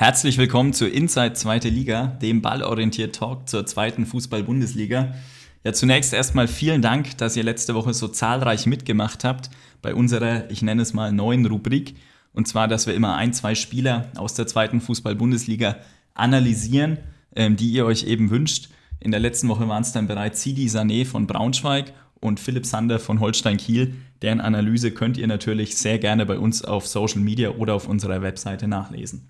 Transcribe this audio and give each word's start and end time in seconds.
Herzlich 0.00 0.38
willkommen 0.38 0.72
zu 0.72 0.88
Inside 0.88 1.34
Zweite 1.34 1.68
Liga, 1.68 2.06
dem 2.22 2.40
ballorientiert 2.40 3.16
Talk 3.16 3.50
zur 3.50 3.66
zweiten 3.66 4.06
Fußball-Bundesliga. 4.06 5.14
Ja, 5.62 5.72
zunächst 5.74 6.14
erstmal 6.14 6.48
vielen 6.48 6.80
Dank, 6.80 7.18
dass 7.18 7.36
ihr 7.36 7.42
letzte 7.42 7.74
Woche 7.74 7.92
so 7.92 8.08
zahlreich 8.08 8.64
mitgemacht 8.64 9.24
habt 9.24 9.50
bei 9.82 9.94
unserer, 9.94 10.50
ich 10.50 10.62
nenne 10.62 10.80
es 10.80 10.94
mal, 10.94 11.12
neuen 11.12 11.44
Rubrik. 11.44 11.96
Und 12.32 12.48
zwar, 12.48 12.66
dass 12.66 12.86
wir 12.86 12.94
immer 12.94 13.16
ein, 13.16 13.34
zwei 13.34 13.54
Spieler 13.54 14.10
aus 14.16 14.32
der 14.32 14.46
zweiten 14.46 14.80
Fußball-Bundesliga 14.80 15.76
analysieren, 16.14 16.96
ähm, 17.36 17.56
die 17.56 17.70
ihr 17.70 17.84
euch 17.84 18.04
eben 18.04 18.30
wünscht. 18.30 18.70
In 19.00 19.10
der 19.10 19.20
letzten 19.20 19.48
Woche 19.48 19.68
waren 19.68 19.82
es 19.82 19.92
dann 19.92 20.06
bereits 20.06 20.40
Sidi 20.40 20.68
Sané 20.68 21.04
von 21.04 21.26
Braunschweig 21.26 21.92
und 22.20 22.40
Philipp 22.40 22.64
Sander 22.64 23.00
von 23.00 23.20
Holstein 23.20 23.58
Kiel. 23.58 23.96
Deren 24.22 24.40
Analyse 24.40 24.92
könnt 24.92 25.18
ihr 25.18 25.26
natürlich 25.26 25.76
sehr 25.76 25.98
gerne 25.98 26.24
bei 26.24 26.38
uns 26.38 26.64
auf 26.64 26.86
Social 26.86 27.20
Media 27.20 27.50
oder 27.50 27.74
auf 27.74 27.86
unserer 27.86 28.22
Webseite 28.22 28.66
nachlesen. 28.66 29.28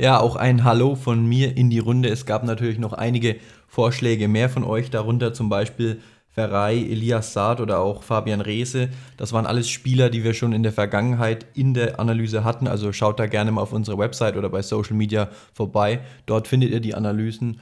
Ja, 0.00 0.18
auch 0.18 0.34
ein 0.34 0.64
Hallo 0.64 0.96
von 0.96 1.24
mir 1.24 1.56
in 1.56 1.70
die 1.70 1.78
Runde. 1.78 2.08
Es 2.08 2.26
gab 2.26 2.42
natürlich 2.42 2.78
noch 2.78 2.94
einige 2.94 3.36
Vorschläge 3.68 4.26
mehr 4.26 4.48
von 4.48 4.64
euch, 4.64 4.90
darunter 4.90 5.32
zum 5.32 5.48
Beispiel 5.48 6.00
Ferrei, 6.30 6.74
Elias 6.74 7.32
Saad 7.32 7.60
oder 7.60 7.78
auch 7.78 8.02
Fabian 8.02 8.40
Reese. 8.40 8.88
Das 9.16 9.32
waren 9.32 9.46
alles 9.46 9.68
Spieler, 9.68 10.10
die 10.10 10.24
wir 10.24 10.34
schon 10.34 10.52
in 10.52 10.64
der 10.64 10.72
Vergangenheit 10.72 11.46
in 11.54 11.74
der 11.74 12.00
Analyse 12.00 12.42
hatten. 12.42 12.66
Also 12.66 12.92
schaut 12.92 13.20
da 13.20 13.26
gerne 13.26 13.52
mal 13.52 13.62
auf 13.62 13.72
unsere 13.72 13.96
Website 13.96 14.36
oder 14.36 14.48
bei 14.48 14.62
Social 14.62 14.96
Media 14.96 15.28
vorbei. 15.52 16.00
Dort 16.26 16.48
findet 16.48 16.72
ihr 16.72 16.80
die 16.80 16.96
Analysen 16.96 17.60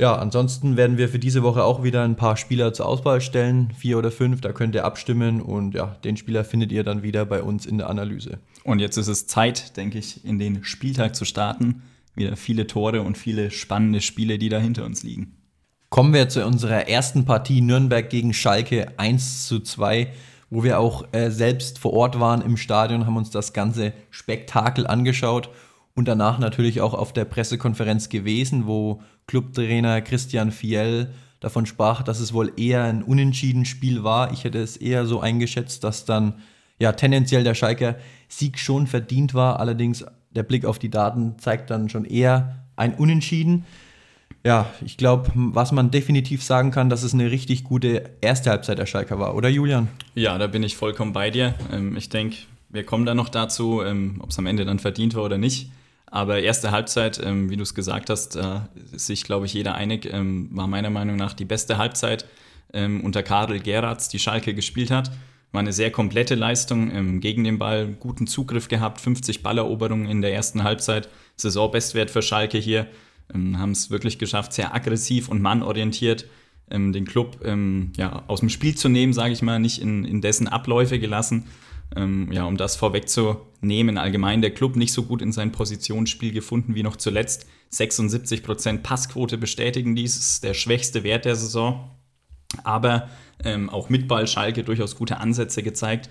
ja, 0.00 0.14
ansonsten 0.14 0.76
werden 0.76 0.96
wir 0.96 1.08
für 1.08 1.18
diese 1.18 1.42
Woche 1.42 1.64
auch 1.64 1.82
wieder 1.82 2.04
ein 2.04 2.14
paar 2.14 2.36
Spieler 2.36 2.72
zur 2.72 2.86
Auswahl 2.86 3.20
stellen, 3.20 3.72
vier 3.76 3.98
oder 3.98 4.12
fünf, 4.12 4.40
da 4.40 4.52
könnt 4.52 4.76
ihr 4.76 4.84
abstimmen 4.84 5.42
und 5.42 5.74
ja, 5.74 5.96
den 6.04 6.16
Spieler 6.16 6.44
findet 6.44 6.70
ihr 6.70 6.84
dann 6.84 7.02
wieder 7.02 7.26
bei 7.26 7.42
uns 7.42 7.66
in 7.66 7.78
der 7.78 7.90
Analyse. 7.90 8.38
Und 8.68 8.80
jetzt 8.80 8.98
ist 8.98 9.08
es 9.08 9.26
Zeit, 9.26 9.78
denke 9.78 9.98
ich, 9.98 10.26
in 10.26 10.38
den 10.38 10.62
Spieltag 10.62 11.16
zu 11.16 11.24
starten. 11.24 11.84
Wieder 12.14 12.36
viele 12.36 12.66
Tore 12.66 13.00
und 13.00 13.16
viele 13.16 13.50
spannende 13.50 14.02
Spiele, 14.02 14.36
die 14.36 14.50
da 14.50 14.58
hinter 14.58 14.84
uns 14.84 15.02
liegen. 15.02 15.38
Kommen 15.88 16.12
wir 16.12 16.28
zu 16.28 16.44
unserer 16.44 16.86
ersten 16.86 17.24
Partie 17.24 17.62
Nürnberg 17.62 18.10
gegen 18.10 18.34
Schalke 18.34 18.92
1 18.98 19.46
zu 19.46 19.60
2, 19.60 20.12
wo 20.50 20.64
wir 20.64 20.80
auch 20.80 21.10
äh, 21.12 21.30
selbst 21.30 21.78
vor 21.78 21.94
Ort 21.94 22.20
waren 22.20 22.42
im 22.42 22.58
Stadion, 22.58 23.06
haben 23.06 23.16
uns 23.16 23.30
das 23.30 23.54
ganze 23.54 23.94
Spektakel 24.10 24.86
angeschaut 24.86 25.48
und 25.94 26.06
danach 26.06 26.38
natürlich 26.38 26.82
auch 26.82 26.92
auf 26.92 27.14
der 27.14 27.24
Pressekonferenz 27.24 28.10
gewesen, 28.10 28.66
wo 28.66 29.00
Clubtrainer 29.28 30.02
Christian 30.02 30.52
Fiel 30.52 31.14
davon 31.40 31.64
sprach, 31.64 32.02
dass 32.02 32.20
es 32.20 32.34
wohl 32.34 32.52
eher 32.58 32.84
ein 32.84 33.02
unentschieden 33.02 33.64
Spiel 33.64 34.04
war. 34.04 34.30
Ich 34.34 34.44
hätte 34.44 34.58
es 34.58 34.76
eher 34.76 35.06
so 35.06 35.20
eingeschätzt, 35.20 35.84
dass 35.84 36.04
dann 36.04 36.34
ja 36.78 36.92
tendenziell 36.92 37.44
der 37.44 37.54
Schalker 37.54 37.96
Sieg 38.28 38.58
schon 38.58 38.86
verdient 38.86 39.34
war. 39.34 39.60
Allerdings 39.60 40.04
der 40.30 40.42
Blick 40.42 40.64
auf 40.64 40.78
die 40.78 40.90
Daten 40.90 41.38
zeigt 41.38 41.70
dann 41.70 41.88
schon 41.88 42.04
eher 42.04 42.64
ein 42.76 42.94
Unentschieden. 42.94 43.64
Ja, 44.44 44.70
ich 44.84 44.96
glaube, 44.96 45.30
was 45.34 45.72
man 45.72 45.90
definitiv 45.90 46.44
sagen 46.44 46.70
kann, 46.70 46.88
dass 46.88 47.02
es 47.02 47.12
eine 47.12 47.30
richtig 47.30 47.64
gute 47.64 48.10
erste 48.20 48.50
Halbzeit 48.50 48.78
der 48.78 48.86
Schalker 48.86 49.18
war, 49.18 49.34
oder 49.34 49.48
Julian? 49.48 49.88
Ja, 50.14 50.38
da 50.38 50.46
bin 50.46 50.62
ich 50.62 50.76
vollkommen 50.76 51.12
bei 51.12 51.30
dir. 51.30 51.54
Ähm, 51.72 51.96
ich 51.96 52.08
denke, 52.08 52.36
wir 52.68 52.84
kommen 52.84 53.04
da 53.04 53.14
noch 53.14 53.28
dazu, 53.28 53.82
ähm, 53.82 54.20
ob 54.20 54.30
es 54.30 54.38
am 54.38 54.46
Ende 54.46 54.64
dann 54.64 54.78
verdient 54.78 55.14
war 55.14 55.24
oder 55.24 55.38
nicht. 55.38 55.72
Aber 56.06 56.38
erste 56.38 56.70
Halbzeit, 56.70 57.20
ähm, 57.22 57.50
wie 57.50 57.56
du 57.56 57.62
es 57.62 57.74
gesagt 57.74 58.10
hast, 58.10 58.36
äh, 58.36 58.60
ist 58.92 59.06
sich, 59.06 59.24
glaube 59.24 59.46
ich, 59.46 59.54
jeder 59.54 59.74
einig, 59.74 60.08
war 60.12 60.66
meiner 60.66 60.90
Meinung 60.90 61.16
nach 61.16 61.34
die 61.34 61.44
beste 61.44 61.76
Halbzeit 61.76 62.24
unter 62.70 63.22
Karel 63.22 63.60
Geratz, 63.60 64.10
die 64.10 64.18
Schalke 64.18 64.52
gespielt 64.54 64.90
hat. 64.90 65.10
War 65.52 65.60
eine 65.60 65.72
sehr 65.72 65.90
komplette 65.90 66.34
Leistung, 66.34 66.90
ähm, 66.90 67.20
gegen 67.20 67.44
den 67.44 67.58
Ball 67.58 67.88
guten 68.00 68.26
Zugriff 68.26 68.68
gehabt, 68.68 69.00
50 69.00 69.42
Balleroberungen 69.42 70.08
in 70.08 70.20
der 70.20 70.34
ersten 70.34 70.62
Halbzeit, 70.62 71.08
Saisonbestwert 71.36 72.10
für 72.10 72.22
Schalke 72.22 72.58
hier. 72.58 72.86
Ähm, 73.34 73.58
Haben 73.58 73.72
es 73.72 73.90
wirklich 73.90 74.18
geschafft, 74.18 74.52
sehr 74.52 74.74
aggressiv 74.74 75.28
und 75.28 75.40
mannorientiert 75.40 76.26
ähm, 76.70 76.92
den 76.92 77.06
Club 77.06 77.38
ja, 77.96 78.24
aus 78.26 78.40
dem 78.40 78.50
Spiel 78.50 78.74
zu 78.74 78.90
nehmen, 78.90 79.14
sage 79.14 79.32
ich 79.32 79.40
mal, 79.40 79.58
nicht 79.58 79.80
in, 79.80 80.04
in 80.04 80.20
dessen 80.20 80.48
Abläufe 80.48 80.98
gelassen 80.98 81.46
ähm, 81.96 82.30
ja, 82.32 82.44
um 82.44 82.56
das 82.56 82.76
vorwegzunehmen, 82.76 83.98
allgemein 83.98 84.42
der 84.42 84.52
Club 84.52 84.76
nicht 84.76 84.92
so 84.92 85.04
gut 85.04 85.22
in 85.22 85.32
sein 85.32 85.52
Positionsspiel 85.52 86.32
gefunden 86.32 86.74
wie 86.74 86.82
noch 86.82 86.96
zuletzt. 86.96 87.46
76% 87.72 88.78
Passquote 88.78 89.38
bestätigen 89.38 89.94
dies, 89.94 90.16
ist 90.16 90.44
der 90.44 90.54
schwächste 90.54 91.02
Wert 91.02 91.24
der 91.24 91.36
Saison. 91.36 91.90
Aber 92.64 93.08
ähm, 93.44 93.70
auch 93.70 93.88
mit 93.88 94.08
Ball 94.08 94.26
Schalke 94.26 94.64
durchaus 94.64 94.96
gute 94.96 95.18
Ansätze 95.18 95.62
gezeigt. 95.62 96.08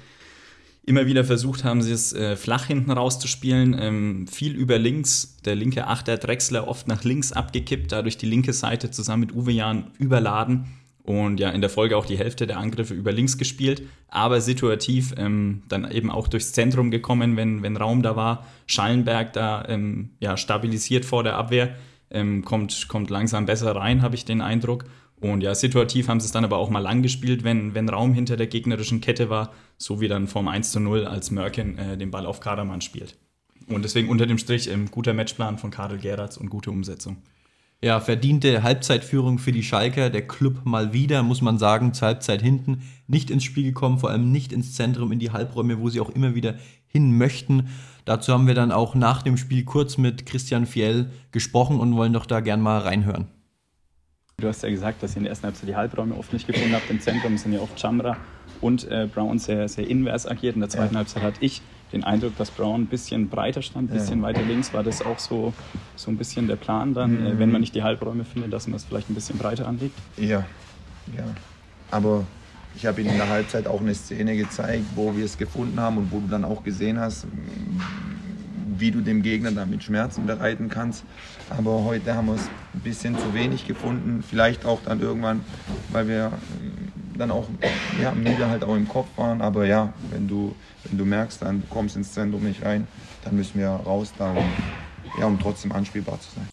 Immer 0.86 1.06
wieder 1.06 1.26
versucht 1.26 1.66
haben 1.66 1.82
sie 1.82 1.92
es 1.92 2.14
äh, 2.14 2.38
flach 2.38 2.66
hinten 2.66 2.92
rauszuspielen, 2.92 3.76
ähm, 3.78 4.28
viel 4.28 4.56
über 4.56 4.78
links. 4.78 5.38
Der 5.44 5.56
linke 5.56 5.88
Achter 5.88 6.18
Drexler 6.18 6.68
oft 6.68 6.88
nach 6.88 7.04
links 7.04 7.34
abgekippt, 7.34 7.92
dadurch 7.92 8.18
die 8.18 8.26
linke 8.26 8.54
Seite 8.54 8.90
zusammen 8.90 9.22
mit 9.22 9.36
Uwe 9.36 9.52
Jahn 9.52 9.92
überladen 10.00 10.68
und 11.08 11.40
ja, 11.40 11.52
in 11.52 11.62
der 11.62 11.70
Folge 11.70 11.96
auch 11.96 12.06
die 12.06 12.18
Hälfte 12.18 12.46
der 12.48 12.58
Angriffe 12.58 12.94
über 12.94 13.14
links 13.14 13.38
gespielt, 13.38 13.82
aber 14.10 14.42
situativ 14.42 15.14
ähm, 15.18 15.64
dann 15.70 15.90
eben 15.90 16.12
auch 16.12 16.28
durchs 16.28 16.52
Zentrum 16.52 16.92
gekommen, 16.92 17.38
wenn, 17.38 17.64
wenn 17.64 17.78
Raum 17.78 18.04
da 18.04 18.18
war. 18.18 18.46
Schallenberg 18.66 19.32
da 19.32 19.64
ähm, 19.70 20.10
ja, 20.20 20.36
stabilisiert 20.36 21.06
vor 21.06 21.24
der 21.24 21.38
Abwehr, 21.38 21.76
ähm, 22.12 22.44
kommt, 22.44 22.90
kommt 22.90 23.10
langsam 23.10 23.46
besser 23.46 23.74
rein, 23.74 24.02
habe 24.02 24.16
ich 24.16 24.26
den 24.26 24.42
Eindruck. 24.42 24.84
Und 25.20 25.42
ja, 25.42 25.56
situativ 25.56 26.10
haben 26.10 26.20
sie 26.20 26.28
es 26.28 26.32
dann 26.32 26.46
aber 26.46 26.58
auch 26.58 26.70
mal 26.70 26.80
lang 26.80 27.02
gespielt, 27.02 27.44
wenn, 27.44 27.74
wenn 27.74 27.90
Raum 27.90 28.14
hinter 28.14 28.38
der 28.38 28.48
gegnerischen 28.48 29.02
Kette 29.02 29.30
war, 29.30 29.52
so 29.78 30.00
wie 30.00 30.08
dann 30.08 30.28
vorm 30.28 30.48
1 30.48 30.72
zu 30.72 30.80
0, 30.80 31.06
als 31.06 31.32
Mörken 31.32 31.78
äh, 31.78 31.98
den 31.98 32.12
Ball 32.12 32.26
auf 32.26 32.40
Kadermann 32.40 32.82
spielt. 32.82 33.18
Und 33.68 33.84
deswegen 33.84 34.10
unter 34.10 34.28
dem 34.28 34.38
Strich 34.38 34.70
ähm, 34.70 34.92
guter 34.92 35.14
Matchplan 35.14 35.58
von 35.58 35.72
Karel 35.72 35.98
Geratz 35.98 36.38
und 36.38 36.50
gute 36.50 36.70
Umsetzung. 36.70 37.18
Ja, 37.84 38.00
verdiente 38.00 38.64
Halbzeitführung 38.64 39.38
für 39.38 39.52
die 39.52 39.62
Schalker. 39.62 40.10
Der 40.10 40.28
Club 40.28 40.62
mal 40.66 40.94
wieder, 40.94 41.22
muss 41.22 41.42
man 41.42 41.60
sagen, 41.60 41.94
zur 41.94 42.08
Halbzeit 42.08 42.42
hinten 42.42 42.82
nicht 43.08 43.30
ins 43.30 43.44
Spiel 43.44 43.64
gekommen, 43.64 44.00
vor 44.00 44.10
allem 44.10 44.32
nicht 44.32 44.52
ins 44.52 44.74
Zentrum, 44.74 45.12
in 45.12 45.20
die 45.20 45.32
Halbräume, 45.32 45.80
wo 45.80 45.90
sie 45.90 46.00
auch 46.00 46.10
immer 46.10 46.34
wieder 46.34 46.56
hin 46.88 47.18
möchten. 47.18 47.70
Dazu 48.06 48.34
haben 48.34 48.48
wir 48.48 48.56
dann 48.56 48.72
auch 48.72 48.96
nach 48.96 49.22
dem 49.22 49.38
Spiel 49.38 49.64
kurz 49.64 49.98
mit 49.98 50.26
Christian 50.26 50.66
Fiel 50.66 51.12
gesprochen 51.32 51.80
und 51.80 51.96
wollen 51.96 52.14
doch 52.14 52.26
da 52.26 52.40
gern 52.40 52.62
mal 52.62 52.80
reinhören. 52.80 53.28
Du 54.40 54.48
hast 54.48 54.62
ja 54.62 54.70
gesagt, 54.70 55.02
dass 55.02 55.14
ihr 55.14 55.18
in 55.18 55.24
der 55.24 55.32
ersten 55.32 55.48
Halbzeit 55.48 55.68
die 55.68 55.76
Halbräume 55.76 56.14
oft 56.14 56.32
nicht 56.32 56.46
gefunden 56.46 56.72
habt. 56.76 56.88
Im 56.92 57.02
Zentrum 57.02 57.40
sind 57.40 57.54
ja 57.54 57.60
oft 57.60 57.80
Chamra 57.80 58.18
und 58.62 58.84
äh, 58.84 59.08
Brown 59.12 59.40
sehr, 59.40 59.68
sehr 59.68 59.90
invers 59.90 60.28
agiert. 60.28 60.54
In 60.54 60.62
der 60.62 60.70
zweiten 60.70 60.94
ja. 60.94 61.00
Halbzeit 61.00 61.24
hatte 61.24 61.44
ich 61.44 61.64
den 61.92 62.04
Eindruck, 62.04 62.38
dass 62.38 62.52
Brown 62.52 62.82
ein 62.82 62.86
bisschen 62.86 63.30
breiter 63.30 63.64
stand, 63.64 63.90
ein 63.90 63.98
bisschen 63.98 64.20
ja. 64.20 64.28
weiter 64.28 64.44
links. 64.44 64.76
War 64.76 64.84
das 64.84 65.04
auch 65.04 65.18
so, 65.18 65.56
so 65.96 66.12
ein 66.12 66.18
bisschen 66.18 66.46
der 66.48 66.56
Plan 66.56 66.94
dann, 66.94 67.26
äh, 67.26 67.34
mhm. 67.34 67.40
wenn 67.40 67.52
man 67.52 67.62
nicht 67.62 67.74
die 67.74 67.82
Halbräume 67.82 68.26
findet, 68.26 68.54
dass 68.54 68.68
man 68.68 68.76
es 68.76 68.86
vielleicht 68.86 69.10
ein 69.10 69.16
bisschen 69.16 69.40
breiter 69.40 69.68
anlegt? 69.68 69.98
Ja, 70.18 70.46
ja. 71.18 71.24
Aber 71.90 72.24
ich 72.76 72.86
habe 72.86 73.02
Ihnen 73.02 73.10
in 73.10 73.18
der 73.18 73.30
Halbzeit 73.30 73.66
auch 73.66 73.82
eine 73.82 73.96
Szene 73.96 74.38
gezeigt, 74.38 74.86
wo 74.94 75.18
wir 75.18 75.26
es 75.26 75.40
gefunden 75.40 75.80
haben 75.80 75.98
und 75.98 76.12
wo 76.12 76.20
du 76.20 76.28
dann 76.28 76.46
auch 76.46 76.64
gesehen 76.64 77.00
hast, 77.00 77.26
wie 78.80 78.92
du 78.92 79.02
dem 79.02 79.22
Gegner 79.22 79.52
damit 79.52 79.84
Schmerzen 79.84 80.26
bereiten 80.26 80.70
kannst. 80.70 81.04
Aber 81.50 81.84
heute 81.84 82.16
haben 82.16 82.28
wir 82.28 82.36
es 82.36 82.50
ein 82.74 82.82
bisschen 82.82 83.18
zu 83.18 83.34
wenig 83.34 83.68
gefunden. 83.68 84.24
Vielleicht 84.28 84.66
auch 84.66 84.80
dann 84.86 85.02
irgendwann, 85.02 85.42
weil 85.92 86.08
wir 86.08 86.32
dann 87.18 87.32
auch 87.32 87.48
ja, 88.02 88.12
müde 88.12 88.50
halt 88.50 88.64
auch 88.64 88.76
im 88.76 88.88
Kopf 88.88 89.08
waren. 89.18 89.42
Aber 89.42 89.66
ja, 89.66 89.94
wenn 90.12 90.28
du, 90.28 90.56
wenn 90.84 90.98
du 90.98 91.06
merkst, 91.06 91.42
dann 91.42 91.62
du 91.62 91.68
kommst 91.68 91.96
ins 91.96 92.14
Zentrum 92.14 92.44
nicht 92.44 92.64
rein, 92.64 92.88
dann 93.24 93.36
müssen 93.36 93.60
wir 93.60 93.70
raus 93.70 94.14
da, 94.18 94.32
um, 94.32 94.46
ja, 95.20 95.26
um 95.26 95.40
trotzdem 95.40 95.72
anspielbar 95.72 96.20
zu 96.20 96.36
sein. 96.36 96.48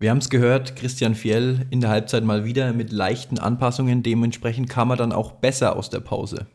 Wir 0.00 0.10
haben 0.10 0.18
es 0.18 0.30
gehört, 0.30 0.76
Christian 0.76 1.16
Fiel 1.16 1.66
in 1.70 1.80
der 1.80 1.90
Halbzeit 1.90 2.22
mal 2.22 2.44
wieder 2.44 2.72
mit 2.72 2.92
leichten 2.92 3.38
Anpassungen. 3.38 4.04
Dementsprechend 4.04 4.68
kam 4.68 4.90
er 4.90 4.96
dann 4.96 5.12
auch 5.12 5.32
besser 5.32 5.74
aus 5.74 5.90
der 5.90 6.00
Pause. 6.00 6.46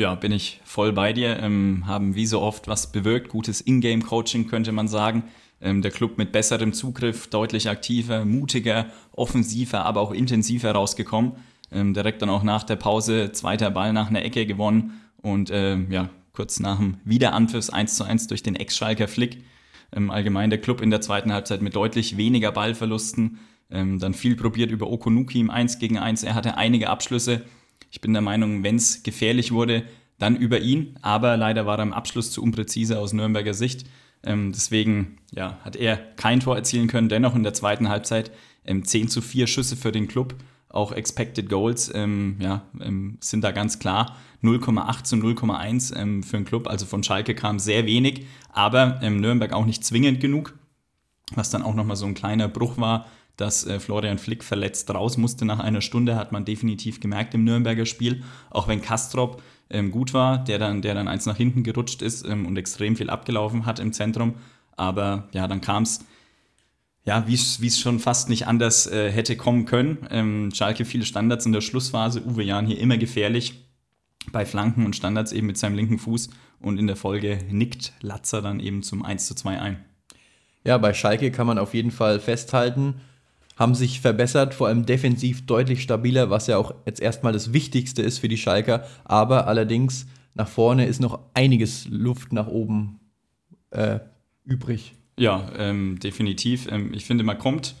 Ja, 0.00 0.14
bin 0.14 0.32
ich 0.32 0.62
voll 0.64 0.94
bei 0.94 1.12
dir. 1.12 1.38
Ähm, 1.40 1.82
haben 1.86 2.14
wie 2.14 2.24
so 2.24 2.40
oft 2.40 2.68
was 2.68 2.90
bewirkt. 2.90 3.28
Gutes 3.28 3.60
Ingame-Coaching 3.60 4.46
könnte 4.46 4.72
man 4.72 4.88
sagen. 4.88 5.24
Ähm, 5.60 5.82
der 5.82 5.90
Club 5.90 6.16
mit 6.16 6.32
besserem 6.32 6.72
Zugriff, 6.72 7.26
deutlich 7.26 7.68
aktiver, 7.68 8.24
mutiger, 8.24 8.86
offensiver, 9.12 9.84
aber 9.84 10.00
auch 10.00 10.12
intensiver 10.12 10.72
rausgekommen. 10.72 11.32
Ähm, 11.70 11.92
direkt 11.92 12.22
dann 12.22 12.30
auch 12.30 12.42
nach 12.42 12.62
der 12.62 12.76
Pause 12.76 13.32
zweiter 13.32 13.70
Ball 13.70 13.92
nach 13.92 14.08
einer 14.08 14.24
Ecke 14.24 14.46
gewonnen 14.46 15.02
und 15.20 15.50
ähm, 15.52 15.92
ja, 15.92 16.08
kurz 16.32 16.60
nach 16.60 16.78
dem 16.78 16.96
Wiederanpfiff 17.04 17.68
1 17.68 17.96
zu 17.96 18.04
1 18.04 18.26
durch 18.28 18.42
den 18.42 18.56
Ex-Schalker 18.56 19.06
Flick. 19.06 19.44
Ähm, 19.94 20.10
allgemein 20.10 20.48
der 20.48 20.62
Club 20.62 20.80
in 20.80 20.88
der 20.88 21.02
zweiten 21.02 21.30
Halbzeit 21.30 21.60
mit 21.60 21.76
deutlich 21.76 22.16
weniger 22.16 22.52
Ballverlusten. 22.52 23.38
Ähm, 23.70 23.98
dann 23.98 24.14
viel 24.14 24.34
probiert 24.34 24.70
über 24.70 24.90
Okunuki 24.90 25.40
im 25.40 25.50
1 25.50 25.78
gegen 25.78 25.98
1. 25.98 26.22
Er 26.22 26.34
hatte 26.34 26.56
einige 26.56 26.88
Abschlüsse. 26.88 27.42
Ich 27.90 28.00
bin 28.00 28.12
der 28.12 28.22
Meinung, 28.22 28.62
wenn 28.62 28.76
es 28.76 29.02
gefährlich 29.02 29.52
wurde, 29.52 29.84
dann 30.20 30.36
über 30.36 30.60
ihn. 30.60 30.96
Aber 31.02 31.36
leider 31.36 31.66
war 31.66 31.78
er 31.78 31.82
im 31.82 31.92
Abschluss 31.92 32.30
zu 32.30 32.42
unpräzise 32.42 32.98
aus 32.98 33.12
Nürnberger 33.12 33.54
Sicht. 33.54 33.86
Ähm, 34.22 34.52
deswegen 34.52 35.18
ja, 35.32 35.58
hat 35.64 35.76
er 35.76 35.96
kein 35.96 36.40
Tor 36.40 36.54
erzielen 36.54 36.86
können. 36.86 37.08
Dennoch 37.08 37.34
in 37.34 37.42
der 37.42 37.54
zweiten 37.54 37.88
Halbzeit 37.88 38.30
ähm, 38.64 38.84
10 38.84 39.08
zu 39.08 39.22
4 39.22 39.46
Schüsse 39.46 39.76
für 39.76 39.92
den 39.92 40.06
Club. 40.06 40.36
Auch 40.68 40.92
Expected 40.92 41.48
Goals 41.48 41.90
ähm, 41.92 42.36
ja, 42.38 42.62
ähm, 42.80 43.18
sind 43.20 43.42
da 43.42 43.50
ganz 43.50 43.80
klar 43.80 44.16
0,8 44.42 45.02
zu 45.02 45.16
0,1 45.16 45.96
ähm, 45.96 46.22
für 46.22 46.36
einen 46.36 46.46
Club. 46.46 46.68
Also 46.68 46.86
von 46.86 47.02
Schalke 47.02 47.34
kam 47.34 47.58
sehr 47.58 47.86
wenig, 47.86 48.26
aber 48.52 49.00
ähm, 49.02 49.20
Nürnberg 49.20 49.52
auch 49.52 49.66
nicht 49.66 49.84
zwingend 49.84 50.20
genug. 50.20 50.54
was 51.34 51.50
dann 51.50 51.62
auch 51.62 51.74
nochmal 51.74 51.96
so 51.96 52.06
ein 52.06 52.14
kleiner 52.14 52.48
Bruch 52.48 52.78
war, 52.78 53.06
dass 53.36 53.66
äh, 53.66 53.80
Florian 53.80 54.18
Flick 54.18 54.44
verletzt 54.44 54.92
raus 54.92 55.16
musste 55.16 55.44
nach 55.44 55.60
einer 55.60 55.80
Stunde, 55.80 56.16
hat 56.16 56.32
man 56.32 56.44
definitiv 56.44 57.00
gemerkt 57.00 57.34
im 57.34 57.44
Nürnberger 57.44 57.86
Spiel, 57.86 58.22
auch 58.50 58.68
wenn 58.68 58.82
Kastrop 58.82 59.42
ähm, 59.70 59.90
gut 59.90 60.12
war, 60.12 60.42
der 60.44 60.58
dann, 60.58 60.82
der 60.82 60.94
dann 60.94 61.08
eins 61.08 61.26
nach 61.26 61.36
hinten 61.36 61.62
gerutscht 61.62 62.02
ist 62.02 62.26
ähm, 62.26 62.46
und 62.46 62.56
extrem 62.56 62.96
viel 62.96 63.10
abgelaufen 63.10 63.66
hat 63.66 63.78
im 63.78 63.92
Zentrum. 63.92 64.34
Aber 64.76 65.28
ja, 65.32 65.46
dann 65.46 65.60
kam 65.60 65.84
es, 65.84 66.04
ja, 67.04 67.26
wie 67.26 67.34
es 67.34 67.80
schon 67.80 67.98
fast 67.98 68.28
nicht 68.28 68.46
anders 68.46 68.86
äh, 68.86 69.10
hätte 69.10 69.36
kommen 69.36 69.64
können. 69.64 70.06
Ähm, 70.10 70.50
Schalke 70.54 70.84
viele 70.84 71.04
Standards 71.04 71.46
in 71.46 71.52
der 71.52 71.60
Schlussphase, 71.60 72.24
Uwe 72.24 72.42
Jahn 72.42 72.66
hier 72.66 72.78
immer 72.78 72.98
gefährlich 72.98 73.64
bei 74.32 74.44
Flanken 74.44 74.84
und 74.84 74.96
Standards 74.96 75.32
eben 75.32 75.46
mit 75.46 75.58
seinem 75.58 75.76
linken 75.76 75.98
Fuß 75.98 76.30
und 76.60 76.78
in 76.78 76.86
der 76.86 76.96
Folge 76.96 77.38
nickt 77.50 77.92
Latzer 78.00 78.42
dann 78.42 78.60
eben 78.60 78.82
zum 78.82 79.04
1 79.04 79.26
zu 79.26 79.34
2 79.34 79.60
ein. 79.60 79.84
Ja, 80.62 80.76
bei 80.76 80.92
Schalke 80.92 81.30
kann 81.30 81.46
man 81.46 81.58
auf 81.58 81.72
jeden 81.72 81.90
Fall 81.90 82.20
festhalten, 82.20 83.00
haben 83.60 83.74
sich 83.74 84.00
verbessert, 84.00 84.54
vor 84.54 84.68
allem 84.68 84.86
defensiv 84.86 85.44
deutlich 85.44 85.82
stabiler, 85.82 86.30
was 86.30 86.46
ja 86.46 86.56
auch 86.56 86.74
jetzt 86.86 86.98
erstmal 86.98 87.34
das 87.34 87.52
Wichtigste 87.52 88.00
ist 88.00 88.18
für 88.18 88.28
die 88.28 88.38
Schalker. 88.38 88.86
Aber 89.04 89.46
allerdings 89.46 90.06
nach 90.34 90.48
vorne 90.48 90.86
ist 90.86 90.98
noch 90.98 91.20
einiges 91.34 91.86
Luft 91.86 92.32
nach 92.32 92.46
oben 92.46 93.00
äh, 93.70 93.98
übrig. 94.44 94.94
Ja, 95.18 95.50
ähm, 95.58 95.98
definitiv. 95.98 96.72
Ähm, 96.72 96.94
ich 96.94 97.04
finde, 97.04 97.22
man 97.22 97.36
kommt 97.36 97.74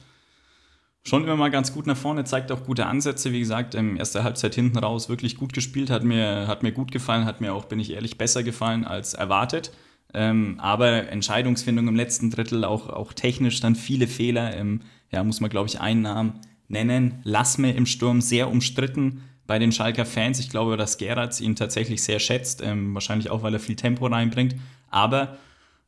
schon 1.02 1.24
immer 1.24 1.36
mal 1.36 1.50
ganz 1.50 1.72
gut 1.72 1.86
nach 1.86 1.96
vorne, 1.96 2.24
zeigt 2.24 2.52
auch 2.52 2.64
gute 2.64 2.84
Ansätze. 2.84 3.32
Wie 3.32 3.40
gesagt, 3.40 3.74
ähm, 3.74 3.96
erste 3.96 4.22
Halbzeit 4.22 4.54
hinten 4.54 4.76
raus 4.76 5.08
wirklich 5.08 5.36
gut 5.36 5.54
gespielt, 5.54 5.88
hat 5.88 6.04
mir, 6.04 6.46
hat 6.46 6.62
mir 6.62 6.72
gut 6.72 6.92
gefallen, 6.92 7.24
hat 7.24 7.40
mir 7.40 7.54
auch, 7.54 7.64
bin 7.64 7.80
ich 7.80 7.92
ehrlich, 7.92 8.18
besser 8.18 8.42
gefallen 8.42 8.84
als 8.84 9.14
erwartet. 9.14 9.72
Ähm, 10.12 10.56
aber 10.60 11.08
Entscheidungsfindung 11.08 11.88
im 11.88 11.96
letzten 11.96 12.30
Drittel, 12.30 12.66
auch, 12.66 12.90
auch 12.90 13.14
technisch 13.14 13.60
dann 13.60 13.76
viele 13.76 14.08
Fehler. 14.08 14.54
Ähm, 14.54 14.82
ja, 15.10 15.24
muss 15.24 15.40
man, 15.40 15.50
glaube 15.50 15.68
ich, 15.68 15.80
einen 15.80 16.02
Namen 16.02 16.40
nennen. 16.68 17.20
Lassme 17.24 17.72
im 17.72 17.86
Sturm, 17.86 18.20
sehr 18.20 18.50
umstritten 18.50 19.22
bei 19.46 19.58
den 19.58 19.72
Schalker 19.72 20.06
Fans. 20.06 20.38
Ich 20.38 20.50
glaube, 20.50 20.76
dass 20.76 20.98
Gerrard 20.98 21.40
ihn 21.40 21.56
tatsächlich 21.56 22.02
sehr 22.02 22.20
schätzt, 22.20 22.62
ähm, 22.62 22.94
wahrscheinlich 22.94 23.30
auch, 23.30 23.42
weil 23.42 23.52
er 23.52 23.60
viel 23.60 23.76
Tempo 23.76 24.06
reinbringt. 24.06 24.54
Aber 24.90 25.36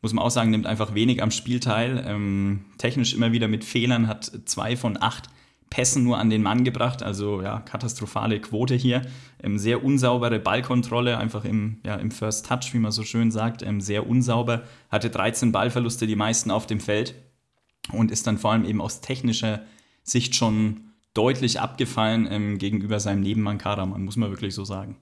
muss 0.01 0.13
man 0.13 0.25
auch 0.25 0.31
sagen, 0.31 0.51
nimmt 0.51 0.67
einfach 0.67 0.95
wenig 0.95 1.23
am 1.23 1.31
Spiel 1.31 1.61
teil. 1.61 2.05
Ähm, 2.07 2.65
technisch 2.79 3.15
immer 3.15 3.31
wieder 3.31 3.47
mit 3.47 3.65
Fehlern, 3.65 4.09
hat 4.09 4.33
zwei 4.47 4.77
von 4.77 5.01
acht 5.01 5.29
Pässen 5.71 6.03
nur 6.05 6.19
an 6.19 6.29
den 6.29 6.43
Mann 6.43 6.65
gebracht. 6.65 7.03
Also 7.05 7.41
ja, 7.41 7.61
katastrophale 7.61 8.41
Quote 8.41 8.75
hier. 8.75 9.03
Ähm, 9.43 9.59
sehr 9.59 9.85
unsaubere 9.85 10.41
Ballkontrolle, 10.41 11.17
einfach 11.17 11.45
im, 11.45 11.79
ja, 11.87 11.95
im 11.95 12.11
First 12.11 12.47
Touch, 12.47 12.75
wie 12.75 12.79
man 12.79 12.91
so 12.91 13.05
schön 13.05 13.31
sagt. 13.31 13.63
Ähm, 13.63 13.81
sehr 13.81 14.09
unsauber. 14.09 14.65
Hatte 14.91 15.09
13 15.09 15.53
Ballverluste, 15.53 16.09
die 16.09 16.17
meisten 16.17 16.51
auf 16.51 16.67
dem 16.67 16.81
Feld. 16.81 17.15
Und 17.91 18.11
ist 18.11 18.27
dann 18.27 18.39
vor 18.39 18.53
allem 18.53 18.65
eben 18.65 18.81
aus 18.81 19.01
technischer 19.01 19.63
Sicht 20.05 20.35
schon 20.37 20.93
deutlich 21.15 21.61
abgefallen 21.61 22.29
ähm, 22.31 22.59
gegenüber 22.59 23.01
seinem 23.01 23.23
Nebenmann 23.23 23.59
Karaman, 23.59 24.05
muss 24.05 24.17
man 24.17 24.31
wirklich 24.31 24.55
so 24.55 24.65
sagen. 24.65 24.97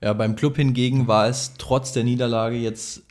Ja, 0.00 0.12
beim 0.14 0.34
Club 0.34 0.56
hingegen 0.56 1.08
war 1.08 1.28
es 1.28 1.54
trotz 1.58 1.92
der 1.92 2.04
Niederlage 2.04 2.56
jetzt 2.56 3.02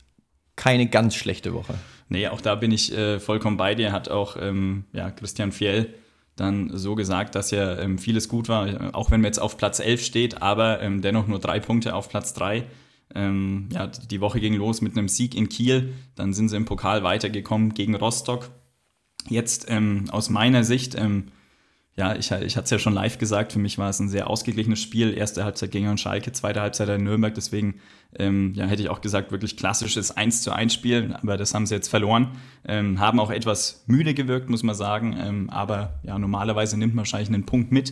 keine 0.56 0.88
ganz 0.88 1.16
schlechte 1.16 1.54
Woche. 1.54 1.76
Nee, 2.10 2.28
auch 2.28 2.42
da 2.42 2.56
bin 2.56 2.72
ich 2.72 2.92
äh, 2.92 3.20
vollkommen 3.20 3.58
bei 3.58 3.76
dir. 3.76 3.92
Hat 3.92 4.10
auch 4.10 4.36
ähm, 4.40 4.86
ja, 4.92 5.12
Christian 5.12 5.52
Fjell 5.52 5.94
dann 6.36 6.76
so 6.76 6.96
gesagt, 6.96 7.36
dass 7.36 7.52
ja 7.52 7.78
ähm, 7.80 7.98
vieles 7.98 8.28
gut 8.28 8.50
war, 8.50 8.96
auch 8.96 9.12
wenn 9.12 9.22
man 9.22 9.28
jetzt 9.28 9.42
auf 9.42 9.58
Platz 9.58 9.80
11 9.80 10.04
steht, 10.04 10.42
aber 10.42 10.82
ähm, 10.82 11.02
dennoch 11.02 11.28
nur 11.28 11.40
drei 11.40 11.60
Punkte 11.60 11.94
auf 11.94 12.10
Platz 12.10 12.34
3. 12.34 12.66
Ähm, 13.14 13.70
ja, 13.74 13.88
die 13.88 14.22
Woche 14.22 14.40
ging 14.40 14.54
los 14.54 14.82
mit 14.82 14.98
einem 14.98 15.10
Sieg 15.10 15.36
in 15.36 15.50
Kiel, 15.50 15.94
dann 16.16 16.34
sind 16.34 16.50
sie 16.50 16.56
im 16.56 16.66
Pokal 16.66 17.04
weitergekommen 17.04 17.74
gegen 17.74 17.96
Rostock. 17.96 18.50
Jetzt 19.30 19.66
ähm, 19.70 20.06
aus 20.12 20.30
meiner 20.30 20.64
Sicht 20.64 20.96
ähm, 20.96 21.32
ja, 22.00 22.16
ich, 22.16 22.32
ich 22.32 22.56
hatte 22.56 22.64
es 22.64 22.70
ja 22.70 22.80
schon 22.80 22.94
live 22.94 23.18
gesagt, 23.18 23.52
für 23.52 23.60
mich 23.60 23.78
war 23.78 23.90
es 23.90 24.00
ein 24.00 24.08
sehr 24.08 24.30
ausgeglichenes 24.30 24.82
Spiel. 24.82 25.14
Erste 25.14 25.44
Halbzeit 25.44 25.72
gegen 25.72 25.98
Schalke, 25.98 26.32
zweite 26.32 26.62
Halbzeit 26.62 26.88
in 26.88 27.04
Nürnberg. 27.04 27.36
Deswegen 27.36 27.76
ähm, 28.18 28.54
ja, 28.56 28.68
hätte 28.68 28.82
ich 28.82 28.88
auch 28.88 29.02
gesagt, 29.02 29.34
wirklich 29.34 29.58
klassisches 29.58 30.16
1 30.16 30.42
zu 30.42 30.54
1 30.54 30.74
Spiel. 30.74 31.14
Aber 31.22 31.36
das 31.36 31.54
haben 31.54 31.66
sie 31.66 31.76
jetzt 31.76 31.90
verloren. 31.90 32.38
Ähm, 32.66 33.02
haben 33.02 33.20
auch 33.20 33.32
etwas 33.32 33.84
müde 33.86 34.14
gewirkt, 34.14 34.50
muss 34.50 34.64
man 34.64 34.76
sagen. 34.76 35.18
Ähm, 35.20 35.50
aber 35.50 36.00
ja, 36.04 36.18
normalerweise 36.18 36.80
nimmt 36.80 36.96
man 36.96 37.00
wahrscheinlich 37.00 37.34
einen 37.34 37.46
Punkt 37.46 37.74
mit. 37.74 37.92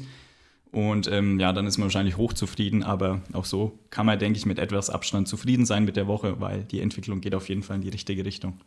Und 0.72 1.12
ähm, 1.12 1.38
ja, 1.38 1.52
dann 1.52 1.68
ist 1.68 1.78
man 1.78 1.88
wahrscheinlich 1.88 2.16
hochzufrieden. 2.16 2.84
Aber 2.84 3.20
auch 3.34 3.44
so 3.44 3.78
kann 3.90 4.06
man, 4.06 4.18
denke 4.18 4.38
ich, 4.40 4.46
mit 4.46 4.58
etwas 4.58 4.90
Abstand 4.90 5.28
zufrieden 5.28 5.66
sein 5.66 5.84
mit 5.84 5.98
der 5.98 6.08
Woche, 6.08 6.40
weil 6.40 6.64
die 6.64 6.80
Entwicklung 6.80 7.20
geht 7.20 7.36
auf 7.36 7.50
jeden 7.50 7.62
Fall 7.62 7.76
in 7.76 7.82
die 7.82 7.90
richtige 7.90 8.24
Richtung. 8.24 8.62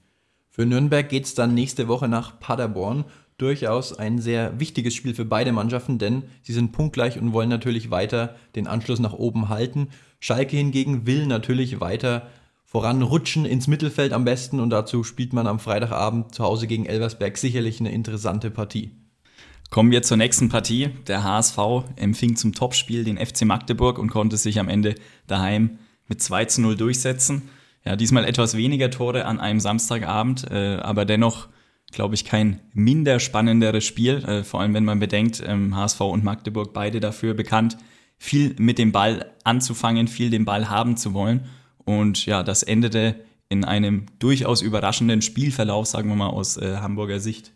Für 0.50 0.66
Nürnberg 0.66 1.08
geht 1.08 1.24
es 1.24 1.34
dann 1.34 1.54
nächste 1.54 1.86
Woche 1.86 2.08
nach 2.08 2.40
Paderborn 2.40 3.04
durchaus 3.38 3.98
ein 3.98 4.18
sehr 4.18 4.58
wichtiges 4.60 4.94
Spiel 4.94 5.14
für 5.14 5.24
beide 5.24 5.52
Mannschaften, 5.52 5.98
denn 5.98 6.24
sie 6.42 6.52
sind 6.52 6.72
punktgleich 6.72 7.18
und 7.18 7.32
wollen 7.32 7.48
natürlich 7.48 7.90
weiter 7.90 8.36
den 8.54 8.66
Anschluss 8.66 8.98
nach 8.98 9.14
oben 9.14 9.48
halten. 9.48 9.88
Schalke 10.18 10.56
hingegen 10.56 11.06
will 11.06 11.26
natürlich 11.26 11.80
weiter 11.80 12.26
voranrutschen 12.66 13.46
ins 13.46 13.68
Mittelfeld 13.68 14.12
am 14.12 14.24
besten 14.24 14.60
und 14.60 14.70
dazu 14.70 15.04
spielt 15.04 15.32
man 15.32 15.46
am 15.46 15.58
Freitagabend 15.58 16.34
zu 16.34 16.44
Hause 16.44 16.66
gegen 16.66 16.84
Elversberg 16.84 17.38
sicherlich 17.38 17.80
eine 17.80 17.92
interessante 17.92 18.50
Partie. 18.50 18.90
Kommen 19.70 19.92
wir 19.92 20.02
zur 20.02 20.16
nächsten 20.16 20.48
Partie. 20.48 20.90
Der 21.06 21.22
HSV 21.22 21.58
empfing 21.96 22.34
zum 22.34 22.52
Topspiel 22.52 23.04
den 23.04 23.18
FC 23.18 23.44
Magdeburg 23.44 23.98
und 23.98 24.10
konnte 24.10 24.36
sich 24.36 24.58
am 24.58 24.68
Ende 24.68 24.96
daheim 25.28 25.78
mit 26.08 26.20
2 26.20 26.44
zu 26.46 26.60
0 26.60 26.76
durchsetzen. 26.76 27.48
Ja, 27.84 27.96
diesmal 27.96 28.24
etwas 28.24 28.56
weniger 28.56 28.90
Tore 28.90 29.24
an 29.24 29.40
einem 29.40 29.60
Samstagabend, 29.60 30.50
äh, 30.50 30.76
aber 30.76 31.04
dennoch 31.04 31.48
glaube 31.90 32.14
ich, 32.14 32.24
kein 32.24 32.60
minder 32.72 33.20
spannenderes 33.20 33.84
Spiel, 33.84 34.24
äh, 34.24 34.44
vor 34.44 34.60
allem 34.60 34.74
wenn 34.74 34.84
man 34.84 35.00
bedenkt, 35.00 35.42
ähm, 35.44 35.74
HSV 35.76 36.00
und 36.00 36.24
Magdeburg 36.24 36.72
beide 36.72 37.00
dafür 37.00 37.34
bekannt, 37.34 37.76
viel 38.18 38.54
mit 38.58 38.78
dem 38.78 38.92
Ball 38.92 39.32
anzufangen, 39.44 40.08
viel 40.08 40.30
den 40.30 40.44
Ball 40.44 40.68
haben 40.68 40.96
zu 40.96 41.14
wollen. 41.14 41.46
Und 41.84 42.26
ja, 42.26 42.42
das 42.42 42.62
endete 42.62 43.16
in 43.48 43.64
einem 43.64 44.06
durchaus 44.18 44.62
überraschenden 44.62 45.22
Spielverlauf, 45.22 45.86
sagen 45.86 46.08
wir 46.08 46.16
mal 46.16 46.28
aus 46.28 46.56
äh, 46.56 46.76
Hamburger 46.76 47.18
Sicht. 47.18 47.52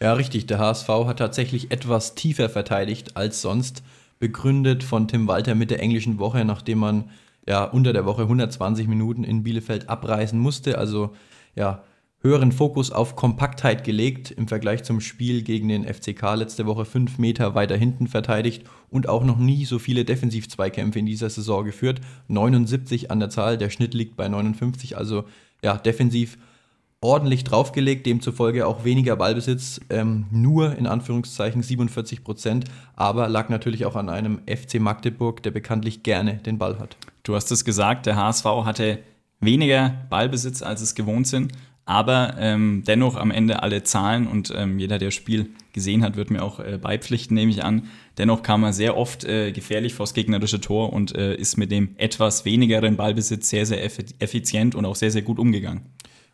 Ja, 0.00 0.14
richtig. 0.14 0.46
Der 0.46 0.58
HSV 0.58 0.88
hat 0.88 1.18
tatsächlich 1.18 1.70
etwas 1.70 2.14
tiefer 2.14 2.48
verteidigt 2.48 3.16
als 3.16 3.42
sonst, 3.42 3.82
begründet 4.18 4.82
von 4.82 5.08
Tim 5.08 5.26
Walter 5.26 5.54
mit 5.54 5.70
der 5.70 5.80
englischen 5.80 6.18
Woche, 6.18 6.44
nachdem 6.44 6.78
man 6.78 7.10
ja 7.48 7.64
unter 7.64 7.92
der 7.92 8.04
Woche 8.06 8.22
120 8.22 8.88
Minuten 8.88 9.24
in 9.24 9.42
Bielefeld 9.42 9.88
abreißen 9.88 10.38
musste. 10.38 10.78
Also 10.78 11.14
ja, 11.54 11.82
höheren 12.22 12.52
Fokus 12.52 12.90
auf 12.92 13.16
Kompaktheit 13.16 13.84
gelegt 13.84 14.30
im 14.30 14.48
Vergleich 14.48 14.84
zum 14.84 15.00
Spiel 15.00 15.42
gegen 15.42 15.68
den 15.68 15.84
FCK 15.84 16.34
letzte 16.36 16.66
Woche 16.66 16.84
fünf 16.84 17.18
Meter 17.18 17.54
weiter 17.54 17.76
hinten 17.76 18.06
verteidigt 18.06 18.64
und 18.90 19.08
auch 19.08 19.24
noch 19.24 19.38
nie 19.38 19.64
so 19.64 19.78
viele 19.78 20.04
Defensiv-Zweikämpfe 20.04 21.00
in 21.00 21.06
dieser 21.06 21.30
Saison 21.30 21.64
geführt. 21.64 22.00
79 22.28 23.10
an 23.10 23.20
der 23.20 23.30
Zahl, 23.30 23.58
der 23.58 23.70
Schnitt 23.70 23.94
liegt 23.94 24.16
bei 24.16 24.28
59, 24.28 24.96
also 24.96 25.24
ja, 25.62 25.76
defensiv 25.76 26.38
ordentlich 27.00 27.42
draufgelegt, 27.42 28.06
demzufolge 28.06 28.66
auch 28.66 28.84
weniger 28.84 29.16
Ballbesitz, 29.16 29.80
ähm, 29.90 30.26
nur 30.30 30.76
in 30.76 30.86
Anführungszeichen 30.86 31.62
47 31.62 32.22
Prozent, 32.22 32.66
aber 32.94 33.28
lag 33.28 33.48
natürlich 33.48 33.84
auch 33.84 33.96
an 33.96 34.08
einem 34.08 34.40
FC 34.46 34.78
Magdeburg, 34.78 35.42
der 35.42 35.50
bekanntlich 35.50 36.04
gerne 36.04 36.36
den 36.36 36.58
Ball 36.58 36.78
hat. 36.78 36.96
Du 37.22 37.34
hast 37.34 37.50
es 37.52 37.64
gesagt, 37.64 38.06
der 38.06 38.16
HSV 38.16 38.44
hatte 38.44 38.98
weniger 39.40 40.06
Ballbesitz, 40.10 40.62
als 40.62 40.80
es 40.80 40.94
gewohnt 40.94 41.26
sind 41.26 41.52
aber 41.84 42.36
ähm, 42.38 42.84
dennoch 42.86 43.16
am 43.16 43.30
Ende 43.30 43.62
alle 43.62 43.82
Zahlen 43.82 44.28
und 44.28 44.52
ähm, 44.56 44.78
jeder, 44.78 44.98
der 44.98 45.08
das 45.08 45.14
Spiel 45.14 45.50
gesehen 45.72 46.04
hat, 46.04 46.16
wird 46.16 46.30
mir 46.30 46.42
auch 46.42 46.60
äh, 46.60 46.78
beipflichten, 46.80 47.34
nehme 47.34 47.50
ich 47.50 47.64
an. 47.64 47.88
Dennoch 48.18 48.42
kam 48.42 48.62
er 48.62 48.72
sehr 48.72 48.96
oft 48.96 49.24
äh, 49.24 49.50
gefährlich 49.52 49.94
vors 49.94 50.14
gegnerische 50.14 50.60
Tor 50.60 50.92
und 50.92 51.14
äh, 51.16 51.34
ist 51.34 51.56
mit 51.56 51.72
dem 51.72 51.96
etwas 51.96 52.44
wenigeren 52.44 52.96
Ballbesitz 52.96 53.48
sehr, 53.48 53.66
sehr 53.66 53.84
effizient 53.84 54.74
und 54.74 54.84
auch 54.84 54.94
sehr, 54.94 55.10
sehr 55.10 55.22
gut 55.22 55.38
umgegangen. 55.38 55.82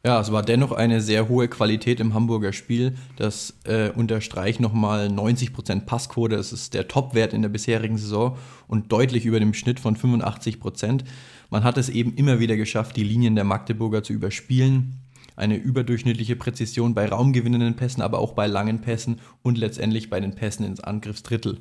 Ja, 0.09 0.23
es 0.23 0.33
war 0.33 0.43
dennoch 0.43 0.73
eine 0.73 1.03
sehr 1.03 1.29
hohe 1.29 1.49
Qualität 1.49 2.01
im 2.01 2.15
Hamburger 2.15 2.55
Spiel. 2.55 2.95
Das 3.17 3.59
äh, 3.65 3.91
unterstreicht 3.91 4.59
nochmal 4.59 5.09
90% 5.09 5.81
Passquote. 5.85 6.35
Das 6.35 6.51
ist 6.51 6.73
der 6.73 6.89
Topwert 6.89 7.35
in 7.35 7.43
der 7.43 7.51
bisherigen 7.51 7.99
Saison 7.99 8.39
und 8.69 8.91
deutlich 8.91 9.27
über 9.27 9.39
dem 9.39 9.53
Schnitt 9.53 9.79
von 9.79 9.99
85%. 9.99 11.03
Man 11.51 11.63
hat 11.63 11.77
es 11.77 11.91
eben 11.91 12.15
immer 12.15 12.41
wieder 12.41 12.57
geschafft, 12.57 12.97
die 12.97 13.05
Linien 13.05 13.35
der 13.35 13.45
Magdeburger 13.45 14.03
zu 14.03 14.15
überspielen 14.15 14.95
eine 15.37 15.57
überdurchschnittliche 15.57 16.37
Präzision 16.37 16.95
bei 16.95 17.07
raumgewinnenden 17.07 17.77
Pässen, 17.77 18.01
aber 18.01 18.19
auch 18.19 18.33
bei 18.33 18.47
langen 18.47 18.81
Pässen 18.81 19.21
und 19.43 19.59
letztendlich 19.59 20.09
bei 20.09 20.21
den 20.21 20.35
Pässen 20.35 20.65
ins 20.65 20.81
Angriffsdrittel. 20.81 21.59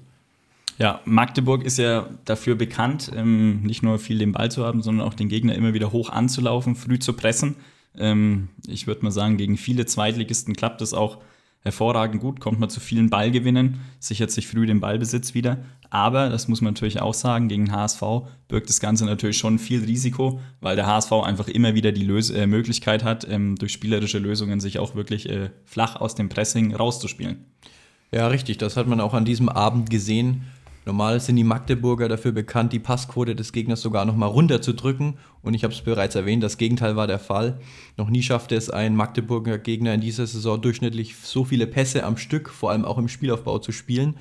Ja, 0.77 1.01
Magdeburg 1.03 1.65
ist 1.65 1.79
ja 1.79 2.07
dafür 2.23 2.55
bekannt, 2.55 3.11
ähm, 3.13 3.61
nicht 3.63 3.83
nur 3.83 3.99
viel 3.99 4.19
den 4.19 4.31
Ball 4.31 4.49
zu 4.49 4.65
haben, 4.65 4.81
sondern 4.81 5.05
auch 5.05 5.15
den 5.15 5.27
Gegner 5.27 5.53
immer 5.53 5.73
wieder 5.73 5.91
hoch 5.91 6.09
anzulaufen, 6.09 6.75
früh 6.75 6.97
zu 6.97 7.11
pressen. 7.11 7.57
Ähm, 7.97 8.49
ich 8.67 8.87
würde 8.87 9.03
mal 9.03 9.11
sagen, 9.11 9.37
gegen 9.37 9.57
viele 9.57 9.85
Zweitligisten 9.85 10.55
klappt 10.55 10.81
das 10.81 10.93
auch 10.93 11.19
hervorragend 11.61 12.21
gut, 12.21 12.39
kommt 12.39 12.59
man 12.59 12.69
zu 12.69 12.79
vielen 12.79 13.09
Ballgewinnen, 13.09 13.81
sichert 13.99 14.31
sich 14.31 14.47
früh 14.47 14.65
den 14.65 14.79
Ballbesitz 14.79 15.33
wieder. 15.33 15.57
Aber, 15.89 16.29
das 16.29 16.47
muss 16.47 16.61
man 16.61 16.73
natürlich 16.73 17.01
auch 17.01 17.13
sagen, 17.13 17.47
gegen 17.47 17.71
HSV 17.71 18.01
birgt 18.47 18.69
das 18.69 18.79
Ganze 18.79 19.05
natürlich 19.05 19.37
schon 19.37 19.59
viel 19.59 19.83
Risiko, 19.83 20.41
weil 20.59 20.75
der 20.75 20.85
HSV 20.85 21.11
einfach 21.11 21.47
immer 21.47 21.75
wieder 21.75 21.91
die 21.91 22.03
Lös 22.03 22.29
äh, 22.29 22.47
Möglichkeit 22.47 23.03
hat, 23.03 23.27
ähm, 23.29 23.55
durch 23.55 23.71
spielerische 23.71 24.19
Lösungen 24.19 24.59
sich 24.59 24.79
auch 24.79 24.95
wirklich 24.95 25.29
äh, 25.29 25.49
flach 25.65 25.95
aus 25.95 26.15
dem 26.15 26.29
Pressing 26.29 26.75
rauszuspielen. 26.75 27.45
Ja, 28.11 28.27
richtig, 28.27 28.57
das 28.57 28.77
hat 28.77 28.87
man 28.87 29.01
auch 29.01 29.13
an 29.13 29.25
diesem 29.25 29.49
Abend 29.49 29.89
gesehen. 29.89 30.43
Normal 30.87 31.19
sind 31.19 31.35
die 31.35 31.43
Magdeburger 31.43 32.07
dafür 32.07 32.31
bekannt, 32.31 32.71
die 32.71 32.79
Passquote 32.79 33.35
des 33.35 33.51
Gegners 33.51 33.81
sogar 33.81 34.05
nochmal 34.05 34.29
runterzudrücken. 34.29 35.15
Und 35.41 35.53
ich 35.53 35.65
habe 35.65 35.73
es 35.73 35.81
bereits 35.81 36.15
erwähnt, 36.15 36.41
das 36.41 36.57
Gegenteil 36.57 36.95
war 36.95 37.07
der 37.07 37.19
Fall. 37.19 37.59
Noch 37.97 38.09
nie 38.09 38.23
schaffte 38.23 38.55
es 38.55 38.69
ein 38.69 38.95
Magdeburger 38.95 39.57
Gegner 39.57 39.93
in 39.93 39.99
dieser 39.99 40.25
Saison 40.25 40.61
durchschnittlich 40.61 41.17
so 41.17 41.43
viele 41.43 41.67
Pässe 41.67 42.05
am 42.05 42.15
Stück, 42.15 42.47
vor 42.47 42.71
allem 42.71 42.85
auch 42.85 42.97
im 42.97 43.09
Spielaufbau 43.09 43.59
zu 43.59 43.73
spielen. 43.73 44.15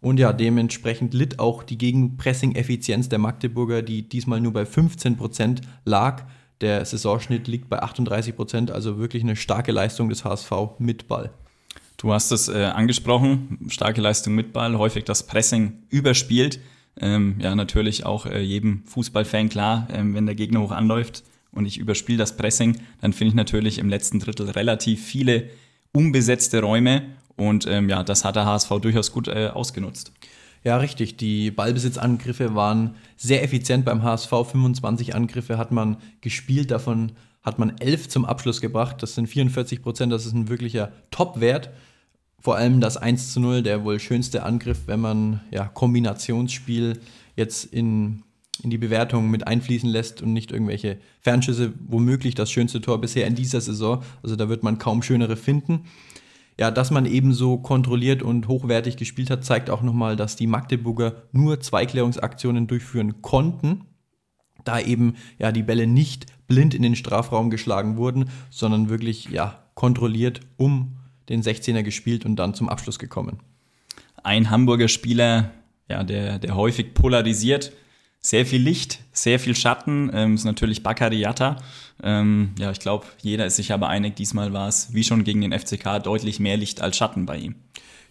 Und 0.00 0.20
ja, 0.20 0.32
dementsprechend 0.32 1.14
litt 1.14 1.40
auch 1.40 1.64
die 1.64 1.78
Gegenpressing-Effizienz 1.78 3.08
der 3.08 3.18
Magdeburger, 3.18 3.82
die 3.82 4.08
diesmal 4.08 4.40
nur 4.40 4.52
bei 4.52 4.62
15% 4.62 5.62
lag. 5.84 6.26
Der 6.60 6.84
Saisonschnitt 6.84 7.48
liegt 7.48 7.68
bei 7.68 7.82
38%, 7.82 8.70
also 8.70 8.98
wirklich 8.98 9.24
eine 9.24 9.34
starke 9.34 9.72
Leistung 9.72 10.08
des 10.10 10.24
HSV 10.24 10.52
mit 10.78 11.08
Ball. 11.08 11.32
Du 11.98 12.12
hast 12.12 12.30
es 12.30 12.46
äh, 12.46 12.62
angesprochen, 12.62 13.58
starke 13.70 14.00
Leistung 14.00 14.36
mit 14.36 14.52
Ball, 14.52 14.78
häufig 14.78 15.02
das 15.02 15.26
Pressing 15.26 15.82
überspielt. 15.88 16.60
Ähm, 17.00 17.38
ja, 17.40 17.56
natürlich 17.56 18.06
auch 18.06 18.24
äh, 18.24 18.40
jedem 18.40 18.84
Fußballfan 18.86 19.48
klar, 19.48 19.88
ähm, 19.92 20.14
wenn 20.14 20.24
der 20.24 20.36
Gegner 20.36 20.60
hoch 20.60 20.70
anläuft 20.70 21.24
und 21.50 21.66
ich 21.66 21.76
überspiele 21.76 22.18
das 22.18 22.36
Pressing, 22.36 22.78
dann 23.00 23.12
finde 23.12 23.30
ich 23.30 23.34
natürlich 23.34 23.78
im 23.78 23.88
letzten 23.88 24.20
Drittel 24.20 24.48
relativ 24.50 25.04
viele 25.04 25.50
unbesetzte 25.92 26.60
Räume 26.60 27.02
und 27.34 27.66
ähm, 27.66 27.88
ja, 27.88 28.04
das 28.04 28.24
hat 28.24 28.36
der 28.36 28.46
HSV 28.46 28.70
durchaus 28.80 29.10
gut 29.10 29.26
äh, 29.26 29.48
ausgenutzt. 29.52 30.12
Ja, 30.62 30.76
richtig. 30.76 31.16
Die 31.16 31.50
Ballbesitzangriffe 31.50 32.54
waren 32.54 32.94
sehr 33.16 33.42
effizient 33.42 33.84
beim 33.84 34.04
HSV. 34.04 34.30
25 34.30 35.16
Angriffe 35.16 35.58
hat 35.58 35.72
man 35.72 35.96
gespielt, 36.20 36.70
davon 36.70 37.12
hat 37.42 37.58
man 37.58 37.76
11 37.78 38.08
zum 38.08 38.24
Abschluss 38.24 38.60
gebracht. 38.60 39.02
Das 39.02 39.16
sind 39.16 39.26
44 39.26 39.82
Prozent, 39.82 40.12
das 40.12 40.26
ist 40.26 40.34
ein 40.34 40.48
wirklicher 40.48 40.92
Top-Wert 41.10 41.70
vor 42.40 42.56
allem 42.56 42.80
das 42.80 42.96
1 42.96 43.32
zu 43.32 43.40
0, 43.40 43.62
der 43.62 43.84
wohl 43.84 43.98
schönste 43.98 44.44
Angriff, 44.44 44.82
wenn 44.86 45.00
man 45.00 45.40
ja, 45.50 45.66
Kombinationsspiel 45.66 47.00
jetzt 47.36 47.64
in, 47.64 48.22
in 48.62 48.70
die 48.70 48.78
Bewertung 48.78 49.30
mit 49.30 49.46
einfließen 49.46 49.88
lässt 49.88 50.22
und 50.22 50.32
nicht 50.32 50.52
irgendwelche 50.52 50.98
Fernschüsse, 51.20 51.72
womöglich 51.86 52.34
das 52.34 52.50
schönste 52.50 52.80
Tor 52.80 53.00
bisher 53.00 53.26
in 53.26 53.34
dieser 53.34 53.60
Saison. 53.60 54.02
Also 54.22 54.36
da 54.36 54.48
wird 54.48 54.62
man 54.62 54.78
kaum 54.78 55.02
schönere 55.02 55.36
finden. 55.36 55.84
Ja, 56.58 56.72
dass 56.72 56.90
man 56.90 57.06
ebenso 57.06 57.58
kontrolliert 57.58 58.22
und 58.22 58.48
hochwertig 58.48 58.96
gespielt 58.96 59.30
hat, 59.30 59.44
zeigt 59.44 59.70
auch 59.70 59.82
nochmal, 59.82 60.16
dass 60.16 60.34
die 60.34 60.48
Magdeburger 60.48 61.22
nur 61.30 61.60
Zweiklärungsaktionen 61.60 62.66
durchführen 62.66 63.22
konnten, 63.22 63.84
da 64.64 64.80
eben 64.80 65.14
ja 65.38 65.52
die 65.52 65.62
Bälle 65.62 65.86
nicht 65.86 66.26
blind 66.48 66.74
in 66.74 66.82
den 66.82 66.96
Strafraum 66.96 67.50
geschlagen 67.50 67.96
wurden, 67.96 68.30
sondern 68.50 68.88
wirklich 68.88 69.26
ja 69.26 69.62
kontrolliert 69.74 70.40
um 70.56 70.97
den 71.28 71.42
16er 71.42 71.82
gespielt 71.82 72.24
und 72.24 72.36
dann 72.36 72.54
zum 72.54 72.68
Abschluss 72.68 72.98
gekommen. 72.98 73.38
Ein 74.22 74.50
Hamburger 74.50 74.88
Spieler, 74.88 75.50
ja, 75.88 76.02
der, 76.04 76.38
der 76.38 76.54
häufig 76.54 76.94
polarisiert, 76.94 77.72
sehr 78.20 78.44
viel 78.44 78.60
Licht, 78.60 79.00
sehr 79.12 79.38
viel 79.38 79.54
Schatten, 79.54 80.10
ähm, 80.12 80.34
ist 80.34 80.44
natürlich 80.44 80.82
Bakary 80.82 81.20
Yatta. 81.20 81.56
Ähm, 82.02 82.50
ja, 82.58 82.70
ich 82.70 82.80
glaube, 82.80 83.06
jeder 83.22 83.46
ist 83.46 83.56
sich 83.56 83.72
aber 83.72 83.88
einig, 83.88 84.16
diesmal 84.16 84.52
war 84.52 84.68
es, 84.68 84.92
wie 84.92 85.04
schon 85.04 85.24
gegen 85.24 85.40
den 85.40 85.52
FCK, 85.52 86.02
deutlich 86.02 86.40
mehr 86.40 86.56
Licht 86.56 86.80
als 86.80 86.96
Schatten 86.96 87.26
bei 87.26 87.38
ihm. 87.38 87.54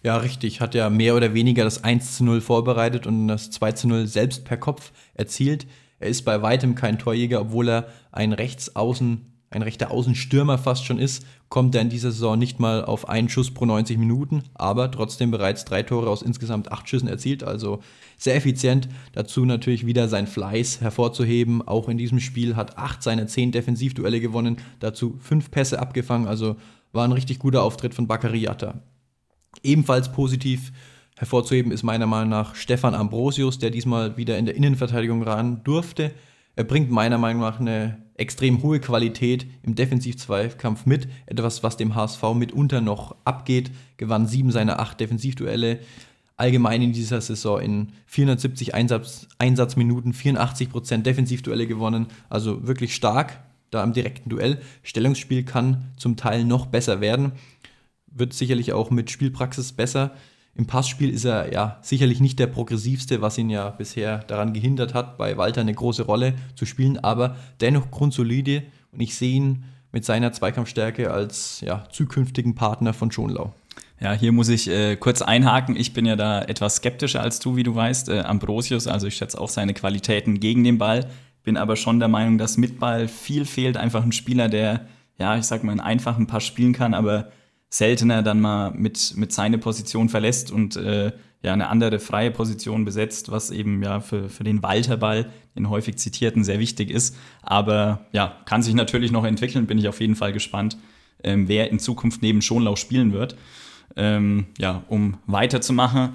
Ja, 0.04 0.18
richtig. 0.18 0.62
Hat 0.62 0.76
ja 0.76 0.90
mehr 0.90 1.16
oder 1.16 1.34
weniger 1.34 1.64
das 1.64 1.84
1 1.84 2.18
zu 2.18 2.24
0 2.24 2.42
vorbereitet 2.42 3.08
und 3.08 3.28
das 3.28 3.50
2 3.52 3.72
zu 3.74 3.88
0 3.88 4.08
selbst 4.08 4.46
per 4.46 4.58
Kopf 4.58 4.92
erzielt. 5.16 5.68
Er 6.00 6.10
ist 6.10 6.24
bei 6.24 6.42
weitem 6.42 6.76
kein 6.76 7.00
Torjäger, 7.00 7.42
obwohl 7.42 7.70
er 7.70 7.88
ein 8.12 8.34
Rechtsaußen 8.34 9.26
ein 9.58 9.64
rechter 9.64 9.92
Außenstürmer 9.92 10.58
fast 10.58 10.86
schon 10.86 11.00
ist, 11.00 11.26
kommt 11.50 11.76
er 11.76 11.82
in 11.82 11.90
dieser 11.90 12.12
Saison 12.12 12.38
nicht 12.38 12.60
mal 12.60 12.86
auf 12.86 13.10
einen 13.10 13.28
Schuss 13.28 13.52
pro 13.52 13.66
90 13.66 13.98
Minuten, 13.98 14.44
aber 14.54 14.92
trotzdem 14.92 15.32
bereits 15.32 15.66
drei 15.66 15.84
Tore 15.84 16.10
aus 16.10 16.22
insgesamt 16.22 16.72
acht 16.72 16.88
Schüssen 16.88 17.08
erzielt, 17.08 17.44
also 17.44 17.80
sehr 18.18 18.36
effizient. 18.36 18.88
Dazu 19.14 19.46
natürlich 19.46 19.86
wieder 19.86 20.08
sein 20.08 20.28
Fleiß 20.28 20.82
hervorzuheben. 20.82 21.68
Auch 21.68 21.90
in 21.90 21.98
diesem 21.98 22.20
Spiel 22.20 22.56
hat 22.56 22.78
acht 22.78 23.02
seiner 23.02 23.28
zehn 23.28 23.52
Defensivduelle 23.52 24.22
gewonnen, 24.22 24.58
dazu 24.80 25.18
fünf 25.20 25.52
Pässe 25.52 25.80
abgefangen, 25.80 26.28
also 26.28 26.56
war 26.94 27.04
ein 27.04 27.12
richtig 27.12 27.40
guter 27.40 27.64
Auftritt 27.64 27.94
von 27.94 28.08
Bakary. 28.08 28.48
Ebenfalls 29.64 30.12
positiv 30.12 30.72
hervorzuheben 31.18 31.72
ist 31.72 31.84
meiner 31.84 32.06
Meinung 32.06 32.30
nach 32.30 32.56
Stefan 32.56 32.94
Ambrosius, 32.94 33.58
der 33.58 33.72
diesmal 33.72 34.18
wieder 34.18 34.38
in 34.38 34.46
der 34.46 34.56
Innenverteidigung 34.56 35.24
ran 35.24 35.62
durfte. 35.64 36.12
Er 36.58 36.64
bringt 36.64 36.90
meiner 36.90 37.20
Meinung 37.20 37.44
nach 37.44 37.60
eine 37.60 38.02
extrem 38.16 38.64
hohe 38.64 38.80
Qualität 38.80 39.46
im 39.62 39.76
Defensiv-Zweikampf 39.76 40.88
mit. 40.88 41.08
Etwas, 41.28 41.62
was 41.62 41.78
dem 41.78 41.94
HSV 41.94 42.34
mitunter 42.34 42.82
noch 42.82 43.16
abgeht. 43.26 43.70
Gewann 43.98 44.26
sieben 44.26 44.52
seiner 44.52 44.80
acht 44.80 45.00
Defensivduelle. 45.00 45.80
Allgemein 46.36 46.82
in 46.82 46.94
dieser 46.94 47.22
Saison 47.22 47.62
in 47.62 47.94
470 48.08 48.74
Einsatz, 48.74 49.28
Einsatzminuten 49.38 50.14
84% 50.14 51.04
Defensivduelle 51.04 51.68
gewonnen. 51.68 52.08
Also 52.28 52.66
wirklich 52.66 52.96
stark 52.96 53.40
da 53.70 53.84
im 53.84 53.94
direkten 53.94 54.32
Duell. 54.32 54.60
Stellungsspiel 54.82 55.44
kann 55.44 55.86
zum 55.96 56.16
Teil 56.16 56.44
noch 56.44 56.66
besser 56.66 57.02
werden. 57.02 57.34
Wird 58.08 58.34
sicherlich 58.34 58.74
auch 58.74 58.90
mit 58.90 59.12
Spielpraxis 59.12 59.74
besser. 59.74 60.16
Im 60.58 60.66
Passspiel 60.66 61.12
ist 61.12 61.24
er 61.24 61.54
ja 61.54 61.78
sicherlich 61.84 62.20
nicht 62.20 62.40
der 62.40 62.48
progressivste, 62.48 63.22
was 63.22 63.38
ihn 63.38 63.52
ja 63.52 63.70
bisher 63.70 64.20
daran 64.24 64.54
gehindert 64.54 64.96
hat, 64.96 65.18
bei 65.20 65.38
Walter 65.38 65.62
eine 65.62 65.74
große 65.74 66.04
Rolle 66.04 66.34
zu 66.56 66.66
spielen, 66.66 66.98
aber 66.98 67.36
dennoch 67.62 67.92
grundsolide 67.92 68.64
und 68.92 69.00
ich 69.00 69.16
sehe 69.16 69.36
ihn 69.36 69.66
mit 69.92 70.04
seiner 70.04 70.32
Zweikampfstärke 70.32 71.12
als 71.12 71.62
ja, 71.62 71.84
zukünftigen 71.92 72.56
Partner 72.56 72.94
von 72.94 73.12
Schonlau. 73.12 73.54
Ja, 74.00 74.14
hier 74.14 74.32
muss 74.32 74.50
ich 74.50 74.68
äh, 74.68 74.96
kurz 74.96 75.22
einhaken. 75.22 75.76
Ich 75.76 75.94
bin 75.94 76.08
ja 76.08 76.16
da 76.16 76.42
etwas 76.42 76.78
skeptischer 76.78 77.22
als 77.22 77.40
du, 77.40 77.56
wie 77.56 77.64
du 77.64 77.76
weißt. 77.76 78.10
Äh, 78.10 78.22
Ambrosius, 78.22 78.88
also 78.88 79.06
ich 79.06 79.16
schätze 79.16 79.40
auch 79.40 79.50
seine 79.50 79.76
Qualitäten 79.76 80.40
gegen 80.40 80.64
den 80.64 80.80
Ball, 80.80 81.08
bin 81.44 81.56
aber 81.56 81.76
schon 81.76 82.00
der 82.00 82.08
Meinung, 82.08 82.40
dass 82.40 82.58
mit 82.58 82.80
Ball 82.80 83.08
viel 83.08 83.46
fehlt. 83.46 83.78
Einfach 83.78 84.04
ein 84.04 84.12
Spieler, 84.12 84.50
der, 84.50 84.88
ja, 85.20 85.38
ich 85.38 85.46
sag 85.46 85.64
mal, 85.64 85.72
einen 85.72 85.82
einfachen 85.82 86.26
Pass 86.26 86.46
spielen 86.46 86.74
kann, 86.74 86.96
aber 86.96 87.32
seltener 87.70 88.24
dann 88.24 88.40
mal 88.40 88.72
mit, 88.72 89.14
mit 89.16 89.34
seine 89.34 89.58
Position 89.58 90.10
verlässt 90.10 90.52
und 90.52 90.76
äh, 90.78 91.12
ja 91.44 91.54
eine 91.54 91.70
andere 91.70 92.00
freie 92.00 92.32
Position 92.32 92.86
besetzt, 92.86 93.32
was 93.32 93.52
eben 93.52 93.84
ja 93.84 94.00
für, 94.00 94.30
für 94.30 94.44
den 94.44 94.64
Walterball, 94.64 95.32
den 95.56 95.70
häufig 95.70 95.98
zitierten, 95.98 96.44
sehr 96.44 96.60
wichtig 96.60 96.90
ist. 96.90 97.16
Aber 97.42 98.06
ja, 98.12 98.38
kann 98.46 98.64
sich 98.64 98.74
natürlich 98.74 99.12
noch 99.12 99.26
entwickeln, 99.26 99.68
bin 99.68 99.78
ich 99.78 99.88
auf 99.88 100.02
jeden 100.02 100.16
Fall 100.16 100.34
gespannt, 100.34 100.78
ähm, 101.24 101.48
wer 101.48 101.70
in 101.70 101.80
Zukunft 101.80 102.22
neben 102.22 102.42
Schonlau 102.42 102.76
spielen 102.76 103.14
wird. 103.14 103.36
Ähm, 103.96 104.48
ja, 104.58 104.84
um 104.88 105.18
weiterzumachen. 105.26 106.10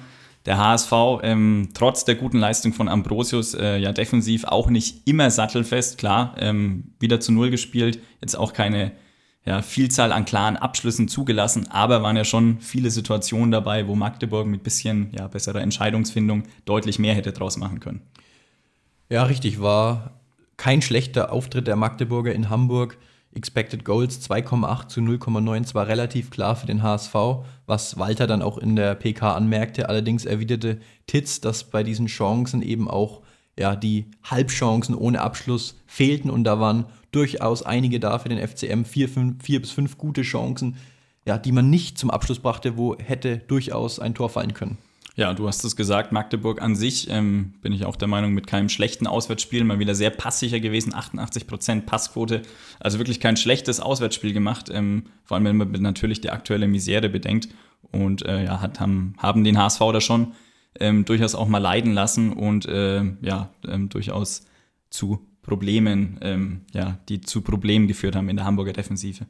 Der 0.45 0.59
HSV, 0.59 0.93
ähm, 1.23 1.69
trotz 1.73 2.05
der 2.05 2.17
guten 2.17 2.39
Leistung 2.39 2.73
von 2.73 2.89
Ambrosius, 2.89 3.55
äh, 3.55 3.79
ja 3.79 3.93
defensiv 3.93 4.45
auch 4.45 4.71
nicht 4.71 5.07
immer 5.07 5.31
sattelfest, 5.31 5.99
klar, 5.99 6.35
ähm, 6.39 6.95
wieder 6.99 7.21
zu 7.21 7.31
Null 7.31 7.51
gespielt, 7.51 8.01
jetzt 8.21 8.37
auch 8.37 8.53
keine 8.53 8.93
ja, 9.45 9.61
Vielzahl 9.63 10.13
an 10.13 10.25
klaren 10.25 10.57
Abschlüssen 10.57 11.09
zugelassen, 11.09 11.69
aber 11.71 12.03
waren 12.03 12.17
ja 12.17 12.25
schon 12.25 12.61
viele 12.61 12.91
Situationen 12.91 13.51
dabei, 13.51 13.89
wo 13.89 13.97
Magdeburg 13.97 14.47
mit 14.47 14.63
bisschen 14.63 15.11
ja, 15.13 15.27
besserer 15.27 15.61
Entscheidungsfindung 15.61 16.45
deutlich 16.65 16.99
mehr 16.99 17.15
hätte 17.15 17.33
draus 17.33 17.57
machen 17.57 17.81
können. 17.81 18.03
Ja, 19.09 19.25
richtig, 19.25 19.61
war 19.61 20.13
kein 20.57 20.81
schlechter 20.81 21.33
Auftritt 21.33 21.67
der 21.67 21.77
Magdeburger 21.77 22.33
in 22.33 22.51
Hamburg. 22.51 22.99
Expected 23.35 23.85
Goals 23.85 24.21
2,8 24.29 24.89
zu 24.89 25.01
0,9 25.01 25.65
zwar 25.65 25.89
relativ 25.89 26.31
klar 26.31 26.55
für 26.55 26.67
den 26.67 26.83
HSV, 26.83 27.15
was 27.67 27.99
Walter 27.99 28.27
dann 28.27 28.43
auch 28.43 28.59
in 28.59 28.77
der 28.77 28.95
PK 28.95 29.35
anmerkte. 29.35 29.89
Allerdings 29.89 30.25
erwiderte 30.25 30.79
Titz, 31.07 31.41
dass 31.41 31.65
bei 31.65 31.83
diesen 31.83 32.07
Chancen 32.07 32.63
eben 32.63 32.89
auch 32.89 33.23
ja, 33.59 33.75
die 33.75 34.07
Halbchancen 34.23 34.95
ohne 34.95 35.21
Abschluss 35.21 35.79
fehlten 35.87 36.31
und 36.31 36.45
da 36.45 36.61
waren 36.61 36.87
durchaus 37.13 37.63
einige 37.63 38.01
da 38.01 38.19
für 38.19 38.29
den 38.29 38.47
FCM, 38.47 38.85
vier, 38.85 39.09
fünf, 39.09 39.45
vier 39.45 39.61
bis 39.61 39.71
fünf 39.71 39.99
gute 39.99 40.23
Chancen, 40.23 40.77
ja, 41.25 41.39
die 41.39 41.53
man 41.53 41.71
nicht 41.71 41.99
zum 41.99 42.11
Abschluss 42.11 42.41
brachte, 42.41 42.77
wo 42.77 42.97
hätte 42.99 43.39
durchaus 43.39 44.01
ein 44.01 44.15
Tor 44.15 44.29
fallen 44.29 44.55
können. 44.55 44.79
Ja, 45.15 45.35
du 45.35 45.47
hast 45.47 45.63
es 45.63 45.77
gesagt, 45.77 46.11
Magdeburg 46.11 46.63
an 46.63 46.75
sich 46.75 47.11
ähm, 47.11 47.53
bin 47.61 47.75
ich 47.75 47.85
auch 47.85 47.97
der 47.97 48.09
Meinung, 48.09 48.33
mit 48.33 48.47
keinem 48.47 48.71
schlechten 48.71 49.07
Auswärtsspiel, 49.07 49.63
mal 49.63 49.79
wieder 49.79 49.95
sehr 49.95 50.09
passsicher 50.09 50.59
gewesen, 50.59 50.95
88% 50.95 51.83
Passquote, 51.83 52.43
also 52.81 52.99
wirklich 52.99 53.21
kein 53.21 53.37
schlechtes 53.37 53.79
Auswärtsspiel 53.79 54.33
gemacht, 54.33 54.71
ähm, 54.73 55.05
vor 55.25 55.37
allem 55.37 55.45
wenn 55.45 55.57
man 55.59 55.71
natürlich 55.83 56.23
die 56.23 56.31
aktuelle 56.31 56.67
Misere 56.67 57.11
bedenkt. 57.11 57.49
Und 57.91 58.25
äh, 58.25 58.45
ja, 58.45 58.63
hat, 58.63 58.81
haben, 58.81 59.15
haben 59.19 59.45
den 59.45 59.59
HSV 59.59 59.81
da 59.93 60.01
schon 60.01 60.33
ähm, 60.81 61.05
durchaus 61.05 61.35
auch 61.35 61.49
mal 61.49 61.59
leiden 61.59 61.93
lassen 61.93 62.33
und 62.33 62.65
äh, 62.65 63.03
ja, 63.21 63.51
ähm, 63.69 63.91
durchaus 63.91 64.47
zu 64.89 65.27
Problemen, 65.43 66.19
ähm, 66.23 66.61
ja, 66.73 66.99
die 67.09 67.21
zu 67.21 67.43
Problemen 67.43 67.89
geführt 67.89 68.17
haben 68.17 68.29
in 68.29 68.37
der 68.37 68.47
Hamburger 68.47 68.73
Defensive. 68.73 69.27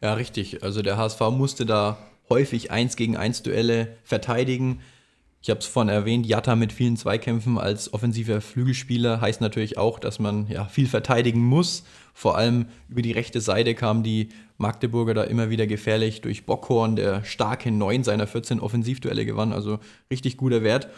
Ja, 0.00 0.14
richtig. 0.14 0.62
Also 0.62 0.82
der 0.82 0.96
HSV 0.96 1.20
musste 1.32 1.66
da 1.66 1.98
häufig 2.28 2.70
1 2.70 2.96
gegen 2.96 3.16
1 3.16 3.42
Duelle 3.42 3.96
verteidigen. 4.04 4.80
Ich 5.40 5.50
habe 5.50 5.60
es 5.60 5.66
vorhin 5.66 5.88
erwähnt, 5.88 6.26
Jatta 6.26 6.56
mit 6.56 6.72
vielen 6.72 6.96
Zweikämpfen 6.96 7.58
als 7.58 7.92
offensiver 7.92 8.40
Flügelspieler 8.40 9.20
heißt 9.20 9.40
natürlich 9.40 9.78
auch, 9.78 10.00
dass 10.00 10.18
man 10.18 10.48
ja 10.48 10.64
viel 10.64 10.88
verteidigen 10.88 11.40
muss. 11.40 11.84
Vor 12.12 12.36
allem 12.36 12.66
über 12.88 13.02
die 13.02 13.12
rechte 13.12 13.40
Seite 13.40 13.74
kamen 13.74 14.02
die 14.02 14.30
Magdeburger 14.56 15.14
da 15.14 15.22
immer 15.22 15.48
wieder 15.48 15.68
gefährlich 15.68 16.20
durch 16.22 16.44
Bockhorn, 16.44 16.96
der 16.96 17.24
starke 17.24 17.70
9 17.70 18.02
seiner 18.02 18.26
14 18.26 18.58
Offensivduelle 18.58 19.24
gewann, 19.24 19.52
also 19.52 19.78
richtig 20.10 20.36
guter 20.36 20.64
Wert. 20.64 20.88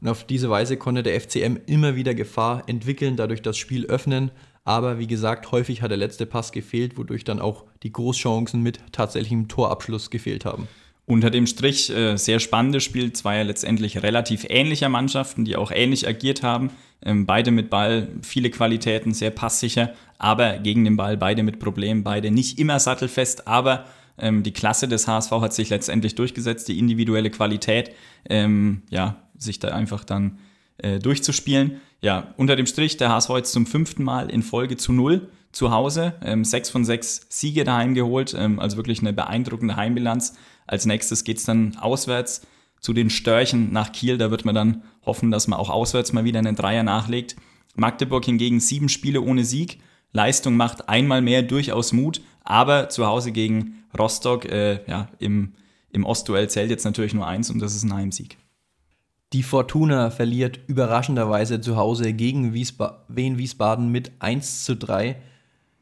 Und 0.00 0.08
auf 0.08 0.24
diese 0.24 0.48
Weise 0.48 0.76
konnte 0.76 1.02
der 1.02 1.20
FCM 1.20 1.56
immer 1.66 1.96
wieder 1.96 2.14
Gefahr 2.14 2.62
entwickeln, 2.66 3.16
dadurch 3.16 3.42
das 3.42 3.58
Spiel 3.58 3.86
öffnen. 3.86 4.30
Aber 4.64 4.98
wie 4.98 5.06
gesagt, 5.06 5.52
häufig 5.52 5.82
hat 5.82 5.90
der 5.90 5.98
letzte 5.98 6.26
Pass 6.26 6.52
gefehlt, 6.52 6.96
wodurch 6.96 7.24
dann 7.24 7.40
auch 7.40 7.64
die 7.82 7.92
Großchancen 7.92 8.62
mit 8.62 8.80
tatsächlichem 8.92 9.48
Torabschluss 9.48 10.10
gefehlt 10.10 10.44
haben. 10.44 10.68
Unter 11.06 11.30
dem 11.30 11.46
Strich 11.46 11.90
äh, 11.90 12.16
sehr 12.16 12.38
spannendes 12.38 12.84
Spiel, 12.84 13.12
zweier 13.12 13.42
letztendlich 13.42 14.02
relativ 14.02 14.46
ähnlicher 14.48 14.88
Mannschaften, 14.88 15.44
die 15.44 15.56
auch 15.56 15.72
ähnlich 15.72 16.06
agiert 16.06 16.42
haben. 16.42 16.70
Ähm, 17.02 17.26
beide 17.26 17.50
mit 17.50 17.68
Ball, 17.68 18.08
viele 18.22 18.50
Qualitäten, 18.50 19.12
sehr 19.12 19.30
passsicher, 19.30 19.92
aber 20.18 20.58
gegen 20.58 20.84
den 20.84 20.96
Ball, 20.96 21.16
beide 21.16 21.42
mit 21.42 21.58
Problemen, 21.58 22.04
beide 22.04 22.30
nicht 22.30 22.58
immer 22.58 22.78
sattelfest, 22.78 23.48
aber 23.48 23.86
ähm, 24.18 24.42
die 24.42 24.52
Klasse 24.52 24.86
des 24.86 25.08
HSV 25.08 25.32
hat 25.32 25.54
sich 25.54 25.70
letztendlich 25.70 26.14
durchgesetzt, 26.14 26.68
die 26.68 26.78
individuelle 26.78 27.30
Qualität, 27.30 27.90
ähm, 28.28 28.82
ja, 28.90 29.16
sich 29.40 29.58
da 29.58 29.68
einfach 29.68 30.04
dann 30.04 30.38
äh, 30.78 30.98
durchzuspielen. 30.98 31.80
Ja, 32.00 32.32
unter 32.36 32.56
dem 32.56 32.66
Strich, 32.66 32.96
der 32.96 33.10
HSV 33.10 33.30
jetzt 33.30 33.52
zum 33.52 33.66
fünften 33.66 34.04
Mal 34.04 34.30
in 34.30 34.42
Folge 34.42 34.76
zu 34.76 34.92
null 34.92 35.28
zu 35.52 35.72
Hause, 35.72 36.14
ähm, 36.22 36.44
sechs 36.44 36.70
von 36.70 36.84
sechs 36.84 37.26
Siege 37.28 37.64
daheim 37.64 37.94
geholt, 37.94 38.34
ähm, 38.38 38.60
also 38.60 38.76
wirklich 38.76 39.00
eine 39.00 39.12
beeindruckende 39.12 39.76
Heimbilanz. 39.76 40.34
Als 40.66 40.86
nächstes 40.86 41.24
geht 41.24 41.38
es 41.38 41.44
dann 41.44 41.76
auswärts 41.76 42.42
zu 42.80 42.92
den 42.92 43.10
Störchen 43.10 43.72
nach 43.72 43.92
Kiel. 43.92 44.16
Da 44.16 44.30
wird 44.30 44.44
man 44.44 44.54
dann 44.54 44.82
hoffen, 45.04 45.30
dass 45.30 45.48
man 45.48 45.58
auch 45.58 45.70
auswärts 45.70 46.12
mal 46.12 46.24
wieder 46.24 46.38
einen 46.38 46.54
Dreier 46.54 46.82
nachlegt. 46.82 47.36
Magdeburg 47.74 48.24
hingegen 48.24 48.60
sieben 48.60 48.88
Spiele 48.88 49.20
ohne 49.20 49.44
Sieg. 49.44 49.80
Leistung 50.12 50.56
macht 50.56 50.88
einmal 50.88 51.22
mehr 51.22 51.42
durchaus 51.42 51.92
Mut, 51.92 52.20
aber 52.42 52.88
zu 52.88 53.06
Hause 53.06 53.32
gegen 53.32 53.84
Rostock 53.96 54.44
äh, 54.44 54.80
ja, 54.88 55.08
im, 55.18 55.54
im 55.92 56.04
Ostduell 56.04 56.48
zählt 56.48 56.70
jetzt 56.70 56.84
natürlich 56.84 57.14
nur 57.14 57.26
eins 57.26 57.50
und 57.50 57.60
das 57.60 57.74
ist 57.74 57.84
ein 57.84 57.94
Heimsieg. 57.94 58.36
Die 59.32 59.44
Fortuna 59.44 60.10
verliert 60.10 60.58
überraschenderweise 60.66 61.60
zu 61.60 61.76
Hause 61.76 62.12
gegen 62.12 62.52
Wiesba 62.52 63.04
Wien 63.06 63.38
Wiesbaden 63.38 63.88
mit 63.88 64.10
1 64.18 64.64
zu 64.64 64.74
3. 64.74 65.16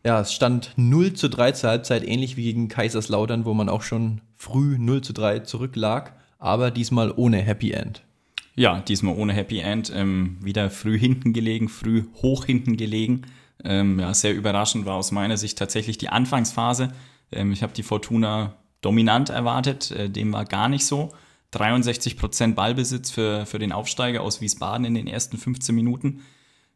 Ja, 0.04 0.20
es 0.20 0.34
stand 0.34 0.72
0 0.76 1.14
zu 1.14 1.30
3 1.30 1.52
zur 1.52 1.70
Halbzeit, 1.70 2.06
ähnlich 2.06 2.36
wie 2.36 2.44
gegen 2.44 2.68
Kaiserslautern, 2.68 3.46
wo 3.46 3.54
man 3.54 3.70
auch 3.70 3.80
schon 3.80 4.20
früh 4.36 4.76
0 4.78 5.00
zu 5.00 5.14
3 5.14 5.40
zurücklag, 5.40 6.12
aber 6.38 6.70
diesmal 6.70 7.10
ohne 7.16 7.38
Happy 7.38 7.72
End. 7.72 8.02
Ja, 8.54 8.80
diesmal 8.80 9.16
ohne 9.16 9.32
Happy 9.32 9.60
End. 9.60 9.90
Ähm, 9.94 10.36
wieder 10.42 10.68
früh 10.68 10.98
hinten 10.98 11.32
gelegen, 11.32 11.70
früh 11.70 12.04
hoch 12.20 12.44
hinten 12.44 12.76
gelegen. 12.76 13.22
Ähm, 13.64 13.98
ja, 13.98 14.12
sehr 14.12 14.34
überraschend 14.34 14.84
war 14.84 14.96
aus 14.96 15.10
meiner 15.10 15.38
Sicht 15.38 15.58
tatsächlich 15.58 15.96
die 15.96 16.10
Anfangsphase. 16.10 16.90
Ähm, 17.32 17.52
ich 17.52 17.62
habe 17.62 17.72
die 17.72 17.82
Fortuna 17.82 18.56
dominant 18.82 19.30
erwartet, 19.30 19.90
äh, 19.90 20.10
dem 20.10 20.34
war 20.34 20.44
gar 20.44 20.68
nicht 20.68 20.84
so. 20.84 21.12
63% 21.52 22.54
Ballbesitz 22.54 23.10
für, 23.10 23.46
für 23.46 23.58
den 23.58 23.72
Aufsteiger 23.72 24.22
aus 24.22 24.40
Wiesbaden 24.40 24.84
in 24.84 24.94
den 24.94 25.06
ersten 25.06 25.38
15 25.38 25.74
Minuten. 25.74 26.22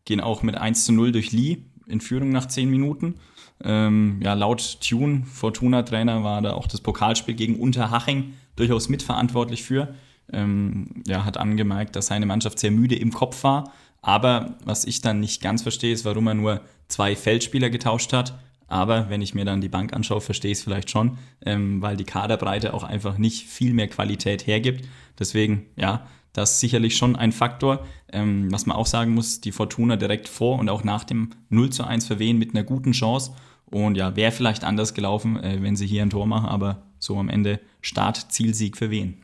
Gehen 0.05 0.21
auch 0.21 0.43
mit 0.43 0.57
1 0.57 0.87
zu 0.87 0.93
0 0.93 1.12
durch 1.12 1.33
Lee 1.33 1.59
in 1.87 2.00
Führung 2.00 2.31
nach 2.31 2.47
10 2.47 2.71
Minuten. 2.71 3.17
Ähm, 3.62 4.21
ja, 4.23 4.35
laut 4.35 4.81
Tune, 4.81 5.25
Fortuna-Trainer, 5.26 6.25
war 6.25 6.43
da 6.43 6.55
auch 6.55 6.67
das 6.67 6.81
Pokalspiel 6.81 7.35
gegen 7.35 7.57
Unterhaching 7.57 8.35
durchaus 8.57 8.88
mitverantwortlich 8.88 9.62
für. 9.62 9.95
Ähm, 10.33 11.02
ja, 11.07 11.25
hat 11.25 11.37
angemerkt, 11.37 11.95
dass 11.95 12.07
seine 12.07 12.26
Mannschaft 12.26 12.59
sehr 12.59 12.71
müde 12.71 12.97
im 12.97 13.12
Kopf 13.12 13.45
war. 13.45 13.73
Aber 14.00 14.57
was 14.64 14.85
ich 14.85 15.00
dann 15.00 15.21
nicht 15.21 15.43
ganz 15.43 15.62
verstehe, 15.62 15.93
ist, 15.93 16.05
warum 16.05 16.26
er 16.26 16.35
nur 16.35 16.61
zwei 16.88 17.14
Feldspieler 17.14 17.71
getauscht 17.71 18.12
hat. 18.12 18.38
Aber 18.73 19.11
wenn 19.11 19.21
ich 19.21 19.35
mir 19.35 19.45
dann 19.45 19.61
die 19.61 19.69
Bank 19.69 19.93
anschaue, 19.93 20.23
verstehe 20.23 20.50
ich 20.50 20.59
es 20.59 20.64
vielleicht 20.64 20.88
schon, 20.88 21.19
ähm, 21.45 21.83
weil 21.83 21.99
die 21.99 22.05
Kaderbreite 22.05 22.73
auch 22.73 22.85
einfach 22.85 23.19
nicht 23.19 23.47
viel 23.47 23.75
mehr 23.75 23.87
Qualität 23.87 24.47
hergibt. 24.47 24.88
Deswegen, 25.19 25.67
ja, 25.76 26.07
das 26.33 26.52
ist 26.52 26.61
sicherlich 26.61 26.97
schon 26.97 27.14
ein 27.14 27.33
Faktor. 27.33 27.85
Ähm, 28.11 28.51
was 28.51 28.64
man 28.64 28.75
auch 28.75 28.87
sagen 28.87 29.12
muss, 29.12 29.42
die 29.42 29.53
Fortuna 29.53 29.96
direkt 29.96 30.27
vor 30.27 30.59
und 30.59 30.70
auch 30.70 30.85
nach 30.85 31.05
dem 31.05 31.33
0 31.51 31.68
zu 31.68 31.85
1 31.85 32.07
verwehen 32.07 32.38
mit 32.38 32.55
einer 32.55 32.64
guten 32.64 32.92
Chance. 32.92 33.33
Und 33.66 33.96
ja, 33.96 34.16
wäre 34.16 34.33
vielleicht 34.33 34.64
anders 34.64 34.94
gelaufen, 34.94 35.37
äh, 35.44 35.59
wenn 35.61 35.77
sie 35.77 35.87
hier 35.87 36.01
ein 36.01 36.09
Tor 36.09 36.27
machen, 36.27 36.49
aber 36.49 36.85
so 36.99 37.18
am 37.18 37.29
Ende 37.29 37.61
Start-Zielsieg 37.83 38.79
für 38.79 38.90
Wen. 38.90 39.18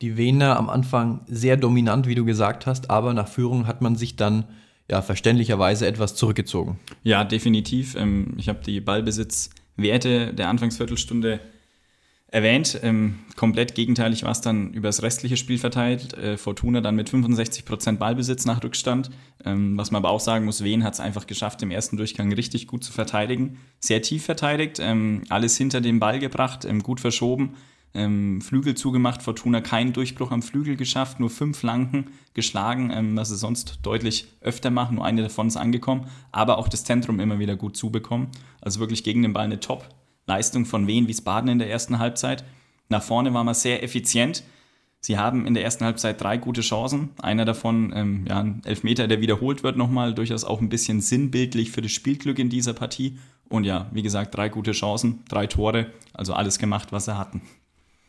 Die 0.00 0.16
Wiener 0.16 0.56
am 0.56 0.70
Anfang 0.70 1.20
sehr 1.26 1.58
dominant, 1.58 2.06
wie 2.06 2.14
du 2.14 2.24
gesagt 2.24 2.66
hast, 2.66 2.88
aber 2.88 3.12
nach 3.12 3.28
Führung 3.28 3.66
hat 3.66 3.82
man 3.82 3.96
sich 3.96 4.16
dann 4.16 4.44
ja 4.90 5.02
verständlicherweise 5.02 5.86
etwas 5.86 6.14
zurückgezogen. 6.14 6.78
Ja, 7.02 7.24
definitiv. 7.24 7.94
Ähm, 7.94 8.34
ich 8.36 8.48
habe 8.48 8.60
die 8.64 8.80
Ballbesitzwerte 8.80 10.34
der 10.34 10.48
Anfangsviertelstunde 10.48 11.40
erwähnt. 12.26 12.78
Ähm, 12.82 13.20
komplett 13.36 13.74
gegenteilig 13.74 14.24
war 14.24 14.32
es 14.32 14.40
dann 14.40 14.72
über 14.72 14.88
das 14.88 15.02
restliche 15.02 15.36
Spiel 15.36 15.58
verteilt. 15.58 16.14
Äh, 16.14 16.36
Fortuna 16.36 16.80
dann 16.80 16.96
mit 16.96 17.08
65% 17.08 17.98
Ballbesitz 17.98 18.44
nach 18.46 18.62
Rückstand. 18.62 19.10
Ähm, 19.44 19.76
was 19.76 19.90
man 19.90 20.02
aber 20.02 20.10
auch 20.10 20.20
sagen 20.20 20.44
muss, 20.44 20.64
Wien 20.64 20.84
hat 20.84 20.94
es 20.94 21.00
einfach 21.00 21.26
geschafft, 21.26 21.62
im 21.62 21.70
ersten 21.70 21.96
Durchgang 21.96 22.32
richtig 22.32 22.66
gut 22.66 22.84
zu 22.84 22.92
verteidigen. 22.92 23.58
Sehr 23.78 24.02
tief 24.02 24.24
verteidigt, 24.24 24.80
alles 25.30 25.56
hinter 25.56 25.80
den 25.80 26.00
Ball 26.00 26.18
gebracht, 26.18 26.66
gut 26.82 27.00
verschoben. 27.00 27.54
Ähm, 27.92 28.40
Flügel 28.40 28.76
zugemacht, 28.76 29.22
Fortuna 29.22 29.60
keinen 29.60 29.92
Durchbruch 29.92 30.30
am 30.30 30.42
Flügel 30.42 30.76
geschafft, 30.76 31.18
nur 31.18 31.28
fünf 31.28 31.58
Flanken 31.58 32.06
geschlagen, 32.34 32.90
ähm, 32.92 33.16
was 33.16 33.30
sie 33.30 33.36
sonst 33.36 33.80
deutlich 33.82 34.28
öfter 34.40 34.70
machen, 34.70 34.96
nur 34.96 35.04
eine 35.04 35.22
davon 35.22 35.48
ist 35.48 35.56
angekommen, 35.56 36.06
aber 36.30 36.58
auch 36.58 36.68
das 36.68 36.84
Zentrum 36.84 37.18
immer 37.18 37.40
wieder 37.40 37.56
gut 37.56 37.76
zubekommen. 37.76 38.28
Also 38.60 38.78
wirklich 38.78 39.02
gegen 39.02 39.22
den 39.22 39.32
Ball 39.32 39.44
eine 39.44 39.58
Top, 39.58 39.88
Leistung 40.26 40.66
von 40.66 40.86
Wien 40.86 41.08
Wiesbaden 41.08 41.50
in 41.50 41.58
der 41.58 41.68
ersten 41.70 41.98
Halbzeit. 41.98 42.44
Nach 42.88 43.02
vorne 43.02 43.34
war 43.34 43.42
man 43.42 43.54
sehr 43.54 43.82
effizient. 43.82 44.44
Sie 45.00 45.16
haben 45.18 45.46
in 45.46 45.54
der 45.54 45.64
ersten 45.64 45.84
Halbzeit 45.84 46.20
drei 46.20 46.36
gute 46.36 46.60
Chancen. 46.60 47.10
Einer 47.20 47.44
davon, 47.44 47.92
ähm, 47.94 48.26
ja, 48.28 48.40
ein 48.40 48.62
Elfmeter, 48.64 49.08
der 49.08 49.20
wiederholt 49.20 49.62
wird 49.62 49.76
nochmal, 49.76 50.14
durchaus 50.14 50.44
auch 50.44 50.60
ein 50.60 50.68
bisschen 50.68 51.00
sinnbildlich 51.00 51.70
für 51.70 51.80
das 51.80 51.90
Spielglück 51.90 52.38
in 52.38 52.50
dieser 52.50 52.74
Partie. 52.74 53.18
Und 53.48 53.64
ja, 53.64 53.88
wie 53.92 54.02
gesagt, 54.02 54.36
drei 54.36 54.48
gute 54.48 54.72
Chancen, 54.72 55.24
drei 55.28 55.46
Tore, 55.46 55.86
also 56.12 56.34
alles 56.34 56.58
gemacht, 56.58 56.92
was 56.92 57.06
sie 57.06 57.16
hatten. 57.16 57.42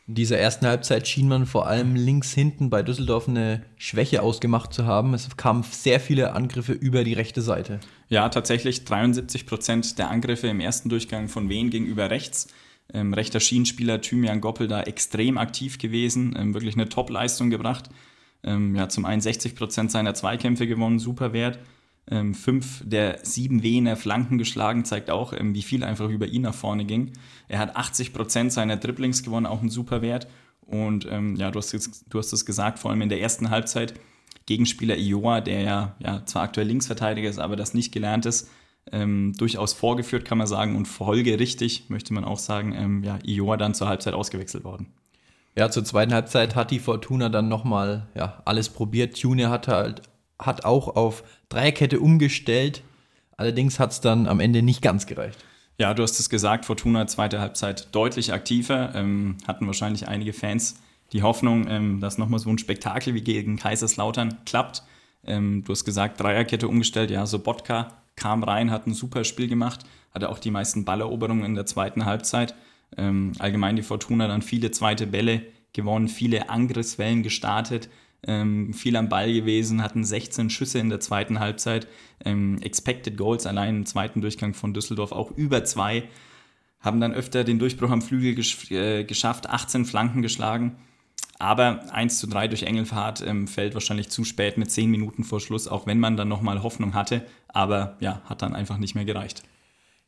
In 0.08 0.16
dieser 0.16 0.38
ersten 0.38 0.66
Halbzeit 0.66 1.08
schien 1.08 1.28
man 1.28 1.46
vor 1.46 1.68
allem 1.68 1.96
links 1.96 2.34
hinten 2.34 2.70
bei 2.70 2.82
Düsseldorf 2.82 3.28
eine 3.28 3.64
Schwäche 3.78 4.24
ausgemacht 4.24 4.74
zu 4.74 4.86
haben. 4.86 5.14
Es 5.14 5.38
kamen 5.38 5.64
sehr 5.64 6.00
viele 6.00 6.34
Angriffe 6.34 6.74
über 6.74 7.04
die 7.04 7.14
rechte 7.14 7.42
Seite. 7.42 7.80
Ja, 8.10 8.28
tatsächlich 8.30 8.84
73 8.84 9.46
Prozent 9.46 10.00
der 10.00 10.10
Angriffe 10.10 10.48
im 10.48 10.60
ersten 10.60 10.90
Durchgang 10.90 11.30
von 11.30 11.50
Wien 11.50 11.70
gegenüber 11.70 12.10
rechts. 12.10 12.48
Ähm, 12.94 13.14
rechter 13.14 13.40
Schienenspieler 13.40 14.02
Thymian 14.02 14.42
Goppel 14.42 14.68
da 14.68 14.82
extrem 14.84 15.38
aktiv 15.38 15.78
gewesen, 15.78 16.36
ähm, 16.38 16.54
wirklich 16.54 16.76
eine 16.76 16.90
Top-Leistung 16.90 17.50
gebracht. 17.50 17.90
Ähm, 18.44 18.76
ja, 18.76 18.90
zum 18.90 19.06
einen 19.06 19.22
60 19.22 19.56
Prozent 19.56 19.92
seiner 19.92 20.14
Zweikämpfe 20.14 20.68
gewonnen, 20.68 21.00
super 21.00 21.32
Wert. 21.32 21.60
Ähm, 22.12 22.36
fünf 22.36 22.84
der 22.86 23.19
sieben 23.24 23.63
Wiener 23.63 23.95
Flanken 23.95 24.38
geschlagen, 24.38 24.86
zeigt 24.86 25.10
auch, 25.10 25.34
ähm, 25.34 25.56
wie 25.56 25.62
viel 25.62 25.84
einfach 25.84 26.10
über 26.10 26.28
ihn 26.28 26.41
nach 26.41 26.54
vorne 26.54 26.86
ging. 26.86 27.13
Er 27.47 27.60
hat 27.60 27.76
80 27.76 28.13
Prozent 28.13 28.52
seiner 28.52 28.78
Dribblings 28.78 29.24
gewonnen, 29.24 29.45
auch 29.45 29.62
ein 29.62 29.69
super 29.69 30.02
Wert. 30.02 30.28
Und 30.62 31.08
ähm, 31.10 31.36
ja, 31.38 31.52
du 31.52 31.60
hast, 31.60 31.74
du 32.10 32.19
hast 32.19 32.34
es 32.34 32.45
gesagt, 32.45 32.80
vor 32.80 32.91
allem 32.91 33.02
in 33.02 33.10
der 33.10 33.21
ersten 33.21 33.50
Halbzeit 33.50 33.93
Gegenspieler 34.45 34.97
Ioa, 34.97 35.41
der 35.41 35.62
ja, 35.62 35.95
ja 36.00 36.26
zwar 36.26 36.43
aktuell 36.43 36.67
Linksverteidiger 36.67 37.30
ist, 37.30 37.39
aber 37.39 37.56
das 37.56 37.74
nicht 37.74 37.91
gelernt 37.91 38.26
ist, 38.26 38.50
ähm, 38.91 39.34
durchaus 39.38 39.74
vorgeführt, 39.74 40.26
kann 40.26 40.38
man 40.38 40.47
sagen, 40.47 40.76
und 40.76 40.88
folgerichtig, 40.88 41.86
möchte 41.89 42.13
man 42.13 42.24
auch 42.24 42.39
sagen, 42.39 42.74
ähm, 42.74 43.04
ja, 43.04 43.19
Ioa 43.26 43.58
dann 43.58 43.74
zur 43.74 43.88
Halbzeit 43.88 44.13
ausgewechselt 44.13 44.63
worden. 44.63 44.88
Ja, 45.56 45.69
zur 45.69 45.84
zweiten 45.84 46.13
Halbzeit 46.13 46.56
hat 46.56 46.71
die 46.71 46.80
Fortuna 46.80 47.30
dann 47.30 47.50
nochmal 47.50 48.08
ja, 48.15 48.41
alles 48.45 48.69
probiert. 48.69 49.17
Junior 49.17 49.50
hat 49.50 49.67
halt 49.67 50.02
hat 50.41 50.65
auch 50.65 50.95
auf 50.95 51.23
Dreierkette 51.49 51.99
umgestellt. 51.99 52.84
Allerdings 53.38 53.80
hat 53.80 53.91
es 53.91 54.01
dann 54.01 54.27
am 54.27 54.39
Ende 54.39 54.62
nicht 54.62 54.82
ganz 54.82 55.06
gereicht. 55.06 55.43
Ja, 55.77 55.93
du 55.93 56.04
hast 56.04 56.19
es 56.19 56.30
gesagt, 56.30 56.65
Fortuna 56.65 57.08
zweite 57.08 57.39
Halbzeit 57.39 57.88
deutlich 57.95 58.34
aktiver. 58.34 58.91
Ähm, 58.93 59.38
hatten 59.47 59.65
wahrscheinlich 59.65 60.08
einige 60.08 60.34
Fans 60.34 60.75
die 61.12 61.23
Hoffnung, 61.23 61.67
ähm, 61.67 61.99
dass 61.99 62.17
nochmal 62.17 62.39
so 62.39 62.49
ein 62.49 62.58
Spektakel 62.58 63.13
wie 63.13 63.21
gegen 63.21 63.58
Kaiserslautern 63.58 64.38
klappt. 64.45 64.84
Ähm, 65.25 65.63
du 65.63 65.71
hast 65.71 65.86
gesagt, 65.86 66.19
Dreierkette 66.19 66.67
umgestellt. 66.67 67.12
Ja, 67.12 67.25
Sobotka 67.25 68.01
kam 68.15 68.43
rein, 68.43 68.71
hat 68.71 68.88
ein 68.88 68.93
super 68.93 69.23
Spiel 69.23 69.47
gemacht, 69.47 69.82
hatte 70.13 70.30
auch 70.30 70.39
die 70.39 70.51
meisten 70.51 70.86
Balleroberungen 70.86 71.45
in 71.45 71.56
der 71.56 71.65
zweiten 71.65 72.06
Halbzeit. 72.06 72.56
Ähm, 72.97 73.34
allgemein 73.39 73.75
die 73.75 73.84
Fortuna 73.84 74.27
dann 74.27 74.41
viele 74.41 74.71
zweite 74.71 75.08
Bälle 75.08 75.43
gewonnen, 75.73 76.10
viele 76.10 76.49
Angriffswellen 76.49 77.23
gestartet, 77.23 77.89
ähm, 78.27 78.73
viel 78.73 78.95
am 78.95 79.10
Ball 79.10 79.34
gewesen, 79.34 79.81
hatten 79.81 80.03
16 80.03 80.49
Schüsse 80.49 80.79
in 80.79 80.89
der 80.89 80.99
zweiten 80.99 81.39
Halbzeit, 81.39 81.88
ähm, 82.23 82.60
Expected 82.62 83.17
Goals 83.17 83.45
allein 83.45 83.77
im 83.77 83.86
zweiten 83.86 84.21
Durchgang 84.21 84.53
von 84.53 84.73
Düsseldorf 84.73 85.12
auch 85.12 85.31
über 85.31 85.63
zwei 85.63 86.03
haben 86.81 86.99
dann 86.99 87.13
öfter 87.13 87.43
den 87.43 87.60
Durchbruch 87.60 87.91
am 87.91 88.01
Flügel 88.01 88.36
gesch 88.36 88.71
äh, 88.71 89.03
geschafft, 89.03 89.49
18 89.49 89.86
Flanken 89.86 90.21
geschlagen. 90.21 90.75
Aber 91.39 91.91
1 91.91 92.19
zu 92.19 92.27
3 92.27 92.49
durch 92.49 92.63
Engelfahrt 92.63 93.25
ähm, 93.25 93.47
fällt 93.47 93.73
wahrscheinlich 93.73 94.10
zu 94.10 94.23
spät 94.23 94.57
mit 94.57 94.69
10 94.69 94.91
Minuten 94.91 95.23
vor 95.23 95.39
Schluss, 95.39 95.67
auch 95.67 95.88
wenn 95.88 95.99
man 95.99 96.17
dann 96.17 96.27
nochmal 96.27 96.62
Hoffnung 96.62 96.93
hatte. 96.93 97.25
Aber 97.47 97.97
ja, 97.99 98.21
hat 98.25 98.41
dann 98.41 98.53
einfach 98.53 98.77
nicht 98.77 98.95
mehr 98.95 99.05
gereicht. 99.05 99.43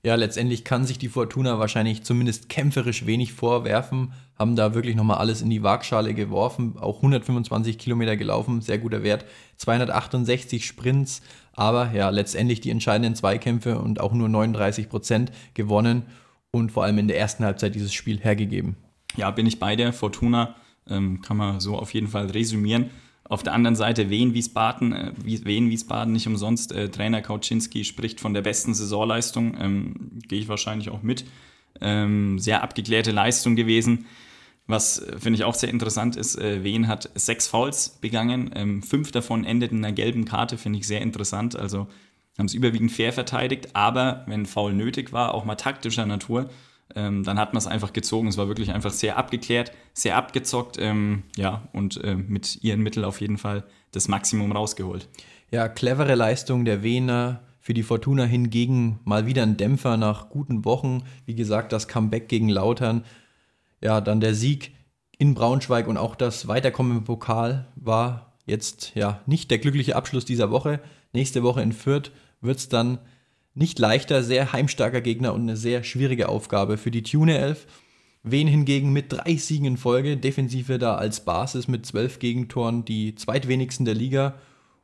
Ja, 0.05 0.15
letztendlich 0.15 0.65
kann 0.65 0.85
sich 0.85 0.97
die 0.97 1.07
Fortuna 1.07 1.59
wahrscheinlich 1.59 2.03
zumindest 2.03 2.49
kämpferisch 2.49 3.05
wenig 3.05 3.31
vorwerfen, 3.31 4.11
haben 4.37 4.57
da 4.57 4.73
wirklich 4.73 4.97
nochmal 4.97 5.19
alles 5.19 5.41
in 5.41 5.49
die 5.49 5.63
Waagschale 5.63 6.13
geworfen, 6.13 6.75
auch 6.77 6.97
125 6.97 7.77
Kilometer 7.77 8.17
gelaufen, 8.17 8.59
sehr 8.59 8.79
guter 8.79 9.01
Wert, 9.01 9.23
268 9.55 10.65
Sprints, 10.65 11.21
aber 11.53 11.93
ja, 11.93 12.09
letztendlich 12.09 12.59
die 12.59 12.69
entscheidenden 12.69 13.15
Zweikämpfe 13.15 13.79
und 13.79 14.01
auch 14.01 14.11
nur 14.11 14.27
39 14.27 14.89
Prozent 14.89 15.31
gewonnen 15.53 16.03
und 16.51 16.73
vor 16.73 16.83
allem 16.83 16.97
in 16.97 17.07
der 17.07 17.17
ersten 17.17 17.45
Halbzeit 17.45 17.73
dieses 17.73 17.93
Spiel 17.93 18.19
hergegeben. 18.19 18.75
Ja, 19.15 19.31
bin 19.31 19.45
ich 19.45 19.57
bei 19.57 19.77
der 19.77 19.93
Fortuna, 19.93 20.55
ähm, 20.85 21.21
kann 21.21 21.37
man 21.37 21.61
so 21.61 21.77
auf 21.77 21.93
jeden 21.93 22.09
Fall 22.09 22.29
resümieren. 22.29 22.89
Auf 23.25 23.41
der 23.41 23.53
anderen 23.53 23.75
Seite 23.75 24.09
Wien 24.09 24.33
Wiesbaden, 24.33 24.93
äh, 24.93 25.11
Wien 25.23 25.69
Wiesbaden 25.69 26.13
nicht 26.13 26.27
umsonst. 26.27 26.71
Äh, 26.71 26.89
Trainer 26.89 27.21
Kauczynski 27.21 27.85
spricht 27.85 28.19
von 28.19 28.33
der 28.33 28.41
besten 28.41 28.73
Saisonleistung, 28.73 29.55
ähm, 29.59 30.19
gehe 30.27 30.39
ich 30.39 30.49
wahrscheinlich 30.49 30.89
auch 30.89 31.03
mit. 31.03 31.25
Ähm, 31.81 32.37
sehr 32.39 32.63
abgeklärte 32.63 33.11
Leistung 33.11 33.55
gewesen. 33.55 34.05
Was 34.67 34.99
äh, 34.99 35.19
finde 35.19 35.37
ich 35.37 35.43
auch 35.43 35.55
sehr 35.55 35.69
interessant 35.69 36.15
ist, 36.15 36.35
äh, 36.35 36.63
Wien 36.63 36.87
hat 36.87 37.09
sechs 37.15 37.47
Fouls 37.47 37.97
begangen, 38.01 38.51
ähm, 38.55 38.83
fünf 38.83 39.11
davon 39.11 39.45
endeten 39.45 39.79
in 39.79 39.85
einer 39.85 39.93
gelben 39.93 40.25
Karte, 40.25 40.57
finde 40.57 40.79
ich 40.79 40.87
sehr 40.87 41.01
interessant. 41.01 41.55
Also 41.55 41.87
haben 42.37 42.45
es 42.45 42.53
überwiegend 42.53 42.91
fair 42.91 43.13
verteidigt, 43.13 43.75
aber 43.75 44.23
wenn 44.27 44.45
Foul 44.45 44.73
nötig 44.73 45.13
war, 45.13 45.33
auch 45.33 45.45
mal 45.45 45.55
taktischer 45.55 46.05
Natur, 46.05 46.49
ähm, 46.95 47.23
dann 47.23 47.39
hat 47.39 47.53
man 47.53 47.59
es 47.59 47.67
einfach 47.67 47.93
gezogen. 47.93 48.27
Es 48.27 48.37
war 48.37 48.47
wirklich 48.47 48.71
einfach 48.71 48.91
sehr 48.91 49.17
abgeklärt, 49.17 49.71
sehr 49.93 50.15
abgezockt, 50.15 50.77
ähm, 50.79 51.23
ja, 51.35 51.67
und 51.73 52.03
äh, 52.03 52.15
mit 52.15 52.63
ihren 52.63 52.81
Mitteln 52.81 53.05
auf 53.05 53.21
jeden 53.21 53.37
Fall 53.37 53.63
das 53.91 54.07
Maximum 54.07 54.51
rausgeholt. 54.51 55.07
Ja, 55.51 55.67
clevere 55.67 56.15
Leistung 56.15 56.65
der 56.65 56.83
Wiener. 56.83 57.41
Für 57.59 57.73
die 57.73 57.83
Fortuna 57.83 58.25
hingegen 58.25 58.99
mal 59.05 59.25
wieder 59.25 59.43
ein 59.43 59.55
Dämpfer 59.55 59.95
nach 59.95 60.29
guten 60.29 60.65
Wochen. 60.65 61.03
Wie 61.25 61.35
gesagt, 61.35 61.71
das 61.71 61.87
Comeback 61.87 62.27
gegen 62.27 62.49
Lautern. 62.49 63.05
Ja, 63.79 64.01
dann 64.01 64.19
der 64.19 64.35
Sieg 64.35 64.73
in 65.17 65.33
Braunschweig 65.33 65.87
und 65.87 65.97
auch 65.97 66.15
das 66.15 66.49
Weiterkommen 66.49 66.97
im 66.97 67.03
Pokal 67.05 67.67
war 67.75 68.33
jetzt 68.45 68.91
ja 68.95 69.21
nicht 69.25 69.49
der 69.51 69.59
glückliche 69.59 69.95
Abschluss 69.95 70.25
dieser 70.25 70.51
Woche. 70.51 70.81
Nächste 71.13 71.43
Woche 71.43 71.61
in 71.61 71.71
Fürth 71.71 72.11
wird 72.41 72.57
es 72.57 72.67
dann 72.67 72.99
nicht 73.55 73.79
leichter, 73.79 74.23
sehr 74.23 74.53
heimstarker 74.53 75.01
Gegner 75.01 75.33
und 75.33 75.41
eine 75.41 75.57
sehr 75.57 75.83
schwierige 75.83 76.29
Aufgabe 76.29 76.77
für 76.77 76.91
die 76.91 77.03
Tune 77.03 77.37
11. 77.37 77.67
Wen 78.23 78.47
hingegen 78.47 78.93
mit 78.93 79.11
drei 79.11 79.35
Siegen 79.35 79.65
in 79.65 79.77
Folge, 79.77 80.17
Defensive 80.17 80.79
da 80.79 80.95
als 80.95 81.25
Basis 81.25 81.67
mit 81.67 81.85
zwölf 81.85 82.19
Gegentoren, 82.19 82.85
die 82.85 83.15
zweitwenigsten 83.15 83.85
der 83.85 83.95
Liga. 83.95 84.35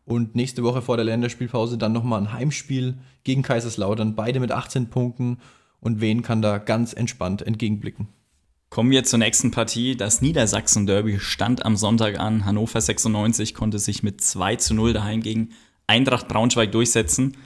Und 0.05 0.35
nächste 0.35 0.63
Woche 0.63 0.81
vor 0.81 0.97
der 0.97 1.05
Länderspielpause 1.05 1.77
dann 1.77 1.93
nochmal 1.93 2.19
ein 2.19 2.33
Heimspiel 2.33 2.97
gegen 3.23 3.43
Kaiserslautern, 3.43 4.15
beide 4.15 4.39
mit 4.39 4.51
18 4.51 4.89
Punkten. 4.89 5.37
Und 5.79 6.01
Wen 6.01 6.21
kann 6.21 6.41
da 6.41 6.57
ganz 6.57 6.93
entspannt 6.93 7.41
entgegenblicken. 7.41 8.09
Kommen 8.69 8.91
wir 8.91 9.03
zur 9.03 9.19
nächsten 9.19 9.51
Partie. 9.51 9.95
Das 9.95 10.21
Niedersachsen-Derby 10.21 11.19
stand 11.19 11.65
am 11.65 11.75
Sonntag 11.75 12.19
an. 12.19 12.45
Hannover 12.45 12.81
96 12.81 13.55
konnte 13.55 13.79
sich 13.79 14.03
mit 14.03 14.21
2 14.21 14.57
zu 14.57 14.73
0 14.73 14.93
daheim 14.93 15.21
gegen 15.21 15.49
Eintracht 15.87 16.27
Braunschweig 16.27 16.71
durchsetzen. 16.71 17.37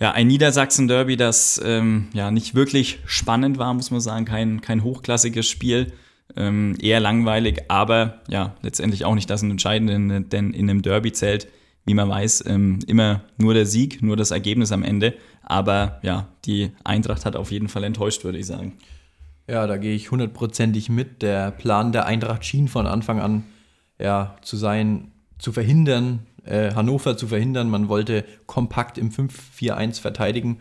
Ja, 0.00 0.12
ein 0.12 0.28
Niedersachsen-Derby, 0.28 1.18
das 1.18 1.60
ähm, 1.62 2.08
ja 2.14 2.30
nicht 2.30 2.54
wirklich 2.54 3.00
spannend 3.04 3.58
war, 3.58 3.74
muss 3.74 3.90
man 3.90 4.00
sagen. 4.00 4.24
Kein, 4.24 4.62
kein 4.62 4.82
hochklassiges 4.82 5.46
Spiel, 5.46 5.92
ähm, 6.36 6.74
eher 6.80 7.00
langweilig, 7.00 7.64
aber 7.68 8.22
ja, 8.28 8.56
letztendlich 8.62 9.04
auch 9.04 9.14
nicht 9.14 9.28
das 9.28 9.42
Entscheidende, 9.42 10.22
denn 10.22 10.54
in 10.54 10.70
einem 10.70 10.80
Derby 10.80 11.12
zählt, 11.12 11.48
wie 11.84 11.92
man 11.92 12.08
weiß, 12.08 12.44
ähm, 12.46 12.78
immer 12.86 13.20
nur 13.36 13.52
der 13.52 13.66
Sieg, 13.66 14.02
nur 14.02 14.16
das 14.16 14.30
Ergebnis 14.30 14.72
am 14.72 14.84
Ende. 14.84 15.14
Aber 15.42 15.98
ja, 16.02 16.28
die 16.46 16.70
Eintracht 16.82 17.26
hat 17.26 17.36
auf 17.36 17.50
jeden 17.50 17.68
Fall 17.68 17.84
enttäuscht, 17.84 18.24
würde 18.24 18.38
ich 18.38 18.46
sagen. 18.46 18.78
Ja, 19.48 19.66
da 19.66 19.76
gehe 19.76 19.94
ich 19.94 20.10
hundertprozentig 20.10 20.88
mit. 20.88 21.20
Der 21.20 21.50
Plan 21.50 21.92
der 21.92 22.06
Eintracht 22.06 22.44
schien 22.44 22.68
von 22.68 22.86
Anfang 22.86 23.20
an 23.20 23.44
ja, 23.98 24.36
zu 24.40 24.56
sein, 24.56 25.10
zu 25.38 25.52
verhindern, 25.52 26.20
äh, 26.44 26.74
Hannover 26.74 27.16
zu 27.16 27.28
verhindern. 27.28 27.70
Man 27.70 27.88
wollte 27.88 28.24
kompakt 28.46 28.98
im 28.98 29.10
5-4-1 29.10 30.00
verteidigen 30.00 30.60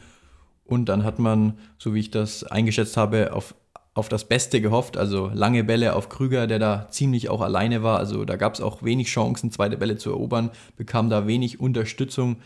und 0.66 0.86
dann 0.88 1.04
hat 1.04 1.20
man, 1.20 1.58
so 1.78 1.94
wie 1.94 2.00
ich 2.00 2.12
das 2.12 2.44
eingeschätzt 2.44 2.96
habe, 2.96 3.34
auf, 3.34 3.56
auf 3.94 4.08
das 4.08 4.26
Beste 4.26 4.62
gehofft. 4.62 4.98
Also 4.98 5.32
lange 5.34 5.64
Bälle 5.64 5.96
auf 5.96 6.10
Krüger, 6.10 6.46
der 6.46 6.60
da 6.60 6.88
ziemlich 6.90 7.30
auch 7.30 7.42
alleine 7.42 7.82
war. 7.82 7.98
Also 7.98 8.24
da 8.24 8.36
gab 8.36 8.54
es 8.54 8.62
auch 8.62 8.84
wenig 8.84 9.08
Chancen, 9.08 9.52
zweite 9.52 9.78
Bälle 9.78 9.98
zu 9.98 10.12
erobern, 10.12 10.52
bekam 10.78 11.10
da 11.10 11.26
wenig 11.26 11.60
Unterstützung. 11.60 12.38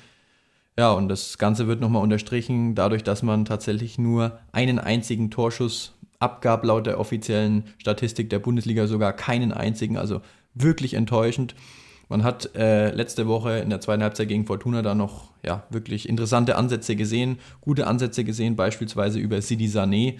Ja, 0.78 0.92
und 0.94 1.10
das 1.10 1.38
Ganze 1.38 1.68
wird 1.68 1.82
nochmal 1.82 2.02
unterstrichen, 2.02 2.74
dadurch, 2.74 3.04
dass 3.04 3.22
man 3.22 3.46
tatsächlich 3.46 4.00
nur 4.00 4.40
einen 4.52 4.80
einzigen 4.80 5.30
Torschuss 5.30 5.94
abgab, 6.20 6.64
laut 6.64 6.88
der 6.88 7.00
offiziellen 7.00 7.66
Statistik 7.78 8.30
der 8.30 8.40
Bundesliga 8.40 8.88
sogar 8.88 9.14
keinen 9.14 9.52
einzigen, 9.52 9.98
also 9.98 10.22
wirklich 10.56 10.94
enttäuschend. 10.96 11.54
Man 12.10 12.24
hat 12.24 12.56
äh, 12.56 12.92
letzte 12.92 13.28
Woche 13.28 13.60
in 13.60 13.70
der 13.70 13.82
zweiten 13.82 14.04
Halbzeit 14.04 14.28
gegen 14.28 14.46
Fortuna 14.46 14.82
da 14.82 14.96
noch 14.96 15.32
ja, 15.44 15.64
wirklich 15.70 16.08
interessante 16.08 16.56
Ansätze 16.56 16.96
gesehen, 16.96 17.40
gute 17.62 17.88
Ansätze 17.88 18.24
gesehen, 18.24 18.56
beispielsweise 18.56 19.20
über 19.20 19.42
Sidi 19.42 19.68
Sané, 19.68 20.20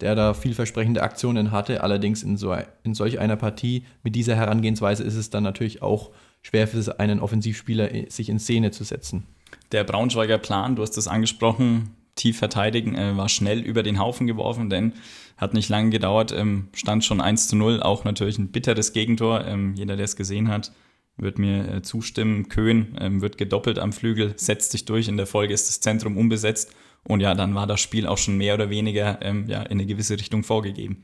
der 0.00 0.14
da 0.14 0.34
vielversprechende 0.34 1.02
Aktionen 1.02 1.50
hatte. 1.50 1.82
Allerdings 1.82 2.22
in, 2.22 2.36
so, 2.36 2.54
in 2.82 2.94
solch 2.94 3.18
einer 3.18 3.36
Partie 3.36 3.84
mit 4.02 4.14
dieser 4.14 4.36
Herangehensweise 4.36 5.02
ist 5.02 5.14
es 5.14 5.30
dann 5.30 5.42
natürlich 5.42 5.82
auch 5.82 6.10
schwer 6.42 6.66
für 6.66 6.98
einen 6.98 7.20
Offensivspieler, 7.20 7.88
sich 8.08 8.28
in 8.28 8.38
Szene 8.38 8.70
zu 8.70 8.84
setzen. 8.84 9.26
Der 9.70 9.84
Braunschweiger 9.84 10.38
Plan, 10.38 10.76
du 10.76 10.82
hast 10.82 10.96
es 10.98 11.08
angesprochen, 11.08 11.90
tief 12.14 12.38
verteidigen, 12.38 12.94
äh, 12.94 13.16
war 13.16 13.28
schnell 13.28 13.60
über 13.60 13.82
den 13.82 13.98
Haufen 13.98 14.26
geworfen, 14.26 14.68
denn 14.70 14.92
hat 15.36 15.54
nicht 15.54 15.68
lange 15.68 15.90
gedauert, 15.90 16.32
ähm, 16.32 16.68
stand 16.74 17.04
schon 17.04 17.20
1 17.20 17.48
zu 17.48 17.56
0, 17.56 17.82
auch 17.82 18.04
natürlich 18.04 18.38
ein 18.38 18.48
bitteres 18.48 18.92
Gegentor. 18.92 19.44
Ähm, 19.46 19.74
jeder, 19.74 19.96
der 19.96 20.04
es 20.04 20.16
gesehen 20.16 20.48
hat, 20.48 20.72
wird 21.16 21.38
mir 21.38 21.68
äh, 21.68 21.82
zustimmen. 21.82 22.48
Köhn 22.48 22.96
ähm, 23.00 23.20
wird 23.20 23.38
gedoppelt 23.38 23.78
am 23.78 23.92
Flügel, 23.92 24.34
setzt 24.36 24.72
sich 24.72 24.84
durch. 24.84 25.08
In 25.08 25.16
der 25.16 25.26
Folge 25.26 25.54
ist 25.54 25.68
das 25.68 25.80
Zentrum 25.80 26.16
unbesetzt. 26.16 26.74
Und 27.04 27.20
ja, 27.20 27.34
dann 27.34 27.54
war 27.54 27.66
das 27.66 27.80
Spiel 27.80 28.06
auch 28.06 28.18
schon 28.18 28.36
mehr 28.36 28.54
oder 28.54 28.70
weniger 28.70 29.20
ähm, 29.22 29.46
ja, 29.48 29.62
in 29.62 29.72
eine 29.72 29.86
gewisse 29.86 30.14
Richtung 30.18 30.44
vorgegeben. 30.44 31.02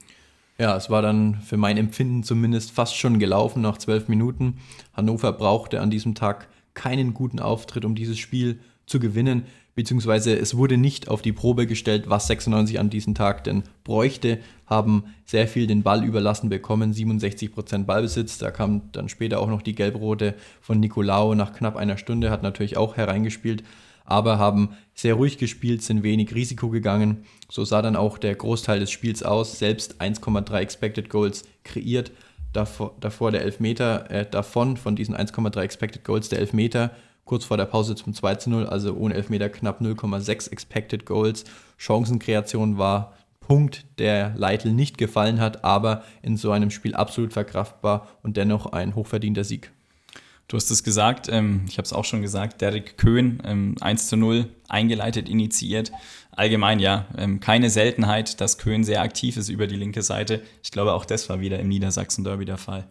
Ja, 0.58 0.76
es 0.76 0.90
war 0.90 1.02
dann 1.02 1.40
für 1.40 1.56
mein 1.56 1.76
Empfinden 1.76 2.24
zumindest 2.24 2.72
fast 2.72 2.96
schon 2.96 3.18
gelaufen 3.18 3.62
nach 3.62 3.78
zwölf 3.78 4.08
Minuten. 4.08 4.58
Hannover 4.92 5.32
brauchte 5.32 5.80
an 5.80 5.90
diesem 5.90 6.14
Tag 6.14 6.48
keinen 6.74 7.14
guten 7.14 7.38
Auftritt, 7.38 7.84
um 7.84 7.94
dieses 7.94 8.18
Spiel 8.18 8.60
zu 8.86 8.98
gewinnen 8.98 9.44
beziehungsweise 9.78 10.36
es 10.36 10.56
wurde 10.56 10.76
nicht 10.76 11.06
auf 11.06 11.22
die 11.22 11.32
Probe 11.32 11.68
gestellt, 11.68 12.10
was 12.10 12.26
96 12.26 12.80
an 12.80 12.90
diesem 12.90 13.14
Tag 13.14 13.44
denn 13.44 13.62
bräuchte, 13.84 14.40
haben 14.66 15.04
sehr 15.24 15.46
viel 15.46 15.68
den 15.68 15.84
Ball 15.84 16.02
überlassen 16.02 16.48
bekommen, 16.48 16.92
67% 16.92 17.84
Ballbesitz, 17.84 18.38
da 18.38 18.50
kam 18.50 18.90
dann 18.90 19.08
später 19.08 19.38
auch 19.38 19.46
noch 19.46 19.62
die 19.62 19.76
gelb-rote 19.76 20.34
von 20.60 20.80
Nicolao. 20.80 21.36
Nach 21.36 21.52
knapp 21.52 21.76
einer 21.76 21.96
Stunde, 21.96 22.32
hat 22.32 22.42
natürlich 22.42 22.76
auch 22.76 22.96
hereingespielt, 22.96 23.62
aber 24.04 24.36
haben 24.36 24.70
sehr 24.96 25.14
ruhig 25.14 25.38
gespielt, 25.38 25.84
sind 25.84 26.02
wenig 26.02 26.34
Risiko 26.34 26.70
gegangen, 26.70 27.18
so 27.48 27.64
sah 27.64 27.80
dann 27.80 27.94
auch 27.94 28.18
der 28.18 28.34
Großteil 28.34 28.80
des 28.80 28.90
Spiels 28.90 29.22
aus, 29.22 29.60
selbst 29.60 30.02
1,3 30.02 30.58
Expected 30.58 31.08
Goals 31.08 31.44
kreiert, 31.62 32.10
davor, 32.52 32.96
davor 32.98 33.30
der 33.30 33.42
Elfmeter, 33.42 34.10
äh, 34.10 34.28
davon, 34.28 34.76
von 34.76 34.96
diesen 34.96 35.14
1,3 35.14 35.60
Expected 35.60 36.02
Goals 36.02 36.30
der 36.30 36.40
Elfmeter, 36.40 36.90
kurz 37.28 37.44
vor 37.44 37.56
der 37.56 37.66
Pause 37.66 37.94
zum 37.94 38.12
2 38.12 38.34
zu 38.36 38.50
0, 38.50 38.66
also 38.66 38.94
ohne 38.94 39.14
Elfmeter 39.14 39.48
knapp 39.48 39.80
0,6 39.80 40.50
Expected 40.50 41.06
Goals. 41.06 41.44
Chancenkreation 41.76 42.78
war 42.78 43.14
Punkt, 43.40 43.86
der 43.98 44.34
Leitl 44.36 44.72
nicht 44.72 44.98
gefallen 44.98 45.40
hat, 45.40 45.64
aber 45.64 46.02
in 46.22 46.36
so 46.36 46.50
einem 46.50 46.70
Spiel 46.70 46.94
absolut 46.94 47.32
verkraftbar 47.32 48.08
und 48.22 48.36
dennoch 48.36 48.66
ein 48.66 48.94
hochverdienter 48.94 49.44
Sieg. 49.44 49.70
Du 50.48 50.56
hast 50.56 50.70
es 50.70 50.82
gesagt, 50.82 51.28
ähm, 51.30 51.66
ich 51.68 51.76
habe 51.76 51.84
es 51.84 51.92
auch 51.92 52.06
schon 52.06 52.22
gesagt, 52.22 52.62
Derek 52.62 52.96
Köhn, 52.96 53.42
ähm, 53.44 53.74
1 53.80 54.08
zu 54.08 54.16
0, 54.16 54.48
eingeleitet, 54.66 55.28
initiiert. 55.28 55.92
Allgemein 56.30 56.78
ja, 56.78 57.06
ähm, 57.18 57.40
keine 57.40 57.68
Seltenheit, 57.68 58.40
dass 58.40 58.56
Köhn 58.56 58.82
sehr 58.82 59.02
aktiv 59.02 59.36
ist 59.36 59.50
über 59.50 59.66
die 59.66 59.76
linke 59.76 60.02
Seite. 60.02 60.42
Ich 60.62 60.70
glaube, 60.70 60.94
auch 60.94 61.04
das 61.04 61.28
war 61.28 61.40
wieder 61.40 61.58
im 61.58 61.68
Niedersachsen-Derby 61.68 62.46
der 62.46 62.56
Fall. 62.56 62.86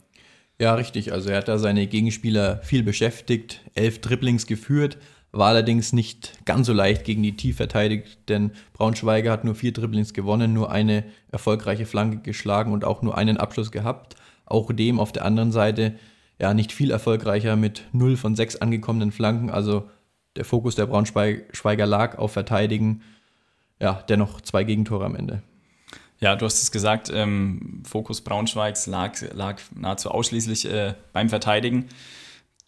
Ja, 0.60 0.74
richtig. 0.74 1.14
Also 1.14 1.30
er 1.30 1.38
hat 1.38 1.48
da 1.48 1.60
seine 1.60 1.86
Gegenspieler 1.88 2.62
viel 2.64 2.84
beschäftigt, 2.84 3.62
elf 3.76 4.02
Dribblings 4.02 4.48
geführt, 4.48 4.98
war 5.32 5.50
allerdings 5.50 5.94
nicht 5.94 6.46
ganz 6.46 6.68
so 6.68 6.74
leicht 6.74 7.04
gegen 7.04 7.22
die 7.22 7.36
tief 7.36 7.58
verteidigt, 7.58 8.30
denn 8.30 8.52
Braunschweiger 8.74 9.32
hat 9.32 9.44
nur 9.44 9.54
vier 9.54 9.72
Dribblings 9.72 10.14
gewonnen, 10.14 10.54
nur 10.54 10.72
eine 10.72 11.04
erfolgreiche 11.32 11.86
Flanke 11.86 12.18
geschlagen 12.18 12.74
und 12.74 12.86
auch 12.86 13.04
nur 13.04 13.18
einen 13.18 13.38
Abschluss 13.38 13.72
gehabt. 13.72 14.16
Auch 14.46 14.72
dem 14.72 15.00
auf 15.00 15.12
der 15.12 15.26
anderen 15.26 15.52
Seite 15.52 15.96
ja 16.40 16.54
nicht 16.54 16.72
viel 16.72 16.90
erfolgreicher 16.90 17.56
mit 17.56 17.84
0 17.92 18.18
von 18.18 18.36
6 18.36 18.58
angekommenen 18.58 19.12
Flanken. 19.12 19.50
Also 19.50 19.90
der 20.36 20.46
Fokus 20.46 20.76
der 20.76 20.86
Braunschweiger 20.88 21.86
lag 21.86 22.18
auf 22.18 22.32
Verteidigen. 22.32 23.02
Ja, 23.80 24.04
dennoch 24.10 24.42
zwei 24.42 24.64
Gegentore 24.64 25.06
am 25.06 25.16
Ende. 25.16 25.44
Ja, 26.20 26.36
du 26.36 26.46
hast 26.46 26.62
es 26.62 26.72
gesagt, 26.72 27.12
ähm, 27.14 27.84
Fokus 27.86 28.22
Braunschweigs 28.22 28.88
lag, 28.88 29.20
lag 29.34 29.62
nahezu 29.76 30.10
ausschließlich 30.10 30.66
äh, 30.66 30.96
beim 31.14 31.30
Verteidigen. 31.30 31.90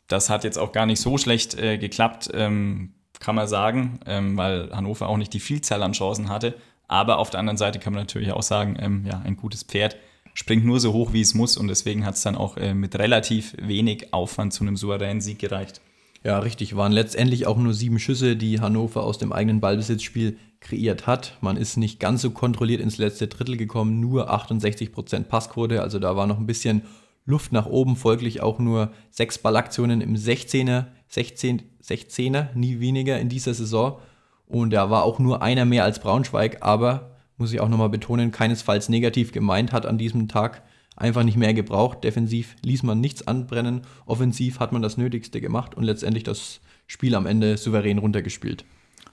Das 0.07 0.29
hat 0.29 0.43
jetzt 0.43 0.57
auch 0.57 0.71
gar 0.71 0.85
nicht 0.85 1.01
so 1.01 1.17
schlecht 1.17 1.57
äh, 1.57 1.77
geklappt, 1.77 2.29
ähm, 2.33 2.93
kann 3.19 3.35
man 3.35 3.47
sagen, 3.47 3.99
ähm, 4.05 4.37
weil 4.37 4.71
Hannover 4.71 5.09
auch 5.09 5.17
nicht 5.17 5.33
die 5.33 5.39
Vielzahl 5.39 5.83
an 5.83 5.93
Chancen 5.93 6.29
hatte. 6.29 6.55
Aber 6.87 7.19
auf 7.19 7.29
der 7.29 7.39
anderen 7.39 7.57
Seite 7.57 7.79
kann 7.79 7.93
man 7.93 8.03
natürlich 8.03 8.31
auch 8.31 8.43
sagen, 8.43 8.77
ähm, 8.79 9.05
ja, 9.05 9.21
ein 9.23 9.35
gutes 9.35 9.63
Pferd 9.63 9.97
springt 10.33 10.65
nur 10.65 10.79
so 10.79 10.93
hoch, 10.93 11.13
wie 11.13 11.21
es 11.21 11.33
muss 11.33 11.57
und 11.57 11.67
deswegen 11.67 12.05
hat 12.05 12.15
es 12.15 12.21
dann 12.21 12.35
auch 12.35 12.57
äh, 12.57 12.73
mit 12.73 12.97
relativ 12.97 13.55
wenig 13.59 14.13
Aufwand 14.13 14.53
zu 14.53 14.63
einem 14.63 14.77
souveränen 14.77 15.21
Sieg 15.21 15.39
gereicht. 15.39 15.81
Ja, 16.23 16.39
richtig. 16.39 16.75
Waren 16.75 16.91
letztendlich 16.91 17.47
auch 17.47 17.57
nur 17.57 17.73
sieben 17.73 17.99
Schüsse, 17.99 18.35
die 18.35 18.59
Hannover 18.59 19.03
aus 19.03 19.17
dem 19.17 19.31
eigenen 19.31 19.61
Ballbesitzspiel 19.61 20.37
kreiert 20.59 21.07
hat. 21.07 21.37
Man 21.41 21.55
ist 21.55 21.77
nicht 21.77 21.99
ganz 21.99 22.21
so 22.21 22.31
kontrolliert 22.31 22.81
ins 22.81 22.97
letzte 22.97 23.27
Drittel 23.27 23.55
gekommen, 23.55 23.99
nur 23.99 24.33
68% 24.33 25.23
Passquote, 25.23 25.81
also 25.81 25.99
da 25.99 26.15
war 26.15 26.27
noch 26.27 26.37
ein 26.37 26.47
bisschen 26.47 26.81
Luft 27.25 27.51
nach 27.51 27.67
oben, 27.67 27.95
folglich 27.95 28.41
auch 28.41 28.59
nur 28.59 28.91
sechs 29.11 29.37
Ballaktionen 29.37 30.01
im 30.01 30.15
16er, 30.15 30.87
16, 31.07 31.61
16er, 31.81 32.53
nie 32.55 32.79
weniger 32.79 33.19
in 33.19 33.29
dieser 33.29 33.53
Saison. 33.53 33.99
Und 34.47 34.71
da 34.71 34.89
war 34.89 35.03
auch 35.03 35.19
nur 35.19 35.41
einer 35.41 35.63
mehr 35.65 35.83
als 35.83 35.99
Braunschweig, 35.99 36.57
aber 36.61 37.11
muss 37.37 37.53
ich 37.53 37.61
auch 37.61 37.69
nochmal 37.69 37.89
betonen, 37.89 38.31
keinesfalls 38.31 38.89
negativ 38.89 39.31
gemeint, 39.31 39.71
hat 39.71 39.85
an 39.85 39.97
diesem 39.97 40.27
Tag 40.27 40.63
einfach 40.99 41.23
nicht 41.23 41.37
mehr 41.37 41.53
gebraucht. 41.53 42.03
Defensiv 42.03 42.55
ließ 42.63 42.83
man 42.83 42.99
nichts 42.99 43.27
anbrennen, 43.27 43.81
offensiv 44.05 44.59
hat 44.59 44.71
man 44.71 44.81
das 44.81 44.97
Nötigste 44.97 45.41
gemacht 45.41 45.75
und 45.75 45.83
letztendlich 45.83 46.23
das 46.23 46.59
Spiel 46.87 47.15
am 47.15 47.25
Ende 47.25 47.57
souverän 47.57 47.97
runtergespielt. 47.97 48.65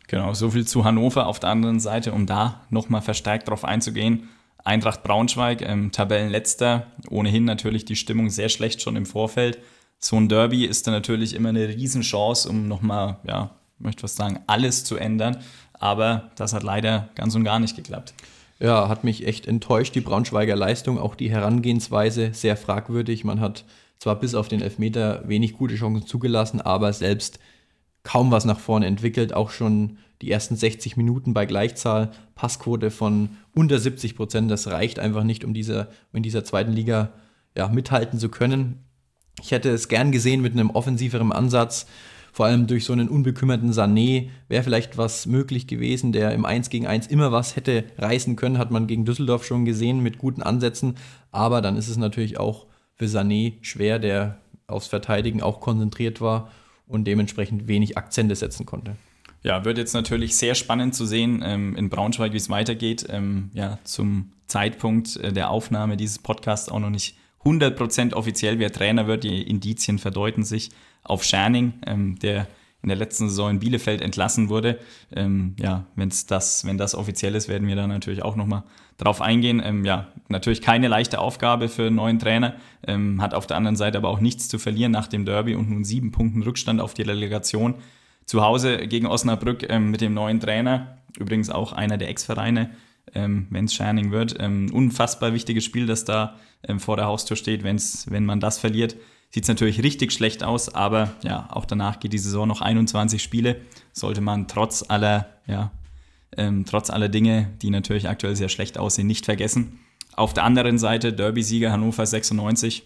Genau, 0.09 0.35
so 0.35 0.51
viel 0.51 0.67
zu 0.67 0.85
Hannover. 0.85 1.27
Auf 1.27 1.41
der 1.41 1.51
anderen 1.51 1.81
Seite, 1.81 2.13
um 2.13 2.27
da 2.27 2.63
nochmal 2.71 3.03
verstärkt 3.03 3.49
drauf 3.49 3.65
einzugehen, 3.65 4.29
Eintracht 4.65 5.05
Braunschweig, 5.05 5.63
ähm, 5.63 5.93
Tabellenletzter, 5.93 6.89
ohnehin 7.09 7.45
natürlich 7.45 7.85
die 7.85 7.95
Stimmung 7.95 8.31
sehr 8.31 8.49
schlecht 8.49 8.83
schon 8.83 8.97
im 8.97 9.07
Vorfeld. 9.07 9.59
So 10.01 10.17
ein 10.17 10.29
Derby 10.29 10.65
ist 10.65 10.87
dann 10.87 10.95
natürlich 10.95 11.35
immer 11.35 11.51
eine 11.51 11.69
Riesenchance, 11.69 12.49
um 12.49 12.67
nochmal, 12.67 13.19
ja, 13.25 13.51
möchte 13.79 14.03
was 14.03 14.17
sagen, 14.17 14.41
alles 14.49 14.83
zu 14.83 14.97
ändern. 14.97 15.39
Aber 15.75 16.31
das 16.35 16.53
hat 16.53 16.65
leider 16.65 17.11
ganz 17.15 17.35
und 17.37 17.45
gar 17.45 17.61
nicht 17.61 17.77
geklappt. 17.77 18.13
Ja, 18.59 18.89
hat 18.89 19.05
mich 19.05 19.27
echt 19.27 19.47
enttäuscht, 19.47 19.95
die 19.95 20.01
Braunschweiger 20.01 20.57
Leistung, 20.57 20.99
auch 20.99 21.15
die 21.15 21.31
Herangehensweise 21.31 22.31
sehr 22.33 22.57
fragwürdig. 22.57 23.23
Man 23.25 23.41
hat 23.41 23.65
zwar 23.99 24.19
bis 24.19 24.35
auf 24.35 24.49
den 24.49 24.63
Elfmeter 24.63 25.23
wenig 25.27 25.55
gute 25.55 25.77
Chancen 25.77 26.07
zugelassen, 26.07 26.61
aber 26.61 26.93
selbst 26.93 27.39
kaum 28.03 28.31
was 28.31 28.45
nach 28.45 28.59
vorne 28.59 28.87
entwickelt. 28.87 29.35
Auch 29.35 29.51
schon 29.51 29.99
die 30.23 30.31
ersten 30.31 30.57
60 30.57 30.97
Minuten 30.97 31.35
bei 31.35 31.45
Gleichzahl, 31.45 32.11
Passquote 32.35 32.91
von 32.91 33.31
unter 33.55 33.79
70 33.79 34.17
Prozent. 34.17 34.51
Das 34.51 34.69
reicht 34.69 34.99
einfach 34.99 35.25
nicht, 35.25 35.45
um 35.45 35.53
diese, 35.53 35.89
in 36.15 36.23
dieser 36.23 36.45
zweiten 36.45 36.73
Liga 36.73 37.13
ja, 37.55 37.69
mithalten 37.69 38.19
zu 38.19 38.31
können. 38.31 38.85
Ich 39.43 39.51
hätte 39.51 39.69
es 39.71 39.89
gern 39.89 40.13
gesehen 40.13 40.41
mit 40.41 40.55
einem 40.55 40.71
offensiveren 40.71 41.33
Ansatz. 41.33 41.87
Vor 42.37 42.45
allem 42.45 42.67
durch 42.67 42.85
so 42.85 42.93
einen 42.93 43.09
unbekümmerten 43.09 43.73
Sané 43.73 44.29
wäre 44.47 44.63
vielleicht 44.63 44.99
was 44.99 45.25
möglich 45.25 45.67
gewesen, 45.67 46.13
der 46.13 46.33
im 46.33 46.45
1 46.45 46.69
gegen 46.69 46.87
1 46.87 47.07
immer 47.07 47.33
was 47.33 47.57
hätte 47.57 47.85
reißen 47.97 48.37
können, 48.37 48.59
hat 48.59 48.71
man 48.71 48.87
gegen 48.87 49.07
Düsseldorf 49.07 49.47
schon 49.47 49.65
gesehen 49.65 50.03
mit 50.03 50.19
guten 50.19 50.43
Ansätzen. 50.43 50.97
Aber 51.33 51.63
dann 51.63 51.79
ist 51.79 51.89
es 51.89 51.97
natürlich 51.97 52.39
auch 52.39 52.67
für 52.95 53.07
Sané 53.07 53.55
schwer, 53.63 53.99
der 53.99 54.37
aufs 54.67 54.87
Verteidigen 54.87 55.41
auch 55.41 55.61
konzentriert 55.61 56.21
war 56.21 56.51
und 56.87 57.07
dementsprechend 57.07 57.69
wenig 57.69 57.97
Akzente 57.97 58.37
setzen 58.37 58.67
konnte. 58.67 58.97
Ja, 59.43 59.65
wird 59.65 59.79
jetzt 59.79 59.95
natürlich 59.95 60.37
sehr 60.37 60.55
spannend 60.55 60.95
zu 60.95 61.07
sehen 61.07 61.43
ähm, 61.43 61.75
in 61.75 61.89
Braunschweig, 61.89 62.35
wie 62.35 62.37
es 62.37 62.51
weitergeht. 62.51 63.07
Ähm, 63.09 63.51
ja, 63.55 63.79
zum 63.85 64.33
Zeitpunkt 64.47 65.17
äh, 65.17 65.33
der 65.33 65.49
Aufnahme 65.49 65.97
dieses 65.97 66.19
Podcasts 66.19 66.69
auch 66.69 66.81
noch 66.81 66.91
nicht 66.91 67.17
100% 67.47 68.13
offiziell, 68.13 68.59
wer 68.59 68.73
Trainer 68.73 69.07
wird. 69.07 69.25
Die 69.25 69.41
Indizien 69.41 69.99
verdeuten 69.99 70.45
sich 70.45 70.69
auf 71.07 71.25
Scherning, 71.25 71.75
ähm, 71.87 72.19
der 72.19 72.47
in 72.83 72.91
der 72.91 72.99
letzten 72.99 73.29
Saison 73.29 73.51
in 73.51 73.59
Bielefeld 73.59 74.01
entlassen 74.01 74.49
wurde. 74.49 74.79
Ähm, 75.13 75.57
ja, 75.59 75.87
wenn's 75.97 76.27
das, 76.27 76.65
wenn 76.65 76.79
das 76.79 76.95
offiziell 76.95 77.35
ist, 77.35 77.49
werden 77.49 77.67
wir 77.67 77.75
da 77.75 77.89
natürlich 77.89 78.23
auch 78.23 78.37
nochmal 78.37 78.63
drauf 78.97 79.21
eingehen. 79.21 79.61
Ähm, 79.65 79.85
ja, 79.85 80.07
natürlich 80.29 80.63
keine 80.63 80.87
leichte 80.87 81.19
Aufgabe 81.19 81.69
für 81.69 81.87
einen 81.87 81.97
neuen 81.97 82.21
Trainer, 82.21 82.55
ähm, 82.87 83.21
hat 83.21 83.35
auf 83.35 83.49
der 83.49 83.57
anderen 83.57 83.75
Seite 83.75 83.99
aber 83.99 84.09
auch 84.09 84.21
nichts 84.21 84.49
zu 84.49 84.59
verlieren 84.59 84.93
nach 84.93 85.09
dem 85.09 85.25
Derby 85.25 85.57
und 85.57 85.69
nun 85.69 85.85
sieben 85.85 86.13
Punkten 86.13 86.43
Rückstand 86.43 86.81
auf 86.81 86.95
die 86.95 87.03
Relegation. 87.03 87.75
Zu 88.25 88.43
Hause 88.43 88.79
gegen 88.87 89.07
Osnabrück 89.07 89.69
ähm, 89.69 89.91
mit 89.91 90.01
dem 90.01 90.15
neuen 90.15 90.39
Trainer, 90.39 90.99
übrigens 91.19 91.51
auch 91.51 91.73
einer 91.73 91.97
der 91.97 92.09
Ex-Vereine, 92.09 92.71
ähm, 93.15 93.49
wenn 93.51 93.65
es 93.65 93.75
Scherning 93.75 94.13
wird. 94.13 94.37
Ähm, 94.39 94.71
unfassbar 94.73 95.33
wichtiges 95.33 95.65
Spiel, 95.65 95.87
das 95.87 96.05
da 96.05 96.37
ähm, 96.67 96.79
vor 96.79 96.97
der 96.97 97.07
Haustür 97.07 97.37
steht. 97.37 97.65
Wenn's, 97.65 98.07
wenn 98.11 98.25
man 98.25 98.39
das 98.39 98.59
verliert, 98.59 98.97
sieht 99.37 99.45
es 99.45 99.49
natürlich 99.49 99.83
richtig 99.83 100.13
schlecht 100.13 100.43
aus, 100.43 100.75
aber 100.75 101.13
ja, 101.23 101.51
auch 101.53 101.67
danach 101.67 102.01
geht 102.01 102.15
die 102.15 102.19
Saison 102.19 102.49
noch 102.49 102.63
21 102.63 103.23
Spiele. 103.23 103.61
Sollte 103.93 104.23
man 104.23 104.49
trotz 104.49 104.83
aller, 104.89 105.29
ja, 105.47 105.73
ähm, 106.39 106.65
trotz 106.65 106.89
aller 106.89 107.11
Dinge, 107.11 107.53
die 107.61 107.69
natürlich 107.69 108.09
aktuell 108.09 108.35
sehr 108.35 108.49
schlecht 108.49 108.79
aussehen, 108.79 109.07
nicht 109.07 109.27
vergessen. 109.27 109.79
Auf 110.15 110.33
der 110.33 110.45
anderen 110.45 110.79
Seite 110.79 111.13
Derby-Sieger 111.13 111.71
Hannover 111.71 112.07
96. 112.07 112.85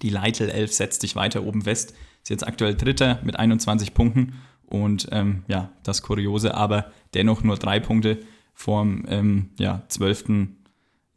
Die 0.00 0.08
Leitl 0.08 0.48
11 0.48 0.72
setzt 0.72 1.02
sich 1.02 1.14
weiter 1.14 1.44
oben 1.44 1.60
fest. 1.60 1.92
Ist 2.22 2.30
jetzt 2.30 2.46
aktuell 2.46 2.74
Dritter 2.74 3.20
mit 3.22 3.38
21 3.38 3.92
Punkten. 3.92 4.32
Und 4.64 5.08
ähm, 5.12 5.44
ja, 5.46 5.72
das 5.82 6.00
Kuriose, 6.00 6.54
aber 6.54 6.90
dennoch 7.12 7.42
nur 7.42 7.58
drei 7.58 7.80
Punkte 7.80 8.20
vorm 8.54 9.04
ähm, 9.08 9.50
ja, 9.58 9.82
12. 9.88 10.48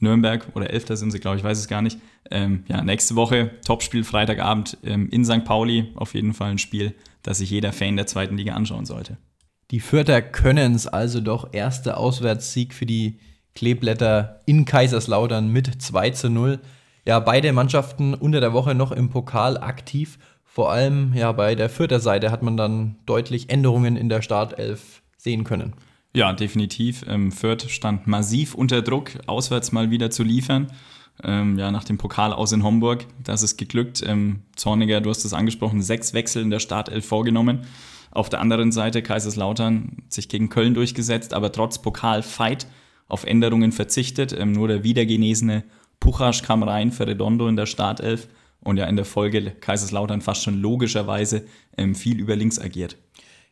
Nürnberg 0.01 0.49
oder 0.53 0.69
11. 0.69 0.97
sind 0.97 1.11
sie, 1.11 1.21
glaube 1.21 1.37
ich, 1.37 1.45
weiß 1.45 1.57
es 1.57 1.69
gar 1.69 1.81
nicht. 1.81 1.97
Ähm, 2.31 2.63
ja, 2.67 2.81
nächste 2.81 3.15
Woche 3.15 3.51
Topspiel 3.65 4.03
Freitagabend 4.03 4.77
ähm, 4.83 5.09
in 5.09 5.25
St. 5.25 5.45
Pauli. 5.45 5.91
Auf 5.95 6.13
jeden 6.13 6.33
Fall 6.33 6.51
ein 6.51 6.57
Spiel, 6.57 6.95
das 7.23 7.39
sich 7.39 7.49
jeder 7.49 7.73
Fan 7.73 7.95
der 7.95 8.07
zweiten 8.07 8.37
Liga 8.37 8.53
anschauen 8.53 8.85
sollte. 8.85 9.17
Die 9.71 9.79
Fürther 9.79 10.21
können 10.21 10.73
es 10.73 10.87
also 10.87 11.21
doch 11.21 11.53
erster 11.53 11.97
Auswärtssieg 11.97 12.73
für 12.73 12.85
die 12.85 13.19
Kleeblätter 13.55 14.39
in 14.45 14.65
Kaiserslautern 14.65 15.51
mit 15.51 15.81
2 15.81 16.11
zu 16.11 16.29
0. 16.29 16.59
Ja, 17.05 17.19
beide 17.19 17.51
Mannschaften 17.53 18.13
unter 18.13 18.39
der 18.39 18.53
Woche 18.53 18.73
noch 18.73 18.91
im 18.91 19.09
Pokal 19.09 19.57
aktiv. 19.57 20.17
Vor 20.43 20.71
allem 20.71 21.13
ja 21.13 21.31
bei 21.31 21.55
der 21.55 21.69
Fürther 21.69 21.99
Seite 21.99 22.31
hat 22.31 22.41
man 22.41 22.57
dann 22.57 22.95
deutlich 23.05 23.49
Änderungen 23.49 23.95
in 23.95 24.09
der 24.09 24.21
Startelf 24.21 25.01
sehen 25.17 25.43
können. 25.43 25.73
Ja, 26.13 26.33
definitiv. 26.33 27.05
Ähm, 27.07 27.31
Fürth 27.31 27.69
stand 27.69 28.07
massiv 28.07 28.55
unter 28.55 28.81
Druck, 28.81 29.11
auswärts 29.27 29.71
mal 29.71 29.91
wieder 29.91 30.09
zu 30.09 30.23
liefern. 30.23 30.71
Ähm, 31.23 31.59
ja, 31.59 31.71
nach 31.71 31.83
dem 31.83 31.97
Pokal 31.97 32.31
aus 32.31 32.51
in 32.51 32.63
Homburg, 32.63 33.05
das 33.23 33.43
ist 33.43 33.57
geglückt. 33.57 34.03
Ähm, 34.05 34.43
Zorniger, 34.55 35.01
du 35.01 35.09
hast 35.09 35.25
es 35.25 35.33
angesprochen, 35.33 35.81
sechs 35.81 36.13
Wechsel 36.13 36.41
in 36.41 36.49
der 36.49 36.59
Startelf 36.59 37.05
vorgenommen. 37.05 37.61
Auf 38.11 38.29
der 38.29 38.39
anderen 38.39 38.71
Seite 38.71 39.01
Kaiserslautern 39.01 39.97
sich 40.07 40.29
gegen 40.29 40.49
Köln 40.49 40.73
durchgesetzt, 40.73 41.33
aber 41.33 41.51
trotz 41.51 41.79
Pokal-Fight 41.79 42.67
auf 43.07 43.23
Änderungen 43.25 43.71
verzichtet. 43.71 44.33
Ähm, 44.37 44.53
nur 44.53 44.67
der 44.67 44.83
wiedergenesene 44.83 45.63
Puchasch 45.99 46.41
kam 46.43 46.63
rein 46.63 46.91
für 46.91 47.07
Redondo 47.07 47.47
in 47.47 47.55
der 47.55 47.65
Startelf 47.65 48.29
und 48.61 48.77
ja 48.77 48.85
in 48.85 48.95
der 48.95 49.05
Folge 49.05 49.51
Kaiserslautern 49.51 50.21
fast 50.21 50.43
schon 50.43 50.61
logischerweise 50.61 51.45
ähm, 51.77 51.95
viel 51.95 52.19
über 52.19 52.35
links 52.35 52.59
agiert. 52.59 52.97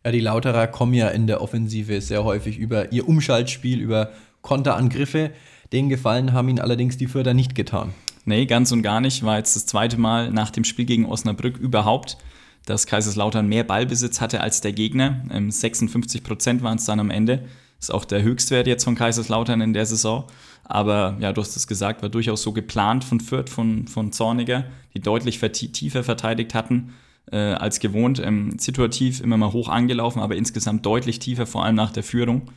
Ja, 0.05 0.11
die 0.11 0.19
Lauterer 0.19 0.67
kommen 0.67 0.93
ja 0.93 1.09
in 1.09 1.27
der 1.27 1.41
Offensive 1.41 1.99
sehr 2.01 2.23
häufig 2.23 2.57
über 2.57 2.91
ihr 2.93 3.07
Umschaltspiel, 3.07 3.81
über 3.81 4.11
Konterangriffe. 4.41 5.31
Den 5.73 5.89
Gefallen 5.89 6.33
haben 6.33 6.47
ihnen 6.49 6.59
allerdings 6.59 6.97
die 6.97 7.07
Förder 7.07 7.33
nicht 7.33 7.55
getan. 7.55 7.93
Nee, 8.25 8.45
ganz 8.45 8.71
und 8.71 8.81
gar 8.81 9.01
nicht. 9.01 9.23
War 9.23 9.37
jetzt 9.37 9.55
das 9.55 9.65
zweite 9.65 9.97
Mal 9.97 10.31
nach 10.31 10.49
dem 10.51 10.63
Spiel 10.63 10.85
gegen 10.85 11.05
Osnabrück 11.05 11.57
überhaupt, 11.57 12.17
dass 12.65 12.85
Kaiserslautern 12.85 13.47
mehr 13.47 13.63
Ballbesitz 13.63 14.21
hatte 14.21 14.41
als 14.41 14.61
der 14.61 14.73
Gegner. 14.73 15.23
56 15.29 16.21
ähm, 16.21 16.27
Prozent 16.27 16.63
waren 16.63 16.77
es 16.77 16.85
dann 16.85 16.99
am 16.99 17.09
Ende. 17.09 17.45
Ist 17.79 17.93
auch 17.93 18.05
der 18.05 18.23
Höchstwert 18.23 18.67
jetzt 18.67 18.85
von 18.85 18.95
Kaiserslautern 18.95 19.61
in 19.61 19.73
der 19.73 19.85
Saison. 19.85 20.25
Aber 20.63 21.17
ja, 21.19 21.31
du 21.31 21.41
hast 21.41 21.55
es 21.55 21.67
gesagt, 21.67 22.01
war 22.01 22.09
durchaus 22.09 22.41
so 22.41 22.51
geplant 22.51 23.03
von 23.03 23.19
Fürth, 23.19 23.49
von, 23.49 23.87
von 23.87 24.11
Zorniger, 24.11 24.65
die 24.93 24.99
deutlich 24.99 25.39
tiefer 25.39 26.03
verteidigt 26.03 26.53
hatten 26.53 26.93
äh, 27.31 27.37
als 27.37 27.79
gewohnt. 27.79 28.19
Ähm, 28.19 28.57
situativ 28.57 29.21
immer 29.21 29.37
mal 29.37 29.53
hoch 29.53 29.69
angelaufen, 29.69 30.21
aber 30.21 30.35
insgesamt 30.35 30.85
deutlich 30.85 31.19
tiefer, 31.19 31.45
vor 31.45 31.63
allem 31.63 31.75
nach 31.75 31.91
der 31.91 32.03
Führung. 32.03 32.49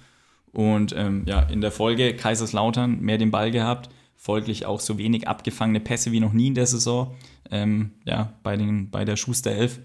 Und 0.52 0.94
ähm, 0.96 1.24
ja, 1.26 1.42
in 1.42 1.60
der 1.60 1.70
Folge 1.70 2.14
Kaiserslautern 2.14 3.00
mehr 3.00 3.18
den 3.18 3.30
Ball 3.30 3.50
gehabt, 3.50 3.90
folglich 4.16 4.66
auch 4.66 4.80
so 4.80 4.98
wenig 4.98 5.28
abgefangene 5.28 5.80
Pässe 5.80 6.12
wie 6.12 6.20
noch 6.20 6.32
nie 6.32 6.48
in 6.48 6.54
der 6.54 6.66
Saison. 6.66 7.14
Ähm, 7.50 7.92
ja, 8.04 8.34
bei, 8.42 8.56
den, 8.56 8.90
bei 8.90 9.04
der 9.04 9.16
Schuster 9.16 9.52
11. 9.52 9.80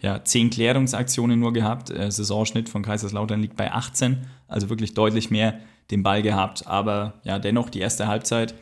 Ja, 0.00 0.24
zehn 0.24 0.50
Klärungsaktionen 0.50 1.38
nur 1.38 1.52
gehabt. 1.52 1.90
Äh, 1.90 2.10
Saisonschnitt 2.10 2.68
von 2.68 2.82
Kaiserslautern 2.82 3.40
liegt 3.40 3.56
bei 3.56 3.72
18, 3.72 4.18
also 4.46 4.68
wirklich 4.70 4.94
deutlich 4.94 5.30
mehr 5.30 5.58
den 5.90 6.02
Ball 6.02 6.22
gehabt. 6.22 6.66
Aber 6.66 7.14
ja, 7.24 7.38
dennoch 7.38 7.68
die 7.70 7.80
erste 7.80 8.06
Halbzeit, 8.06 8.54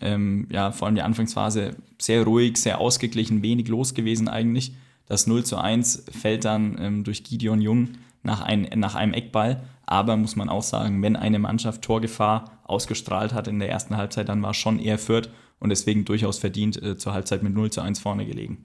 ähm, 0.00 0.46
ja, 0.50 0.72
vor 0.72 0.86
allem 0.86 0.94
die 0.94 1.02
Anfangsphase 1.02 1.76
sehr 1.98 2.24
ruhig, 2.24 2.56
sehr 2.56 2.78
ausgeglichen, 2.78 3.42
wenig 3.42 3.68
los 3.68 3.94
gewesen 3.94 4.28
eigentlich. 4.28 4.74
Das 5.06 5.26
0 5.26 5.44
zu 5.44 5.58
1 5.58 6.04
fällt 6.10 6.44
dann 6.44 6.76
ähm, 6.80 7.04
durch 7.04 7.24
Gideon 7.24 7.60
Jung 7.60 7.90
nach, 8.22 8.40
ein, 8.40 8.68
nach 8.76 8.94
einem 8.94 9.14
Eckball. 9.14 9.62
Aber 9.86 10.16
muss 10.16 10.36
man 10.36 10.48
auch 10.48 10.62
sagen, 10.62 11.02
wenn 11.02 11.16
eine 11.16 11.38
Mannschaft 11.38 11.82
Torgefahr 11.82 12.60
ausgestrahlt 12.64 13.32
hat 13.34 13.48
in 13.48 13.58
der 13.58 13.70
ersten 13.70 13.96
Halbzeit, 13.96 14.28
dann 14.28 14.42
war 14.42 14.54
schon 14.54 14.78
eher 14.78 14.98
Fürth 14.98 15.30
und 15.58 15.70
deswegen 15.70 16.04
durchaus 16.04 16.38
verdient 16.38 16.82
äh, 16.82 16.96
zur 16.96 17.12
Halbzeit 17.12 17.42
mit 17.42 17.54
0 17.54 17.70
zu 17.70 17.80
1 17.80 18.00
vorne 18.00 18.26
gelegen. 18.26 18.64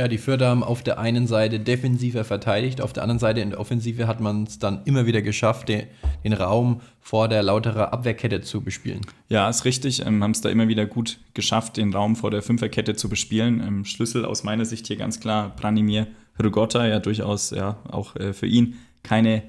Ja, 0.00 0.08
die 0.08 0.16
Fürther 0.16 0.48
haben 0.48 0.64
auf 0.64 0.82
der 0.82 0.98
einen 0.98 1.26
Seite 1.26 1.60
defensiver 1.60 2.24
verteidigt, 2.24 2.80
auf 2.80 2.94
der 2.94 3.02
anderen 3.02 3.18
Seite 3.18 3.40
in 3.40 3.50
der 3.50 3.60
Offensive 3.60 4.06
hat 4.06 4.18
man 4.18 4.44
es 4.44 4.58
dann 4.58 4.80
immer 4.86 5.04
wieder 5.04 5.20
geschafft, 5.20 5.68
den, 5.68 5.88
den, 6.24 6.32
Raum 6.32 6.80
vor 7.00 7.28
der 7.28 7.42
lauterer 7.42 7.92
Abwehrkette 7.92 8.40
zu 8.40 8.62
bespielen. 8.62 9.02
Ja, 9.28 9.50
ist 9.50 9.66
richtig. 9.66 10.06
Ähm, 10.06 10.22
haben 10.22 10.30
es 10.30 10.40
da 10.40 10.48
immer 10.48 10.68
wieder 10.68 10.86
gut 10.86 11.18
geschafft, 11.34 11.76
den 11.76 11.92
Raum 11.92 12.16
vor 12.16 12.30
der 12.30 12.40
Fünferkette 12.40 12.96
zu 12.96 13.10
bespielen. 13.10 13.60
Ähm, 13.60 13.84
Schlüssel 13.84 14.24
aus 14.24 14.42
meiner 14.42 14.64
Sicht 14.64 14.86
hier 14.86 14.96
ganz 14.96 15.20
klar 15.20 15.54
Branimir 15.54 16.06
Rygotta, 16.42 16.86
ja 16.86 16.98
durchaus 16.98 17.50
ja 17.50 17.76
auch 17.90 18.16
äh, 18.16 18.32
für 18.32 18.46
ihn 18.46 18.78
keine 19.02 19.42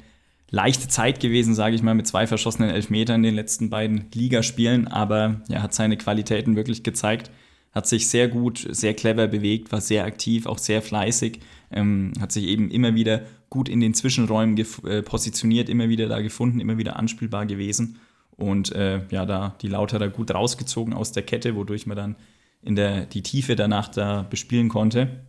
leichte 0.52 0.90
Zeit 0.90 1.20
gewesen, 1.22 1.56
sage 1.56 1.76
ich 1.76 1.82
mal, 1.82 1.96
mit 1.96 2.06
zwei 2.06 2.28
verschossenen 2.28 2.70
Elfmetern 2.70 3.22
in 3.22 3.24
den 3.24 3.36
letzten 3.36 3.70
beiden 3.70 4.06
Ligaspielen, 4.14 4.88
aber 4.88 5.42
er 5.50 5.64
hat 5.64 5.74
seine 5.74 5.98
Qualitäten 5.98 6.56
wirklich 6.56 6.84
gezeigt. 6.84 7.32
Hat 7.72 7.88
sich 7.88 8.10
sehr 8.10 8.28
gut, 8.28 8.68
sehr 8.70 8.94
clever 8.94 9.28
bewegt, 9.28 9.72
war 9.72 9.80
sehr 9.80 10.04
aktiv, 10.04 10.46
auch 10.46 10.58
sehr 10.58 10.82
fleißig, 10.82 11.40
ähm, 11.72 12.12
hat 12.20 12.34
sich 12.34 12.44
eben 12.48 12.70
immer 12.70 12.96
wieder 12.96 13.22
gut 13.50 13.70
in 13.70 13.80
den 13.80 13.94
Zwischenräumen 13.94 14.58
äh, 14.58 15.02
positioniert, 15.02 15.70
immer 15.70 15.88
wieder 15.88 16.08
da 16.08 16.20
gefunden, 16.20 16.60
immer 16.60 16.78
wieder 16.78 16.98
anspielbar 16.98 17.46
gewesen. 17.46 17.98
Und 18.36 18.74
äh, 18.74 19.02
ja, 19.10 19.26
da 19.26 19.56
die 19.62 19.70
Lauterer 19.70 20.10
gut 20.10 20.34
rausgezogen 20.34 20.94
aus 20.94 21.14
der 21.14 21.24
Kette, 21.24 21.56
wodurch 21.56 21.86
man 21.86 21.96
dann 21.96 22.16
in 22.62 22.76
der, 22.76 23.06
die 23.06 23.24
Tiefe 23.24 23.56
danach 23.56 23.88
da 23.88 24.24
bespielen 24.24 24.68
konnte. 24.68 25.22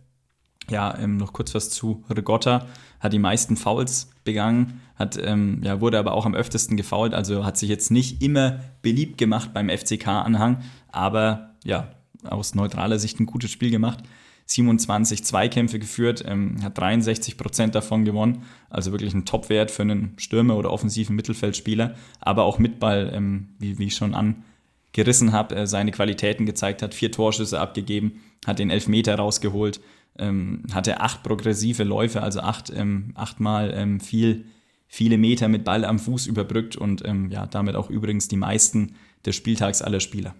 Ja, 0.69 0.97
ähm, 0.97 1.17
noch 1.17 1.33
kurz 1.33 1.53
was 1.53 1.69
zu 1.69 2.03
Rigotta. 2.09 2.67
Hat 2.99 3.13
die 3.13 3.19
meisten 3.19 3.57
Fouls 3.57 4.09
begangen, 4.23 4.81
hat, 4.95 5.17
ähm, 5.21 5.59
ja, 5.63 5.81
wurde 5.81 5.99
aber 5.99 6.13
auch 6.13 6.25
am 6.25 6.35
öftesten 6.35 6.77
gefoult, 6.77 7.13
also 7.13 7.43
hat 7.43 7.57
sich 7.57 7.69
jetzt 7.69 7.91
nicht 7.91 8.21
immer 8.21 8.59
beliebt 8.81 9.17
gemacht 9.17 9.53
beim 9.53 9.69
FCK-Anhang, 9.69 10.61
aber 10.89 11.55
ja, 11.65 11.89
aus 12.23 12.55
neutraler 12.55 12.99
Sicht 12.99 13.19
ein 13.19 13.25
gutes 13.25 13.51
Spiel 13.51 13.71
gemacht. 13.71 14.03
27 14.45 15.23
Zweikämpfe 15.23 15.79
geführt, 15.79 16.23
ähm, 16.27 16.57
hat 16.63 16.77
63 16.77 17.37
Prozent 17.37 17.75
davon 17.75 18.05
gewonnen. 18.05 18.43
Also 18.69 18.91
wirklich 18.91 19.13
ein 19.13 19.25
Topwert 19.25 19.71
für 19.71 19.83
einen 19.83 20.13
Stürmer 20.17 20.57
oder 20.57 20.71
offensiven 20.71 21.15
Mittelfeldspieler. 21.15 21.95
Aber 22.19 22.43
auch 22.43 22.59
mit 22.59 22.79
Ball, 22.79 23.11
ähm, 23.13 23.49
wie, 23.59 23.77
wie 23.79 23.85
ich 23.85 23.95
schon 23.95 24.13
angerissen 24.13 25.31
habe, 25.31 25.55
äh, 25.55 25.67
seine 25.67 25.91
Qualitäten 25.91 26.45
gezeigt 26.45 26.81
hat. 26.81 26.93
Vier 26.93 27.11
Torschüsse 27.11 27.59
abgegeben, 27.59 28.21
hat 28.45 28.59
den 28.59 28.69
Elfmeter 28.69 29.15
rausgeholt, 29.15 29.79
ähm, 30.17 30.63
hatte 30.73 31.01
acht 31.01 31.23
progressive 31.23 31.83
Läufe, 31.83 32.21
also 32.21 32.41
acht, 32.41 32.71
ähm, 32.75 33.11
achtmal 33.15 33.73
ähm, 33.75 33.99
viel, 33.99 34.45
viele 34.87 35.17
Meter 35.17 35.47
mit 35.47 35.63
Ball 35.63 35.85
am 35.85 35.99
Fuß 35.99 36.27
überbrückt 36.27 36.75
und 36.75 37.05
ähm, 37.05 37.29
ja, 37.31 37.45
damit 37.45 37.75
auch 37.75 37.89
übrigens 37.89 38.27
die 38.27 38.37
meisten 38.37 38.95
des 39.25 39.35
Spieltags 39.35 39.81
aller 39.81 39.99
Spieler. 39.99 40.35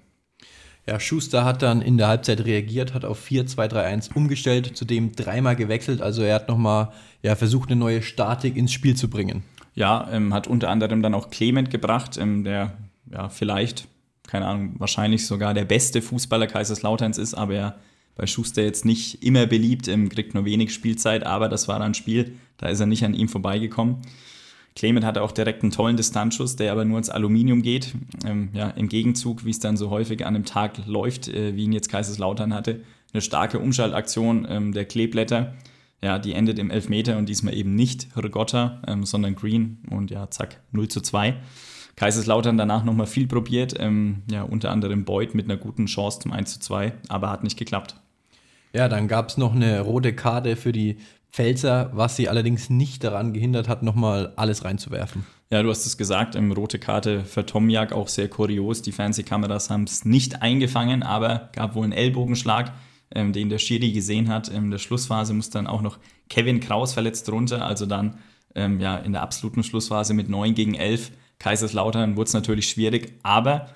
Ja, 0.86 1.00
Schuster 1.00 1.46
hat 1.46 1.62
dann 1.62 1.82
in 1.82 1.98
der 1.98 2.10
Halbzeit 2.10 2.44
reagiert, 2.44 2.94
hat 2.94 3.06
auf 3.06 3.26
4-2-3-1 3.26 4.14
umgestellt, 4.16 4.76
zudem 4.76 5.14
dreimal 5.14 5.56
gewechselt. 5.56 6.02
Also 6.02 6.24
er 6.24 6.36
hat 6.36 6.50
nochmal 6.50 6.92
ja, 7.22 7.36
versucht, 7.36 7.70
eine 7.70 7.80
neue 7.80 8.02
Statik 8.02 8.58
ins 8.58 8.74
Spiel 8.74 8.96
zu 8.96 9.10
bringen. 9.10 9.44
Ja, 9.76 10.10
ähm, 10.12 10.34
hat 10.34 10.48
unter 10.48 10.70
anderem 10.70 11.02
dann 11.02 11.14
auch 11.14 11.30
Clement 11.30 11.70
gebracht, 11.70 12.18
ähm, 12.18 12.44
der 12.44 12.74
ja 13.10 13.30
vielleicht, 13.30 13.88
keine 14.28 14.46
Ahnung, 14.46 14.76
wahrscheinlich 14.78 15.26
sogar 15.26 15.54
der 15.54 15.66
beste 15.66 16.02
Fußballer 16.02 16.48
Kaiserslauterns 16.48 17.18
ist, 17.18 17.34
aber 17.34 17.54
er 17.56 17.76
bei 18.16 18.28
Schuster 18.28 18.64
jetzt 18.64 18.86
nicht 18.86 19.24
immer 19.24 19.46
beliebt, 19.46 19.90
kriegt 20.10 20.34
nur 20.34 20.46
wenig 20.46 20.74
Spielzeit, 20.74 21.26
aber 21.26 21.50
das 21.50 21.68
war 21.68 21.82
ein 21.82 21.94
Spiel, 21.94 22.38
da 22.58 22.68
ist 22.68 22.80
er 22.80 22.86
nicht 22.86 23.04
an 23.04 23.14
ihm 23.14 23.28
vorbeigekommen. 23.28 23.98
Clement 24.76 25.06
hatte 25.06 25.22
auch 25.22 25.32
direkt 25.32 25.64
einen 25.64 25.72
tollen 25.72 25.98
Distanzschuss, 25.98 26.56
der 26.56 26.72
aber 26.72 26.86
nur 26.86 26.98
ins 26.98 27.10
Aluminium 27.10 27.62
geht. 27.62 27.94
Ähm, 28.26 28.50
ja, 28.54 28.70
Im 28.70 28.90
Gegenzug, 28.90 29.46
wie 29.46 29.52
es 29.52 29.60
dann 29.60 29.78
so 29.78 29.90
häufig 29.90 30.26
an 30.26 30.36
einem 30.36 30.46
Tag 30.46 30.86
läuft, 30.88 31.28
äh, 31.28 31.56
wie 31.56 31.66
ihn 31.66 31.74
jetzt 31.74 31.90
Kaiserslautern 31.90 32.54
hatte, 32.54 32.82
eine 33.14 33.22
starke 33.22 33.60
Umschaltaktion 33.60 34.48
ähm, 34.50 34.72
der 34.74 34.86
Kleeblätter. 34.86 35.54
Ja, 36.02 36.20
die 36.20 36.34
endet 36.34 36.60
im 36.60 36.70
Elfmeter 36.70 37.18
und 37.18 37.30
diesmal 37.30 37.54
eben 37.54 37.76
nicht 37.76 38.08
Rigotta, 38.18 38.82
ähm, 38.88 39.06
sondern 39.06 39.36
Green 39.36 39.78
und 39.90 40.12
ja, 40.12 40.30
zack, 40.30 40.60
0 40.72 40.88
zu 40.88 41.02
2. 41.02 41.36
Kaiserslautern 41.96 42.58
danach 42.58 42.84
nochmal 42.84 43.08
viel 43.08 43.28
probiert, 43.28 43.76
ähm, 43.78 44.24
ja, 44.30 44.42
unter 44.42 44.72
anderem 44.72 45.06
Beuth 45.06 45.36
mit 45.36 45.46
einer 45.46 45.58
guten 45.58 45.86
Chance 45.86 46.20
zum 46.22 46.34
1 46.34 46.54
zu 46.54 46.60
2, 46.60 46.94
aber 47.08 47.30
hat 47.30 47.44
nicht 47.44 47.58
geklappt. 47.58 47.96
Ja, 48.74 48.90
dann 48.90 49.08
gab 49.08 49.30
es 49.30 49.38
noch 49.38 49.54
eine 49.54 49.82
rote 49.82 50.14
Karte 50.14 50.56
für 50.56 50.72
die 50.72 50.98
Pfälzer, 51.32 51.90
was 51.94 52.16
sie 52.16 52.30
allerdings 52.30 52.70
nicht 52.70 53.04
daran 53.04 53.34
gehindert 53.34 53.68
hat, 53.68 53.82
nochmal 53.82 54.34
alles 54.36 54.66
reinzuwerfen. 54.66 55.26
Ja, 55.50 55.62
du 55.62 55.70
hast 55.70 55.86
es 55.86 55.98
gesagt, 55.98 56.36
im 56.36 56.52
rote 56.52 56.80
Karte 56.80 57.24
für 57.26 57.46
Tomjak 57.46 57.92
auch 57.92 58.08
sehr 58.08 58.28
kurios. 58.28 58.82
Die 58.82 58.92
Fernsehkameras 58.92 59.70
haben 59.70 59.84
es 59.84 60.06
nicht 60.06 60.42
eingefangen, 60.42 61.04
aber 61.04 61.50
gab 61.54 61.76
wohl 61.76 61.84
einen 61.84 61.94
Ellbogenschlag, 61.94 62.74
ähm, 63.14 63.34
den 63.34 63.50
der 63.50 63.60
Schiri 63.60 63.92
gesehen 63.92 64.30
hat. 64.30 64.48
In 64.48 64.72
der 64.72 64.80
Schlussphase 64.80 65.34
muss 65.34 65.52
dann 65.52 65.68
auch 65.68 65.82
noch 65.82 66.00
Kevin 66.30 66.60
Kraus 66.60 66.94
verletzt 66.94 67.32
runter, 67.32 67.66
also 67.66 67.86
dann 67.86 68.18
ähm, 68.56 68.80
ja, 68.80 68.98
in 68.98 69.14
der 69.14 69.22
absoluten 69.22 69.64
Schlussphase 69.64 70.14
mit 70.14 70.30
9 70.30 70.56
gegen 70.56 70.74
11. 70.74 71.12
Kaiserslautern 71.40 72.16
wurde 72.16 72.28
es 72.28 72.34
natürlich 72.34 72.70
schwierig, 72.70 73.14
aber 73.24 73.70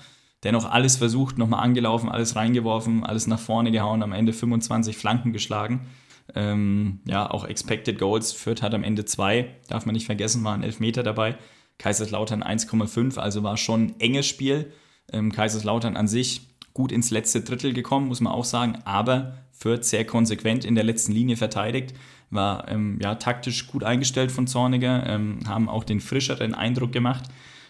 dennoch 0.48 0.72
alles 0.72 0.96
versucht, 0.96 1.38
nochmal 1.38 1.62
angelaufen, 1.62 2.08
alles 2.08 2.38
reingeworfen, 2.38 3.04
alles 3.04 3.28
nach 3.28 3.38
vorne 3.38 3.70
gehauen, 3.70 4.02
am 4.02 4.14
Ende 4.14 4.32
25 4.32 4.96
Flanken 4.96 5.34
geschlagen. 5.34 5.88
Ähm, 6.34 7.02
ja, 7.06 7.30
auch 7.30 7.44
Expected 7.44 8.00
Goals. 8.00 8.32
Fürth 8.32 8.62
hat 8.62 8.74
am 8.74 8.86
Ende 8.86 9.04
zwei, 9.04 9.56
darf 9.68 9.86
man 9.86 9.92
nicht 9.92 10.06
vergessen, 10.06 10.46
waren 10.46 10.64
Elfmeter 10.64 11.04
dabei. 11.04 11.38
Kaiserslautern 11.80 12.44
1,5, 12.44 13.18
also 13.18 13.44
war 13.44 13.58
schon 13.58 13.88
ein 13.88 14.00
enges 14.00 14.26
Spiel. 14.26 14.72
Ähm, 15.12 15.34
Kaiserslautern 15.34 15.98
an 15.98 16.08
sich 16.08 16.48
gut 16.74 16.94
ins 16.94 17.12
letzte 17.12 17.42
Drittel 17.42 17.74
gekommen, 17.74 18.08
muss 18.08 18.22
man 18.22 18.32
auch 18.32 18.46
sagen, 18.46 18.80
aber 18.86 19.40
Fürth 19.52 19.84
sehr 19.84 20.06
konsequent 20.06 20.64
in 20.64 20.76
der 20.76 20.86
letzten 20.86 21.12
Linie 21.12 21.36
verteidigt, 21.36 21.94
war 22.30 22.70
ähm, 22.70 23.00
ja, 23.02 23.16
taktisch 23.16 23.68
gut 23.68 23.84
eingestellt 23.84 24.32
von 24.32 24.48
Zorniger, 24.48 25.06
ähm, 25.08 25.40
haben 25.46 25.68
auch 25.68 25.84
den 25.84 26.00
frischeren 26.00 26.54
Eindruck 26.54 26.94
gemacht. 26.94 27.26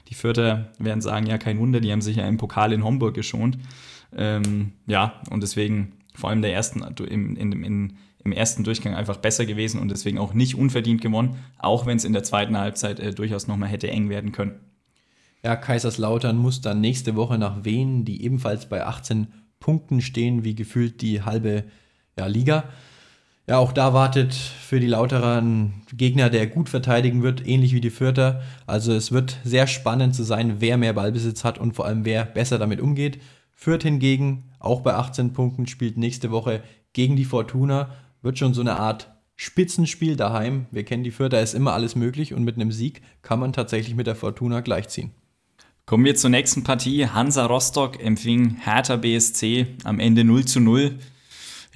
Die 0.07 0.15
Fürther 0.15 0.71
werden 0.79 1.01
sagen, 1.01 1.25
ja, 1.25 1.37
kein 1.37 1.59
Wunder, 1.59 1.79
die 1.79 1.91
haben 1.91 2.01
sich 2.01 2.17
ja 2.17 2.27
im 2.27 2.37
Pokal 2.37 2.73
in 2.73 2.83
Homburg 2.83 3.13
geschont. 3.13 3.57
Ähm, 4.15 4.73
ja, 4.85 5.21
und 5.29 5.43
deswegen 5.43 5.93
vor 6.15 6.29
allem 6.29 6.41
der 6.41 6.53
ersten, 6.53 6.81
in, 6.81 7.35
in, 7.35 7.51
in 7.63 7.97
im 8.27 8.33
ersten 8.33 8.63
Durchgang 8.65 8.93
einfach 8.93 9.17
besser 9.17 9.45
gewesen 9.45 9.79
und 9.79 9.89
deswegen 9.89 10.17
auch 10.17 10.33
nicht 10.33 10.55
unverdient 10.55 11.01
gewonnen, 11.01 11.37
auch 11.57 11.85
wenn 11.85 11.97
es 11.97 12.03
in 12.03 12.13
der 12.13 12.23
zweiten 12.23 12.57
Halbzeit 12.57 12.99
äh, 12.99 13.13
durchaus 13.13 13.47
nochmal 13.47 13.69
hätte 13.69 13.89
eng 13.89 14.09
werden 14.09 14.33
können. 14.33 14.59
Ja, 15.43 15.55
Kaiserslautern 15.55 16.37
muss 16.37 16.59
dann 16.61 16.81
nächste 16.81 17.15
Woche 17.15 17.37
nach 17.37 17.63
Wien, 17.63 18.03
die 18.03 18.23
ebenfalls 18.23 18.67
bei 18.67 18.85
18 18.85 19.27
Punkten 19.59 20.01
stehen, 20.01 20.43
wie 20.43 20.55
gefühlt 20.55 21.01
die 21.01 21.21
halbe 21.21 21.65
ja, 22.17 22.27
Liga. 22.27 22.65
Ja, 23.49 23.59
auch 23.59 23.71
da 23.71 23.93
wartet 23.93 24.33
für 24.33 24.81
die 24.81 24.87
Lauterer 24.87 25.41
ein 25.41 25.81
Gegner, 25.93 26.29
der 26.29 26.47
gut 26.47 26.67
verteidigen 26.67 27.23
wird, 27.23 27.47
ähnlich 27.47 27.73
wie 27.73 27.79
die 27.79 27.89
Fürther. 27.89 28.41
Also 28.65 28.91
es 28.91 29.13
wird 29.13 29.37
sehr 29.45 29.67
spannend 29.67 30.15
zu 30.15 30.23
sein, 30.23 30.57
wer 30.59 30.77
mehr 30.77 30.91
Ballbesitz 30.91 31.45
hat 31.45 31.57
und 31.57 31.73
vor 31.73 31.85
allem 31.85 32.03
wer 32.03 32.25
besser 32.25 32.59
damit 32.59 32.81
umgeht. 32.81 33.21
Fürth 33.53 33.83
hingegen, 33.83 34.51
auch 34.59 34.81
bei 34.81 34.95
18 34.95 35.31
Punkten, 35.31 35.65
spielt 35.65 35.97
nächste 35.97 36.29
Woche 36.29 36.61
gegen 36.91 37.15
die 37.15 37.25
Fortuna 37.25 37.89
wird 38.21 38.37
schon 38.37 38.53
so 38.53 38.61
eine 38.61 38.77
Art 38.77 39.11
Spitzenspiel 39.35 40.15
daheim. 40.15 40.65
Wir 40.71 40.83
kennen 40.83 41.03
die 41.03 41.11
Fürth, 41.11 41.31
da 41.31 41.39
ist 41.39 41.53
immer 41.53 41.73
alles 41.73 41.95
möglich 41.95 42.33
und 42.33 42.43
mit 42.43 42.55
einem 42.55 42.71
Sieg 42.71 43.01
kann 43.21 43.39
man 43.39 43.53
tatsächlich 43.53 43.95
mit 43.95 44.07
der 44.07 44.15
Fortuna 44.15 44.61
gleichziehen. 44.61 45.11
Kommen 45.85 46.03
wir 46.03 46.15
zur 46.15 46.31
nächsten 46.31 46.63
Partie. 46.63 47.07
Hansa 47.07 47.45
Rostock 47.45 48.03
empfing 48.03 48.57
Hertha 48.59 48.97
BSC 48.97 49.67
am 49.85 49.99
Ende 49.99 50.23
0 50.25 50.45
zu 50.45 50.59
0. 50.59 50.99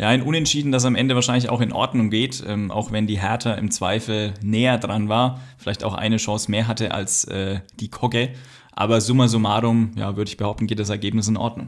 Ja, 0.01 0.07
ein 0.07 0.23
Unentschieden, 0.23 0.71
das 0.71 0.83
am 0.85 0.95
Ende 0.95 1.13
wahrscheinlich 1.13 1.51
auch 1.51 1.61
in 1.61 1.71
Ordnung 1.71 2.09
geht, 2.09 2.43
ähm, 2.47 2.71
auch 2.71 2.91
wenn 2.91 3.05
die 3.05 3.21
Hertha 3.21 3.53
im 3.53 3.69
Zweifel 3.69 4.33
näher 4.41 4.79
dran 4.79 5.09
war, 5.09 5.39
vielleicht 5.59 5.83
auch 5.83 5.93
eine 5.93 6.17
Chance 6.17 6.49
mehr 6.49 6.67
hatte 6.67 6.91
als 6.91 7.25
äh, 7.25 7.59
die 7.79 7.89
Kogge. 7.89 8.29
Aber 8.71 8.99
summa 8.99 9.27
summarum, 9.27 9.91
ja, 9.95 10.17
würde 10.17 10.29
ich 10.29 10.37
behaupten, 10.37 10.65
geht 10.65 10.79
das 10.79 10.89
Ergebnis 10.89 11.27
in 11.27 11.37
Ordnung. 11.37 11.67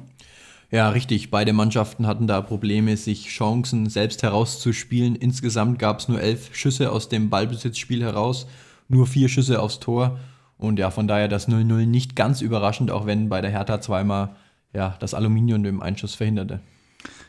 Ja, 0.72 0.89
richtig. 0.89 1.30
Beide 1.30 1.54
Mannschaften 1.54 2.08
hatten 2.08 2.26
da 2.26 2.41
Probleme, 2.41 2.98
sich 2.98 3.28
Chancen 3.28 3.88
selbst 3.88 4.24
herauszuspielen. 4.24 5.15
Insgesamt 5.15 5.78
gab 5.78 6.00
es 6.00 6.08
nur 6.08 6.19
elf 6.19 6.56
Schüsse 6.56 6.91
aus 6.91 7.10
dem 7.10 7.30
Ballbesitzspiel 7.30 8.02
heraus, 8.02 8.48
nur 8.88 9.06
vier 9.06 9.30
Schüsse 9.30 9.62
aufs 9.62 9.80
Tor. 9.80 10.17
Und 10.58 10.80
ja, 10.80 10.89
von 10.89 11.08
daher 11.08 11.28
das 11.28 11.47
0-0 11.47 11.86
nicht 11.86 12.16
ganz 12.16 12.41
überraschend, 12.41 12.89
auch 12.89 13.05
wenn 13.05 13.30
bei 13.30 13.41
der 13.41 13.51
Hertha 13.51 13.80
zweimal 13.80 14.36
ja, 14.74 14.95
das 14.99 15.14
Aluminium 15.14 15.64
im 15.66 15.84
Einschuss 15.84 16.16
verhinderte. 16.16 16.62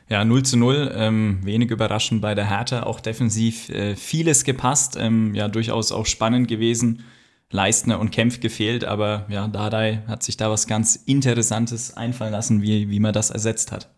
Ja, 0.09 0.25
0 0.25 0.43
zu 0.43 0.59
0, 0.59 0.93
ähm, 0.95 1.39
wenig 1.43 1.71
überraschend 1.71 2.21
bei 2.21 2.35
der 2.35 2.49
Hertha, 2.49 2.83
auch 2.83 3.01
defensiv 3.01 3.71
äh, 3.71 3.97
vieles 3.97 4.45
gepasst, 4.45 4.97
ähm, 5.01 5.35
ja, 5.35 5.49
durchaus 5.49 5.93
auch 5.93 6.07
spannend 6.07 6.47
gewesen. 6.47 7.05
Leistner 7.51 8.01
und 8.01 8.11
Kempf 8.11 8.41
gefehlt, 8.41 8.85
aber 8.85 9.27
ja, 9.29 9.47
Dardai 9.49 10.03
hat 10.07 10.23
sich 10.23 10.37
da 10.37 10.51
was 10.51 10.67
ganz 10.67 10.97
Interessantes 10.97 11.97
einfallen 11.97 12.33
lassen, 12.33 12.63
wie, 12.63 12.91
wie 12.91 13.01
man 13.01 13.13
das 13.13 13.31
ersetzt 13.31 13.71
hat. 13.71 13.89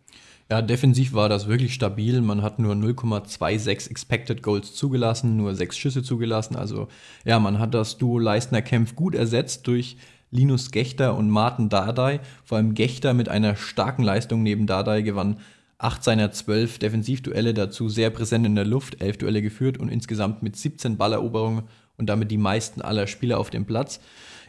Ja, 0.48 0.62
defensiv 0.62 1.12
war 1.12 1.28
das 1.28 1.48
wirklich 1.48 1.74
stabil. 1.74 2.20
Man 2.20 2.42
hat 2.42 2.60
nur 2.60 2.74
0,26 2.74 3.90
Expected 3.90 4.42
Goals 4.44 4.74
zugelassen, 4.74 5.36
nur 5.36 5.54
sechs 5.56 5.76
Schüsse 5.76 6.04
zugelassen. 6.04 6.54
Also 6.54 6.86
ja, 7.24 7.40
man 7.40 7.58
hat 7.58 7.74
das 7.74 7.98
Duo 7.98 8.20
Leistner-Kempf 8.20 8.94
gut 8.94 9.16
ersetzt 9.16 9.66
durch 9.66 9.96
Linus 10.30 10.70
Gechter 10.70 11.16
und 11.16 11.30
Martin 11.30 11.68
Dardai. 11.68 12.20
Vor 12.44 12.58
allem 12.58 12.74
Gechter 12.74 13.12
mit 13.12 13.28
einer 13.28 13.56
starken 13.56 14.04
Leistung 14.04 14.44
neben 14.44 14.68
Dardai 14.68 15.02
gewann 15.02 15.38
acht 15.78 16.02
seiner 16.02 16.32
zwölf 16.32 16.78
Defensivduelle 16.78 17.54
dazu 17.54 17.88
sehr 17.88 18.10
präsent 18.10 18.46
in 18.46 18.54
der 18.54 18.64
Luft, 18.64 19.00
elf 19.00 19.18
Duelle 19.18 19.42
geführt 19.42 19.78
und 19.78 19.88
insgesamt 19.88 20.42
mit 20.42 20.56
17 20.56 20.96
Balleroberungen 20.96 21.64
und 21.96 22.06
damit 22.06 22.30
die 22.30 22.38
meisten 22.38 22.80
aller 22.82 23.06
Spieler 23.06 23.38
auf 23.38 23.50
dem 23.50 23.66
Platz. 23.66 24.00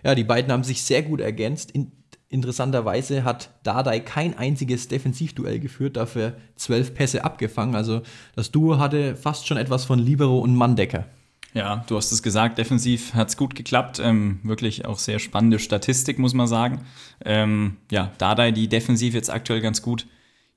Ja, 0.04 0.16
die 0.16 0.24
beiden 0.24 0.52
haben 0.52 0.64
sich 0.64 0.84
sehr 0.84 1.04
gut 1.04 1.20
ergänzt. 1.20 1.72
In, 1.72 1.92
interessanterweise 2.30 3.24
hat 3.24 3.50
Dardai 3.64 4.00
kein 4.00 4.38
einziges 4.38 4.88
Defensivduell 4.88 5.60
geführt, 5.60 5.98
dafür 5.98 6.38
zwölf 6.56 6.94
Pässe 6.94 7.24
abgefangen. 7.24 7.76
Also 7.76 8.02
das 8.36 8.52
Duo 8.52 8.80
hatte 8.80 9.16
fast 9.16 9.48
schon 9.48 9.58
etwas 9.58 9.86
von 9.86 10.00
Libero 10.00 10.40
und 10.40 10.56
Manndecker. 10.56 11.06
Ja, 11.54 11.84
du 11.88 11.96
hast 11.96 12.12
es 12.12 12.22
gesagt, 12.22 12.58
defensiv 12.58 13.14
hat 13.14 13.30
es 13.30 13.38
gut 13.38 13.56
geklappt. 13.56 14.00
Ähm, 14.04 14.40
wirklich 14.44 14.86
auch 14.86 15.00
sehr 15.00 15.18
spannende 15.18 15.60
Statistik, 15.60 16.20
muss 16.20 16.34
man 16.34 16.48
sagen. 16.48 16.82
Ähm, 17.26 17.78
ja, 17.90 18.12
Dardai 18.18 18.52
die 18.52 18.68
defensiv 18.68 19.14
jetzt 19.14 19.32
aktuell 19.32 19.62
ganz 19.62 19.82
gut 19.82 20.06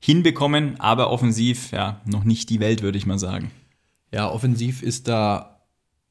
hinbekommen, 0.00 0.80
aber 0.80 1.10
offensiv 1.10 1.72
ja 1.72 2.00
noch 2.04 2.24
nicht 2.24 2.50
die 2.50 2.60
Welt, 2.60 2.82
würde 2.82 2.98
ich 2.98 3.06
mal 3.06 3.18
sagen. 3.18 3.50
Ja, 4.12 4.30
offensiv 4.30 4.82
ist 4.82 5.08
da 5.08 5.60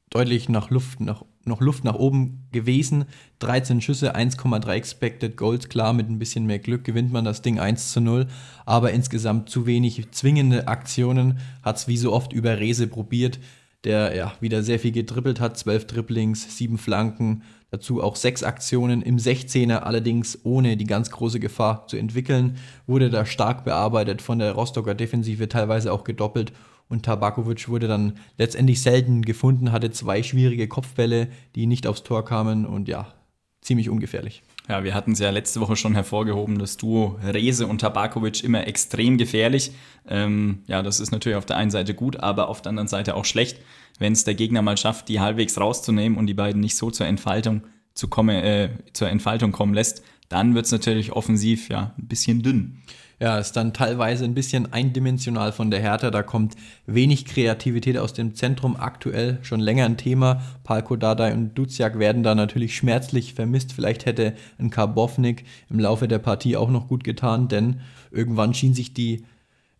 deutlich 0.08 0.48
nach 0.48 0.70
Luft, 0.70 1.00
nach, 1.00 1.24
noch 1.44 1.60
Luft 1.60 1.84
nach 1.84 1.96
oben 1.96 2.46
gewesen. 2.52 3.04
13 3.40 3.80
Schüsse, 3.80 4.14
1,3 4.16 4.72
Expected 4.72 5.36
Goals. 5.36 5.68
Klar, 5.68 5.92
mit 5.92 6.08
ein 6.08 6.18
bisschen 6.18 6.46
mehr 6.46 6.58
Glück 6.58 6.84
gewinnt 6.84 7.12
man 7.12 7.24
das 7.24 7.42
Ding 7.42 7.58
1 7.58 7.92
zu 7.92 8.00
0, 8.00 8.26
aber 8.64 8.92
insgesamt 8.92 9.50
zu 9.50 9.66
wenig 9.66 10.10
zwingende 10.12 10.68
Aktionen. 10.68 11.38
Hat 11.62 11.76
es 11.76 11.88
wie 11.88 11.96
so 11.96 12.12
oft 12.12 12.32
über 12.32 12.58
Rese 12.58 12.86
probiert 12.86 13.38
der 13.84 14.14
ja 14.14 14.32
wieder 14.40 14.62
sehr 14.62 14.78
viel 14.78 14.92
gedribbelt 14.92 15.40
hat, 15.40 15.58
zwölf 15.58 15.86
Dribblings, 15.86 16.56
sieben 16.56 16.78
Flanken, 16.78 17.42
dazu 17.70 18.02
auch 18.02 18.16
sechs 18.16 18.42
Aktionen 18.42 19.02
im 19.02 19.16
16er, 19.16 19.78
allerdings 19.78 20.38
ohne 20.44 20.76
die 20.76 20.86
ganz 20.86 21.10
große 21.10 21.40
Gefahr 21.40 21.86
zu 21.86 21.96
entwickeln, 21.96 22.56
wurde 22.86 23.10
da 23.10 23.24
stark 23.26 23.64
bearbeitet 23.64 24.22
von 24.22 24.38
der 24.38 24.52
Rostocker 24.52 24.94
Defensive, 24.94 25.48
teilweise 25.48 25.92
auch 25.92 26.04
gedoppelt 26.04 26.52
und 26.90 27.04
Tabakovic 27.04 27.68
wurde 27.68 27.86
dann 27.86 28.14
letztendlich 28.36 28.82
selten 28.82 29.22
gefunden, 29.22 29.70
hatte 29.72 29.92
zwei 29.92 30.22
schwierige 30.22 30.66
Kopfbälle, 30.66 31.28
die 31.54 31.66
nicht 31.66 31.86
aufs 31.86 32.02
Tor 32.02 32.24
kamen 32.24 32.66
und 32.66 32.88
ja, 32.88 33.14
ziemlich 33.62 33.88
ungefährlich. 33.88 34.42
Ja, 34.68 34.84
wir 34.84 34.94
hatten 34.94 35.12
es 35.12 35.20
ja 35.20 35.30
letzte 35.30 35.60
Woche 35.60 35.76
schon 35.76 35.94
hervorgehoben, 35.94 36.58
das 36.58 36.76
Duo 36.76 37.18
Rese 37.24 37.66
und 37.66 37.80
Tabakovic 37.80 38.44
immer 38.44 38.66
extrem 38.66 39.18
gefährlich. 39.18 39.72
Ähm, 40.08 40.62
ja, 40.66 40.82
das 40.82 41.00
ist 41.00 41.12
natürlich 41.12 41.38
auf 41.38 41.46
der 41.46 41.56
einen 41.56 41.70
Seite 41.70 41.94
gut, 41.94 42.18
aber 42.18 42.48
auf 42.48 42.60
der 42.60 42.70
anderen 42.70 42.88
Seite 42.88 43.14
auch 43.14 43.24
schlecht, 43.24 43.58
wenn 44.00 44.14
es 44.14 44.24
der 44.24 44.34
Gegner 44.34 44.62
mal 44.62 44.76
schafft, 44.76 45.08
die 45.08 45.20
halbwegs 45.20 45.60
rauszunehmen 45.60 46.18
und 46.18 46.26
die 46.26 46.34
beiden 46.34 46.60
nicht 46.60 46.76
so 46.76 46.90
zur 46.90 47.06
Entfaltung 47.06 47.62
zu 47.94 48.08
kommen, 48.08 48.34
äh, 48.42 48.70
zur 48.92 49.08
Entfaltung 49.08 49.52
kommen 49.52 49.74
lässt, 49.74 50.02
dann 50.28 50.54
wird 50.54 50.66
es 50.66 50.72
natürlich 50.72 51.12
offensiv 51.12 51.68
ja 51.68 51.94
ein 51.98 52.08
bisschen 52.08 52.42
dünn. 52.42 52.78
Ja, 53.20 53.38
ist 53.38 53.52
dann 53.52 53.74
teilweise 53.74 54.24
ein 54.24 54.32
bisschen 54.32 54.72
eindimensional 54.72 55.52
von 55.52 55.70
der 55.70 55.80
Hertha. 55.80 56.10
Da 56.10 56.22
kommt 56.22 56.54
wenig 56.86 57.26
Kreativität 57.26 57.98
aus 57.98 58.14
dem 58.14 58.34
Zentrum. 58.34 58.76
Aktuell 58.76 59.38
schon 59.42 59.60
länger 59.60 59.84
ein 59.84 59.98
Thema. 59.98 60.40
Palko 60.64 60.96
Dardai 60.96 61.34
und 61.34 61.54
Duziak 61.54 61.98
werden 61.98 62.22
da 62.22 62.34
natürlich 62.34 62.74
schmerzlich 62.74 63.34
vermisst. 63.34 63.74
Vielleicht 63.74 64.06
hätte 64.06 64.34
ein 64.58 64.70
Karbovnik 64.70 65.44
im 65.68 65.80
Laufe 65.80 66.08
der 66.08 66.18
Partie 66.18 66.56
auch 66.56 66.70
noch 66.70 66.88
gut 66.88 67.04
getan, 67.04 67.48
denn 67.48 67.80
irgendwann 68.10 68.54
schien 68.54 68.72
sich 68.72 68.94
die 68.94 69.26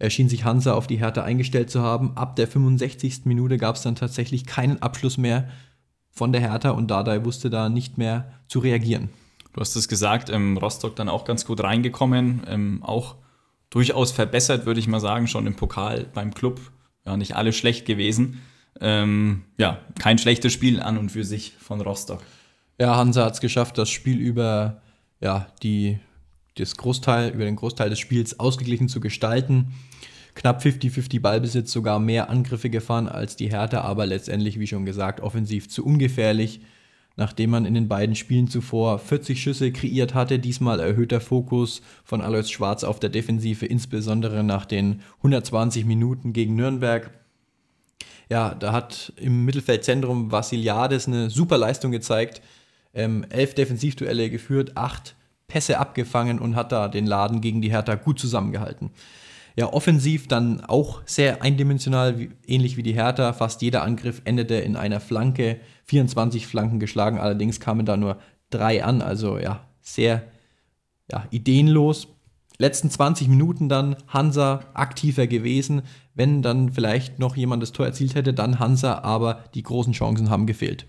erschien 0.01 0.29
sich 0.29 0.45
Hansa 0.45 0.75
auf 0.75 0.87
die 0.87 0.99
Hertha 0.99 1.23
eingestellt 1.23 1.71
zu 1.71 1.83
haben. 1.83 2.17
Ab 2.17 2.35
der 2.35 2.49
65. 2.49 3.27
Minute 3.27 3.59
gab 3.59 3.77
es 3.77 3.83
dann 3.83 3.95
tatsächlich 3.95 4.47
keinen 4.47 4.83
Abschluss 4.83 5.19
mehr 5.19 5.49
von 6.11 6.33
der 6.33 6.41
Hertha 6.41 6.71
und 6.71 6.91
Dardai 6.91 7.25
wusste 7.25 7.51
da 7.51 7.69
nicht 7.69 7.99
mehr 7.99 8.33
zu 8.49 8.59
reagieren. 8.59 9.11
Du 9.53 9.61
hast 9.61 9.77
es 9.77 9.89
gesagt, 9.89 10.31
ähm, 10.31 10.57
Rostock 10.57 10.97
dann 10.97 11.09
auch 11.09 11.25
ganz 11.25 11.45
gut 11.45 11.63
reingekommen, 11.63 12.43
ähm, 12.49 12.83
auch 12.83 13.17
durchaus 13.69 14.11
verbessert, 14.11 14.67
würde 14.67 14.81
ich 14.81 14.89
mal 14.89 15.01
sagen, 15.01 15.29
schon 15.29 15.47
im 15.47 15.55
Pokal 15.55 16.07
beim 16.13 16.35
Club. 16.35 16.61
Ja, 17.07 17.17
nicht 17.17 17.37
alle 17.37 17.53
schlecht 17.53 17.87
gewesen. 17.87 18.41
Ähm, 18.81 19.45
ja, 19.59 19.79
kein 19.99 20.19
schlechtes 20.19 20.53
Spiel 20.53 20.81
an 20.81 20.99
und 20.99 21.11
für 21.11 21.25
sich 21.25 21.55
von 21.59 21.81
Rostock. 21.81 22.23
Ja, 22.79 22.97
Hansa 22.97 23.27
hat 23.27 23.35
es 23.35 23.41
geschafft, 23.41 23.77
das 23.79 23.91
Spiel 23.91 24.19
über 24.19 24.81
ja, 25.21 25.49
die, 25.63 25.99
das 26.61 26.77
Großteil, 26.77 27.31
über 27.31 27.45
den 27.45 27.57
Großteil 27.57 27.91
des 27.91 27.99
Spiels 27.99 28.39
ausgeglichen 28.39 28.89
zu 28.89 29.01
gestalten. 29.01 29.73
Knapp 30.35 30.63
50-50 30.63 31.21
Ballbesitz, 31.21 31.73
sogar 31.73 31.99
mehr 31.99 32.31
Angriffe 32.31 32.71
gefahren 32.71 33.09
als 33.09 33.37
die 33.37 33.51
Hertha, 33.51 33.81
aber 33.81 34.07
letztendlich, 34.07 34.61
wie 34.61 34.67
schon 34.67 34.85
gesagt, 34.85 35.21
offensiv 35.21 35.69
zu 35.69 35.85
ungefährlich 35.85 36.61
nachdem 37.21 37.51
man 37.51 37.67
in 37.67 37.75
den 37.75 37.87
beiden 37.87 38.15
Spielen 38.15 38.49
zuvor 38.49 38.99
40 38.99 39.41
Schüsse 39.41 39.73
kreiert 39.73 40.15
hatte. 40.15 40.39
Diesmal 40.39 40.81
erhöhter 40.81 41.21
Fokus 41.21 41.83
von 42.03 42.23
Alois 42.23 42.49
Schwarz 42.49 42.83
auf 42.83 42.99
der 42.99 43.11
Defensive, 43.11 43.67
insbesondere 43.67 44.43
nach 44.43 44.65
den 44.65 45.03
120 45.19 45.85
Minuten 45.85 46.33
gegen 46.33 46.57
Nürnberg. 46.57 47.11
Ja, 48.31 48.55
da 48.55 48.73
hat 48.73 49.13
im 49.17 49.45
Mittelfeldzentrum 49.45 50.33
Vassiliades 50.33 51.09
eine 51.09 51.29
super 51.29 51.59
Leistung 51.59 51.93
gezeigt. 51.93 52.41
Ähm, 52.95 53.27
elf 53.29 53.55
Defensivduelle 53.55 54.31
geführt, 54.31 54.77
acht 54.79 55.15
Pässe 55.51 55.79
abgefangen 55.79 56.39
und 56.39 56.55
hat 56.55 56.73
da 56.73 56.89
den 56.89 57.07
Laden 57.07 57.41
gegen 57.41 57.61
die 57.61 57.73
Hertha 57.73 57.97
gut 57.97 58.19
zusammengehalten. 58.19 58.91
Ja, 59.57 59.73
offensiv 59.73 60.29
dann 60.29 60.61
auch 60.61 61.03
sehr 61.05 61.43
eindimensional, 61.43 62.19
wie, 62.19 62.31
ähnlich 62.47 62.77
wie 62.77 62.85
die 62.85 62.95
Hertha. 62.95 63.33
Fast 63.33 63.61
jeder 63.63 63.83
Angriff 63.83 64.23
endete 64.25 64.55
in 64.55 64.77
einer 64.77 65.01
Flanke. 65.01 65.59
24 65.87 66.47
Flanken 66.47 66.79
geschlagen, 66.79 67.19
allerdings 67.19 67.59
kamen 67.59 67.85
da 67.85 67.97
nur 67.97 68.19
drei 68.51 68.85
an. 68.85 69.03
Also 69.03 69.39
ja, 69.39 69.67
sehr 69.81 70.23
ja, 71.11 71.27
ideenlos. 71.31 72.07
Letzten 72.59 72.91
20 72.91 73.27
Minuten 73.27 73.69
dann 73.69 73.97
Hansa 74.07 74.61
aktiver 74.73 75.27
gewesen. 75.27 75.83
Wenn 76.15 76.43
dann 76.43 76.71
vielleicht 76.71 77.19
noch 77.19 77.37
jemand 77.37 77.63
das 77.63 77.73
Tor 77.73 77.87
erzielt 77.87 78.15
hätte, 78.15 78.33
dann 78.33 78.61
Hansa, 78.61 79.01
aber 79.01 79.45
die 79.55 79.63
großen 79.63 79.95
Chancen 79.95 80.31
haben 80.31 80.47
gefehlt. 80.47 80.87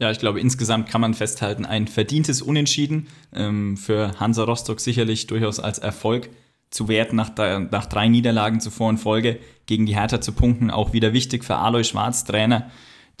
Ja, 0.00 0.10
ich 0.10 0.18
glaube, 0.18 0.40
insgesamt 0.40 0.88
kann 0.88 1.02
man 1.02 1.12
festhalten, 1.12 1.66
ein 1.66 1.86
verdientes 1.86 2.40
Unentschieden. 2.40 3.08
Ähm, 3.34 3.76
für 3.76 4.18
Hansa 4.18 4.44
Rostock 4.44 4.80
sicherlich 4.80 5.26
durchaus 5.26 5.60
als 5.60 5.78
Erfolg 5.78 6.30
zu 6.70 6.88
werten, 6.88 7.16
nach, 7.16 7.36
nach 7.70 7.84
drei 7.84 8.08
Niederlagen 8.08 8.60
zuvor 8.60 8.88
in 8.88 8.96
Folge 8.96 9.38
gegen 9.66 9.84
die 9.84 9.94
Hertha 9.94 10.22
zu 10.22 10.32
punkten. 10.32 10.70
Auch 10.70 10.94
wieder 10.94 11.12
wichtig 11.12 11.44
für 11.44 11.56
Alois 11.56 11.84
Schwarz, 11.84 12.24
Trainer, 12.24 12.70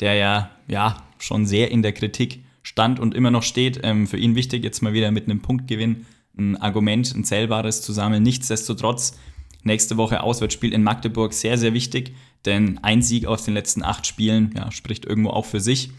der 0.00 0.14
ja, 0.14 0.50
ja 0.68 0.96
schon 1.18 1.44
sehr 1.44 1.70
in 1.70 1.82
der 1.82 1.92
Kritik 1.92 2.44
stand 2.62 2.98
und 2.98 3.14
immer 3.14 3.30
noch 3.30 3.42
steht. 3.42 3.80
Ähm, 3.82 4.06
für 4.06 4.16
ihn 4.16 4.34
wichtig, 4.34 4.64
jetzt 4.64 4.80
mal 4.80 4.94
wieder 4.94 5.10
mit 5.10 5.24
einem 5.24 5.42
Punktgewinn 5.42 6.06
ein 6.38 6.56
Argument, 6.56 7.14
ein 7.14 7.24
zählbares 7.24 7.82
zu 7.82 7.92
sammeln. 7.92 8.22
Nichtsdestotrotz, 8.22 9.18
nächste 9.64 9.98
Woche 9.98 10.22
Auswärtsspiel 10.22 10.72
in 10.72 10.82
Magdeburg, 10.82 11.34
sehr, 11.34 11.58
sehr 11.58 11.74
wichtig, 11.74 12.14
denn 12.46 12.78
ein 12.78 13.02
Sieg 13.02 13.26
aus 13.26 13.44
den 13.44 13.52
letzten 13.52 13.82
acht 13.82 14.06
Spielen 14.06 14.54
ja, 14.56 14.70
spricht 14.70 15.04
irgendwo 15.04 15.28
auch 15.28 15.44
für 15.44 15.60
sich. 15.60 15.90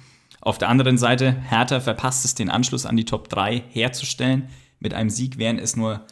Auf 0.41 0.57
der 0.57 0.69
anderen 0.69 0.97
Seite, 0.97 1.39
Hertha 1.49 1.79
verpasst 1.79 2.25
es, 2.25 2.35
den 2.35 2.49
Anschluss 2.49 2.85
an 2.85 2.97
die 2.97 3.05
Top 3.05 3.29
3 3.29 3.63
herzustellen. 3.69 4.49
Mit 4.79 4.93
einem 4.93 5.11
Sieg 5.11 5.37
wären 5.37 5.59
es 5.59 5.75
nur 5.75 6.05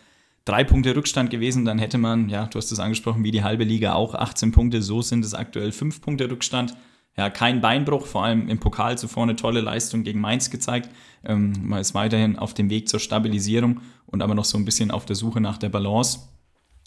drei 0.45 0.63
Punkte 0.63 0.95
Rückstand 0.95 1.30
gewesen, 1.30 1.65
dann 1.65 1.80
hätte 1.80 1.97
man, 1.97 2.30
ja, 2.30 2.45
du 2.45 2.57
hast 2.57 2.71
es 2.71 2.80
angesprochen, 2.80 3.23
wie 3.23 3.32
die 3.32 3.43
halbe 3.43 3.63
Liga 3.63 3.93
auch 3.93 4.15
18 4.15 4.51
Punkte, 4.51 4.82
so 4.82 5.01
sind 5.01 5.25
es 5.25 5.34
aktuell 5.34 5.71
fünf 5.71 6.01
Punkte 6.01 6.30
Rückstand. 6.30 6.75
Ja, 7.17 7.30
kein 7.30 7.59
Beinbruch, 7.59 8.05
vor 8.05 8.23
allem 8.23 8.47
im 8.47 8.59
Pokal 8.59 8.97
zuvor 8.97 9.23
eine 9.23 9.36
tolle 9.36 9.61
Leistung 9.61 10.03
gegen 10.03 10.21
Mainz 10.21 10.49
gezeigt. 10.49 10.89
Ähm, 11.23 11.53
man 11.63 11.82
ist 11.82 11.93
weiterhin 11.93 12.38
auf 12.38 12.53
dem 12.53 12.69
Weg 12.69 12.88
zur 12.88 12.99
Stabilisierung 12.99 13.82
und 14.05 14.21
aber 14.21 14.36
noch 14.36 14.45
so 14.45 14.57
ein 14.57 14.63
bisschen 14.63 14.91
auf 14.91 15.05
der 15.05 15.15
Suche 15.15 15.41
nach 15.41 15.57
der 15.57 15.69
Balance. 15.69 16.19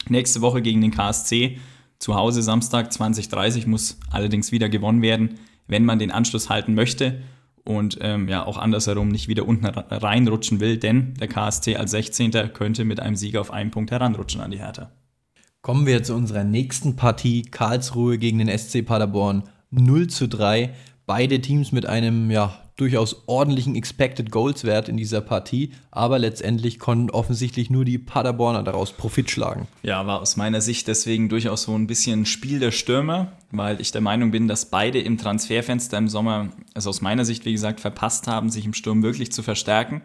Nächste 0.09 0.41
Woche 0.41 0.63
gegen 0.63 0.81
den 0.81 0.91
KSC, 0.91 1.59
zu 1.99 2.15
Hause 2.15 2.43
Samstag 2.43 2.93
2030 2.93 3.67
muss 3.67 3.99
allerdings 4.11 4.51
wieder 4.51 4.69
gewonnen 4.69 5.03
werden, 5.03 5.39
wenn 5.73 5.85
man 5.85 5.99
den 5.99 6.13
Anschluss 6.13 6.49
halten 6.49 6.75
möchte 6.75 7.23
und 7.65 7.99
ähm, 8.01 8.29
ja 8.29 8.45
auch 8.45 8.59
andersherum 8.59 9.09
nicht 9.09 9.27
wieder 9.27 9.47
unten 9.47 9.67
reinrutschen 9.67 10.61
will, 10.61 10.77
denn 10.77 11.15
der 11.15 11.29
KSC 11.29 11.77
als 11.77 11.91
16. 11.93 12.31
könnte 12.53 12.85
mit 12.85 13.01
einem 13.01 13.17
Sieg 13.17 13.37
auf 13.37 13.51
einen 13.51 13.71
Punkt 13.73 13.91
heranrutschen 13.91 14.41
an 14.41 14.51
die 14.51 14.59
Hertha. 14.59 14.93
Kommen 15.63 15.87
wir 15.87 16.03
zu 16.03 16.15
unserer 16.15 16.45
nächsten 16.45 16.97
Partie, 16.97 17.43
Karlsruhe 17.43 18.19
gegen 18.19 18.39
den 18.39 18.57
SC 18.57 18.85
Paderborn 18.85 19.45
0 19.71 20.09
zu 20.09 20.29
3. 20.29 20.75
Beide 21.07 21.41
Teams 21.41 21.73
mit 21.73 21.87
einem 21.87 22.31
ja, 22.31 22.62
durchaus 22.83 23.23
ordentlichen 23.27 23.77
Expected 23.77 24.33
Goals 24.33 24.65
Wert 24.65 24.89
in 24.89 24.97
dieser 24.97 25.21
Partie, 25.21 25.71
aber 25.93 26.19
letztendlich 26.19 26.81
konnten 26.81 27.11
offensichtlich 27.11 27.71
nur 27.71 27.85
die 27.85 27.97
Paderborner 27.97 28.65
daraus 28.65 28.93
Profit 28.93 29.31
schlagen. 29.31 29.69
Ja, 29.85 30.05
war 30.05 30.21
aus 30.21 30.37
meiner 30.37 30.61
Sicht 30.61 30.89
deswegen 30.89 31.29
durchaus 31.29 31.63
so 31.63 31.77
ein 31.77 31.87
bisschen 31.87 32.27
Spiel 32.27 32.59
der 32.59 32.73
Stürmer, 32.73 33.33
weil 33.53 33.81
ich 33.81 33.93
der 33.93 34.01
Meinung 34.01 34.33
bin, 34.33 34.49
dass 34.49 34.67
beide 34.67 35.01
im 35.01 35.17
Transferfenster 35.17 35.97
im 35.97 36.09
Sommer, 36.09 36.49
also 36.75 36.91
aus 36.91 37.01
meiner 37.01 37.25
Sicht, 37.25 37.45
wie 37.45 37.53
gesagt, 37.53 37.79
verpasst 37.79 38.27
haben, 38.27 38.51
sich 38.51 38.65
im 38.65 38.75
Sturm 38.75 39.05
wirklich 39.05 39.31
zu 39.31 39.45
verstärken. 39.45 40.03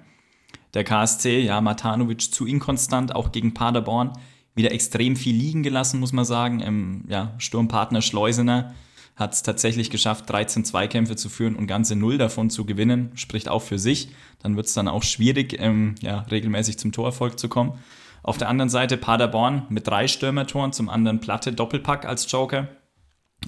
Der 0.75 0.83
KSC, 0.83 1.39
ja, 1.39 1.59
Matanovic 1.59 2.31
zu 2.31 2.45
inkonstant, 2.45 3.15
auch 3.15 3.31
gegen 3.31 3.55
Paderborn 3.55 4.13
wieder 4.53 4.71
extrem 4.71 5.15
viel 5.15 5.35
liegen 5.35 5.63
gelassen, 5.63 5.99
muss 5.99 6.13
man 6.13 6.25
sagen. 6.25 6.61
Ähm, 6.63 7.05
ja, 7.07 7.33
Sturmpartner 7.39 8.03
Schleusener 8.03 8.75
hat 9.17 9.33
es 9.33 9.41
tatsächlich 9.41 9.89
geschafft, 9.89 10.29
13 10.29 10.63
Zweikämpfe 10.63 11.15
zu 11.15 11.27
führen 11.27 11.55
und 11.55 11.65
ganze 11.65 11.95
null 11.95 12.19
davon 12.19 12.51
zu 12.51 12.65
gewinnen. 12.65 13.11
Spricht 13.15 13.49
auch 13.49 13.63
für 13.63 13.79
sich. 13.79 14.09
Dann 14.43 14.55
wird 14.55 14.67
es 14.67 14.73
dann 14.75 14.87
auch 14.87 15.03
schwierig, 15.03 15.57
ähm, 15.59 15.95
ja, 16.01 16.19
regelmäßig 16.31 16.77
zum 16.77 16.91
Torerfolg 16.91 17.39
zu 17.39 17.49
kommen. 17.49 17.79
Auf 18.21 18.37
der 18.37 18.47
anderen 18.47 18.69
Seite 18.69 18.95
Paderborn 18.95 19.65
mit 19.69 19.87
drei 19.87 20.07
Stürmertoren, 20.07 20.71
zum 20.71 20.87
anderen 20.87 21.19
Platte 21.19 21.51
Doppelpack 21.51 22.05
als 22.05 22.31
Joker 22.31 22.67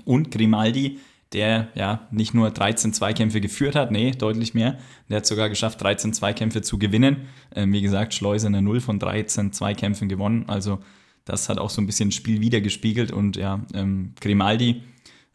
und 0.05 0.31
Grimaldi, 0.31 0.99
der 1.33 1.67
ja 1.75 2.07
nicht 2.09 2.33
nur 2.33 2.49
13 2.49 2.91
Zweikämpfe 2.91 3.39
geführt 3.39 3.75
hat, 3.75 3.91
nee, 3.91 4.11
deutlich 4.11 4.55
mehr. 4.55 4.79
Der 5.07 5.17
hat 5.17 5.27
sogar 5.27 5.49
geschafft, 5.49 5.81
13 5.81 6.13
Zweikämpfe 6.13 6.63
zu 6.63 6.79
gewinnen. 6.79 7.27
Ähm, 7.55 7.71
wie 7.73 7.81
gesagt, 7.81 8.15
Schleuse 8.15 8.47
in 8.47 8.63
0 8.63 8.81
von 8.81 8.97
13 8.97 9.53
Zweikämpfen 9.53 10.09
gewonnen. 10.09 10.45
Also 10.47 10.79
das 11.25 11.47
hat 11.47 11.59
auch 11.59 11.69
so 11.69 11.79
ein 11.79 11.85
bisschen 11.85 12.11
Spiel 12.11 12.41
wiedergespiegelt 12.41 13.11
und 13.11 13.35
ja, 13.35 13.63
ähm, 13.75 14.13
Grimaldi 14.19 14.81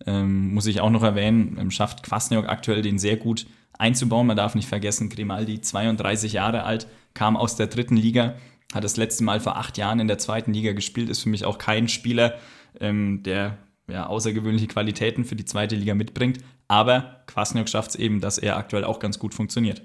ähm, 0.07 0.53
muss 0.55 0.67
ich 0.67 0.81
auch 0.81 0.91
noch 0.91 1.03
erwähnen, 1.03 1.57
ähm, 1.61 1.71
schafft 1.71 2.03
Kwasniok 2.03 2.49
aktuell 2.49 2.83
den 2.83 2.99
sehr 2.99 3.17
gut 3.17 3.47
einzubauen. 3.79 4.27
Man 4.27 4.37
darf 4.37 4.55
nicht 4.55 4.69
vergessen, 4.69 5.09
Grimaldi, 5.09 5.61
32 5.61 6.33
Jahre 6.33 6.65
alt, 6.65 6.87
kam 7.15 7.37
aus 7.37 7.57
der 7.57 7.67
dritten 7.67 7.97
Liga, 7.97 8.35
hat 8.73 8.85
das 8.85 8.97
letzte 8.97 9.25
Mal 9.25 9.41
vor 9.41 9.57
acht 9.57 9.79
Jahren 9.79 10.01
in 10.01 10.09
der 10.09 10.19
zweiten 10.19 10.53
Liga 10.53 10.73
gespielt, 10.73 11.09
ist 11.09 11.21
für 11.21 11.29
mich 11.29 11.45
auch 11.45 11.59
kein 11.59 11.89
Spieler, 11.89 12.35
ähm, 12.81 13.23
der 13.23 13.59
ja, 13.89 14.07
außergewöhnliche 14.07 14.67
Qualitäten 14.67 15.25
für 15.25 15.37
die 15.37 15.45
zweite 15.45 15.77
Liga 15.77 15.95
mitbringt. 15.95 16.39
Aber 16.69 17.23
Kwasniok 17.27 17.69
schafft 17.69 17.91
es 17.91 17.97
eben, 17.97 18.21
dass 18.21 18.39
er 18.39 18.57
aktuell 18.57 18.85
auch 18.85 18.99
ganz 18.99 19.19
gut 19.19 19.35
funktioniert. 19.35 19.83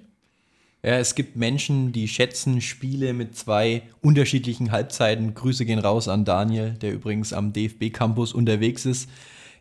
Ja, 0.82 0.98
es 0.98 1.14
gibt 1.14 1.36
Menschen, 1.36 1.92
die 1.92 2.08
schätzen 2.08 2.62
Spiele 2.62 3.12
mit 3.14 3.36
zwei 3.36 3.84
unterschiedlichen 4.02 4.72
Halbzeiten. 4.72 5.34
Grüße 5.34 5.66
gehen 5.66 5.80
raus 5.80 6.08
an 6.08 6.24
Daniel, 6.24 6.72
der 6.72 6.94
übrigens 6.94 7.34
am 7.34 7.52
DFB-Campus 7.52 8.32
unterwegs 8.32 8.86
ist. 8.86 9.10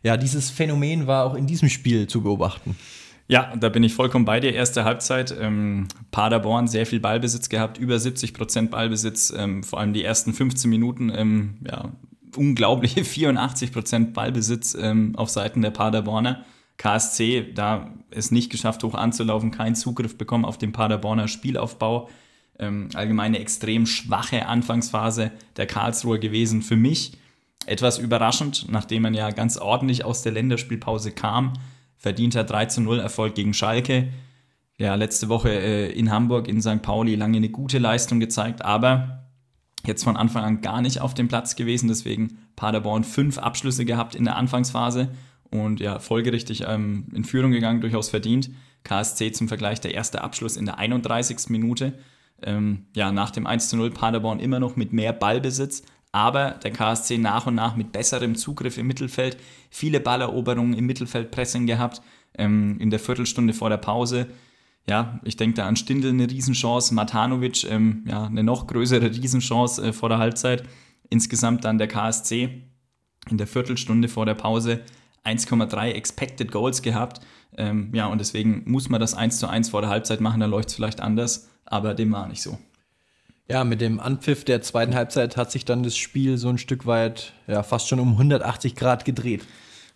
Ja, 0.03 0.17
dieses 0.17 0.49
Phänomen 0.49 1.07
war 1.07 1.25
auch 1.25 1.35
in 1.35 1.47
diesem 1.47 1.69
Spiel 1.69 2.07
zu 2.07 2.21
beobachten. 2.21 2.75
Ja, 3.27 3.55
da 3.55 3.69
bin 3.69 3.83
ich 3.83 3.93
vollkommen 3.93 4.25
bei 4.25 4.39
dir. 4.39 4.53
Erste 4.53 4.85
Halbzeit, 4.85 5.35
ähm, 5.39 5.87
Paderborn 6.09 6.67
sehr 6.67 6.87
viel 6.87 6.99
Ballbesitz 6.99 7.47
gehabt, 7.47 7.77
über 7.77 7.99
70 7.99 8.33
Prozent 8.33 8.71
Ballbesitz, 8.71 9.31
ähm, 9.37 9.61
vor 9.61 9.79
allem 9.79 9.93
die 9.93 10.03
ersten 10.03 10.33
15 10.33 10.67
Minuten, 10.67 11.11
ähm, 11.13 11.57
ja, 11.63 11.91
unglaubliche 12.35 13.03
84 13.05 13.71
Prozent 13.71 14.13
Ballbesitz 14.13 14.75
ähm, 14.79 15.15
auf 15.15 15.29
Seiten 15.29 15.61
der 15.61 15.69
Paderborner. 15.69 16.43
KSC, 16.77 17.51
da 17.53 17.93
es 18.09 18.31
nicht 18.31 18.49
geschafft, 18.49 18.83
hoch 18.83 18.95
anzulaufen, 18.95 19.51
keinen 19.51 19.75
Zugriff 19.75 20.17
bekommen 20.17 20.45
auf 20.45 20.57
den 20.57 20.71
Paderborner 20.71 21.27
Spielaufbau. 21.27 22.09
Ähm, 22.57 22.89
allgemeine 22.95 23.37
extrem 23.39 23.85
schwache 23.85 24.47
Anfangsphase 24.47 25.31
der 25.55 25.67
Karlsruher 25.67 26.17
gewesen 26.17 26.63
für 26.63 26.77
mich. 26.77 27.18
Etwas 27.69 27.99
überraschend, 27.99 28.65
nachdem 28.67 29.03
man 29.03 29.13
ja 29.13 29.29
ganz 29.29 29.57
ordentlich 29.57 30.03
aus 30.03 30.23
der 30.23 30.31
Länderspielpause 30.31 31.11
kam. 31.11 31.53
Verdienter 31.97 32.43
3 32.43 32.81
0 32.81 32.99
Erfolg 32.99 33.35
gegen 33.35 33.53
Schalke. 33.53 34.09
Ja, 34.79 34.95
letzte 34.95 35.29
Woche 35.29 35.49
äh, 35.49 35.91
in 35.91 36.09
Hamburg, 36.09 36.47
in 36.47 36.63
St. 36.63 36.81
Pauli 36.81 37.13
lange 37.13 37.37
eine 37.37 37.49
gute 37.49 37.77
Leistung 37.77 38.19
gezeigt, 38.19 38.65
aber 38.65 39.27
jetzt 39.85 40.03
von 40.03 40.17
Anfang 40.17 40.43
an 40.43 40.61
gar 40.61 40.81
nicht 40.81 40.99
auf 40.99 41.13
dem 41.13 41.27
Platz 41.27 41.55
gewesen. 41.55 41.89
Deswegen 41.89 42.39
Paderborn 42.55 43.03
fünf 43.03 43.37
Abschlüsse 43.37 43.85
gehabt 43.85 44.15
in 44.15 44.23
der 44.23 44.37
Anfangsphase 44.37 45.09
und 45.51 45.79
ja, 45.79 45.99
folgerichtig 45.99 46.63
ähm, 46.65 47.07
in 47.13 47.23
Führung 47.23 47.51
gegangen, 47.51 47.81
durchaus 47.81 48.09
verdient. 48.09 48.49
KSC 48.83 49.31
zum 49.31 49.47
Vergleich 49.47 49.79
der 49.79 49.93
erste 49.93 50.23
Abschluss 50.23 50.57
in 50.57 50.65
der 50.65 50.79
31. 50.79 51.49
Minute. 51.49 51.93
Ähm, 52.41 52.87
ja, 52.95 53.11
nach 53.11 53.29
dem 53.29 53.45
1 53.45 53.69
zu 53.69 53.77
0 53.77 53.91
Paderborn 53.91 54.39
immer 54.39 54.59
noch 54.59 54.75
mit 54.75 54.91
mehr 54.91 55.13
Ballbesitz, 55.13 55.83
aber 56.11 56.51
der 56.51 56.71
KSC 56.71 57.17
nach 57.17 57.45
und 57.45 57.55
nach 57.55 57.75
mit 57.75 57.91
besserem 57.91 58.35
Zugriff 58.35 58.77
im 58.77 58.87
Mittelfeld, 58.87 59.37
viele 59.69 59.99
Balleroberungen 59.99 60.73
im 60.73 60.85
Mittelfeldpressing 60.85 61.67
gehabt, 61.67 62.01
ähm, 62.37 62.77
in 62.79 62.89
der 62.89 62.99
Viertelstunde 62.99 63.53
vor 63.53 63.69
der 63.69 63.77
Pause. 63.77 64.27
Ja, 64.87 65.19
ich 65.23 65.37
denke 65.37 65.57
da 65.57 65.67
an 65.67 65.75
Stindl 65.75 66.09
eine 66.09 66.29
Riesenchance, 66.29 66.93
Matanovic 66.93 67.63
ähm, 67.69 68.03
ja, 68.07 68.25
eine 68.25 68.43
noch 68.43 68.65
größere 68.65 69.11
Riesenchance 69.11 69.83
äh, 69.83 69.93
vor 69.93 70.09
der 70.09 70.17
Halbzeit. 70.17 70.63
Insgesamt 71.09 71.63
dann 71.63 71.77
der 71.77 71.87
KSC 71.87 72.63
in 73.29 73.37
der 73.37 73.47
Viertelstunde 73.47 74.07
vor 74.07 74.25
der 74.25 74.33
Pause 74.33 74.81
1,3 75.25 75.91
Expected 75.91 76.51
Goals 76.51 76.81
gehabt. 76.81 77.21
Ähm, 77.57 77.91
ja, 77.93 78.07
und 78.07 78.19
deswegen 78.19 78.63
muss 78.65 78.89
man 78.89 78.99
das 78.99 79.13
1 79.13 79.37
zu 79.39 79.47
1 79.47 79.69
vor 79.69 79.81
der 79.81 79.89
Halbzeit 79.89 80.21
machen, 80.21 80.39
dann 80.39 80.49
läuft 80.49 80.69
es 80.69 80.75
vielleicht 80.75 81.01
anders, 81.01 81.49
aber 81.65 81.93
dem 81.93 82.11
war 82.11 82.27
nicht 82.27 82.41
so. 82.41 82.57
Ja, 83.51 83.63
mit 83.63 83.81
dem 83.81 83.99
Anpfiff 83.99 84.45
der 84.45 84.61
zweiten 84.61 84.93
Halbzeit 84.93 85.35
hat 85.35 85.51
sich 85.51 85.65
dann 85.65 85.81
das 85.81 85.97
Spiel 85.97 86.37
so 86.37 86.49
ein 86.49 86.59
Stück 86.59 86.85
weit, 86.85 87.33
ja, 87.47 87.63
fast 87.63 87.87
schon 87.87 87.99
um 87.99 88.11
180 88.11 88.75
Grad 88.75 89.05
gedreht. 89.05 89.43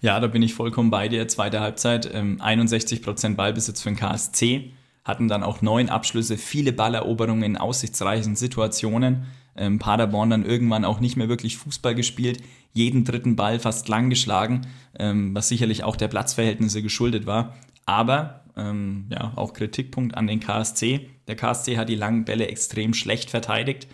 Ja, 0.01 0.19
da 0.19 0.25
bin 0.25 0.41
ich 0.41 0.55
vollkommen 0.55 0.89
bei 0.89 1.07
dir. 1.07 1.27
Zweite 1.27 1.59
Halbzeit, 1.59 2.09
ähm, 2.11 2.41
61% 2.41 3.35
Ballbesitz 3.35 3.83
für 3.83 3.89
den 3.89 3.95
KSC, 3.95 4.71
hatten 5.05 5.27
dann 5.27 5.43
auch 5.43 5.61
neun 5.61 5.89
Abschlüsse, 5.89 6.37
viele 6.37 6.73
Balleroberungen 6.73 7.43
in 7.43 7.57
aussichtsreichen 7.57 8.35
Situationen. 8.35 9.27
Ähm, 9.55 9.77
Paderborn 9.77 10.31
dann 10.31 10.45
irgendwann 10.45 10.83
auch 10.83 10.99
nicht 10.99 11.15
mehr 11.15 11.29
wirklich 11.29 11.57
Fußball 11.57 11.93
gespielt, 11.93 12.41
jeden 12.73 13.05
dritten 13.05 13.35
Ball 13.35 13.59
fast 13.59 13.87
lang 13.87 14.09
geschlagen, 14.09 14.61
ähm, 14.97 15.35
was 15.35 15.47
sicherlich 15.47 15.83
auch 15.83 15.95
der 15.95 16.07
Platzverhältnisse 16.07 16.81
geschuldet 16.81 17.27
war. 17.27 17.55
Aber 17.85 18.42
ähm, 18.57 19.05
ja, 19.09 19.33
auch 19.35 19.53
Kritikpunkt 19.53 20.15
an 20.15 20.27
den 20.27 20.39
KSC. 20.39 21.09
Der 21.27 21.35
KSC 21.35 21.77
hat 21.77 21.89
die 21.89 21.95
langen 21.95 22.25
Bälle 22.25 22.47
extrem 22.47 22.93
schlecht 22.93 23.29
verteidigt. 23.29 23.87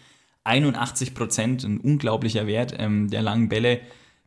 81 0.44 1.14
Prozent, 1.14 1.64
ein 1.64 1.80
unglaublicher 1.80 2.48
Wert 2.48 2.74
ähm, 2.78 3.10
der 3.10 3.22
langen 3.22 3.50
Bälle 3.50 3.82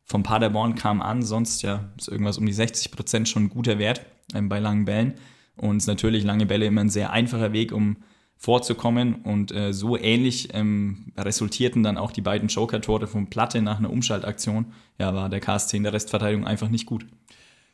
vom 0.05 0.23
Paderborn 0.23 0.75
kam 0.75 1.01
an. 1.01 1.23
Sonst 1.23 1.63
ja, 1.63 1.91
ist 1.97 2.09
irgendwas 2.09 2.39
um 2.39 2.47
die 2.47 2.53
60 2.53 2.93
Prozent 2.93 3.29
schon 3.29 3.45
ein 3.45 3.51
guter 3.51 3.79
Wert 3.79 4.05
ähm, 4.35 4.49
bei 4.49 4.59
langen 4.59 4.85
Bällen. 4.85 5.15
Und 5.57 5.87
natürlich 5.87 6.25
lange 6.25 6.47
Bälle 6.47 6.67
immer 6.67 6.81
ein 6.81 6.91
sehr 6.91 7.13
einfacher 7.13 7.53
Weg, 7.53 7.73
um 7.73 7.97
vorzukommen. 8.37 9.17
Und 9.23 9.53
äh, 9.53 9.73
so 9.73 9.97
ähnlich 9.97 10.49
ähm, 10.53 11.13
resultierten 11.17 11.83
dann 11.83 11.99
auch 11.99 12.11
die 12.11 12.23
beiden 12.23 12.49
Joker-Tore 12.49 13.07
von 13.07 13.31
Platte 13.31 13.63
nach 13.63 13.79
einer 13.79 13.91
Umschaltaktion. 13.91 14.73
Ja, 14.99 15.15
war 15.15 15.29
der 15.29 15.41
KSC 15.41 15.77
in 15.77 15.85
der 15.85 15.93
Restverteidigung 15.93 16.47
einfach 16.47 16.69
nicht 16.69 16.87
gut. 16.87 17.07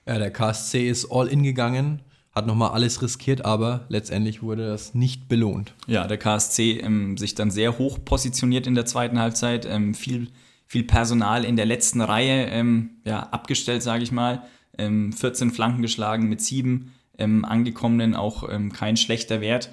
Ja, 0.06 0.18
der 0.18 0.30
KSC 0.30 0.88
ist 0.88 1.10
all 1.10 1.28
in 1.28 1.42
gegangen, 1.42 2.02
hat 2.38 2.46
nochmal 2.46 2.70
alles 2.70 3.02
riskiert, 3.02 3.44
aber 3.44 3.84
letztendlich 3.88 4.42
wurde 4.42 4.66
das 4.66 4.94
nicht 4.94 5.28
belohnt. 5.28 5.74
Ja, 5.86 6.06
der 6.06 6.18
KSC 6.18 6.78
ähm, 6.78 7.18
sich 7.18 7.34
dann 7.34 7.50
sehr 7.50 7.78
hoch 7.78 7.98
positioniert 8.04 8.66
in 8.66 8.74
der 8.74 8.86
zweiten 8.86 9.18
Halbzeit, 9.18 9.66
ähm, 9.66 9.92
viel, 9.92 10.28
viel 10.66 10.84
Personal 10.84 11.44
in 11.44 11.56
der 11.56 11.66
letzten 11.66 12.00
Reihe 12.00 12.46
ähm, 12.46 12.90
ja, 13.04 13.20
abgestellt, 13.20 13.82
sage 13.82 14.02
ich 14.02 14.12
mal. 14.12 14.42
14 14.76 15.18
ähm, 15.20 15.52
Flanken 15.52 15.82
geschlagen 15.82 16.28
mit 16.28 16.40
sieben 16.40 16.92
ähm, 17.18 17.44
angekommenen, 17.44 18.14
auch 18.14 18.48
ähm, 18.48 18.72
kein 18.72 18.96
schlechter 18.96 19.40
Wert 19.40 19.70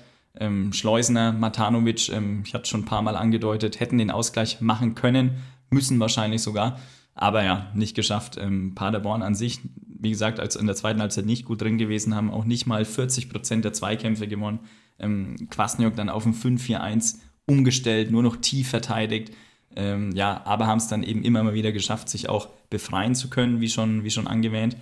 Schleusner, 0.71 1.31
Matanovic, 1.31 2.09
ich 2.09 2.53
hatte 2.53 2.65
schon 2.65 2.81
ein 2.81 2.85
paar 2.85 3.01
Mal 3.01 3.15
angedeutet, 3.15 3.79
hätten 3.79 3.97
den 3.97 4.11
Ausgleich 4.11 4.59
machen 4.59 4.93
können, 4.93 5.37
müssen 5.69 5.97
wahrscheinlich 5.97 6.41
sogar. 6.41 6.77
Aber 7.13 7.41
ja, 7.45 7.71
nicht 7.73 7.95
geschafft. 7.95 8.37
Paderborn 8.75 9.21
an 9.21 9.33
sich, 9.33 9.61
wie 9.99 10.09
gesagt, 10.09 10.39
als 10.39 10.55
in 10.55 10.65
der 10.65 10.75
zweiten 10.75 11.01
Halbzeit 11.01 11.25
nicht 11.25 11.45
gut 11.45 11.61
drin 11.61 11.77
gewesen, 11.77 12.15
haben 12.15 12.31
auch 12.31 12.45
nicht 12.45 12.65
mal 12.65 12.85
40 12.85 13.29
Prozent 13.29 13.65
der 13.65 13.73
Zweikämpfe 13.73 14.27
gewonnen. 14.27 14.59
Ähm, 14.99 15.35
Kwasniok 15.49 15.95
dann 15.95 16.09
auf 16.09 16.25
ein 16.25 16.33
5-4-1 16.33 17.17
umgestellt, 17.45 18.11
nur 18.11 18.23
noch 18.23 18.37
tief 18.37 18.69
verteidigt. 18.69 19.33
Ähm, 19.75 20.11
ja, 20.15 20.41
aber 20.45 20.67
haben 20.67 20.77
es 20.77 20.87
dann 20.87 21.03
eben 21.03 21.23
immer 21.23 21.43
mal 21.43 21.53
wieder 21.53 21.71
geschafft, 21.71 22.09
sich 22.09 22.29
auch 22.29 22.47
befreien 22.69 23.15
zu 23.15 23.29
können, 23.29 23.61
wie 23.61 23.69
schon, 23.69 24.03
wie 24.03 24.11
schon 24.11 24.27
angewähnt. 24.27 24.77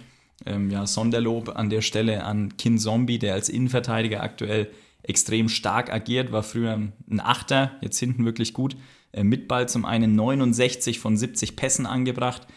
Ähm, 0.45 0.69
ja, 0.69 0.85
Sonderlob 0.85 1.55
an 1.55 1.69
der 1.69 1.81
Stelle 1.81 2.23
an 2.23 2.57
Kin 2.57 2.77
Zombie, 2.77 3.19
der 3.19 3.33
als 3.33 3.49
Innenverteidiger 3.49 4.21
aktuell 4.21 4.69
extrem 5.03 5.49
stark 5.49 5.91
agiert, 5.91 6.31
war 6.31 6.43
früher 6.43 6.73
ein 6.73 7.19
Achter, 7.19 7.71
jetzt 7.81 7.99
hinten 7.99 8.25
wirklich 8.25 8.53
gut. 8.53 8.75
Äh, 9.11 9.23
mit 9.23 9.47
Ball 9.47 9.67
zum 9.67 9.85
einen 9.85 10.15
69 10.15 10.99
von 10.99 11.17
70 11.17 11.55
Pässen 11.55 11.85
angebracht, 11.85 12.47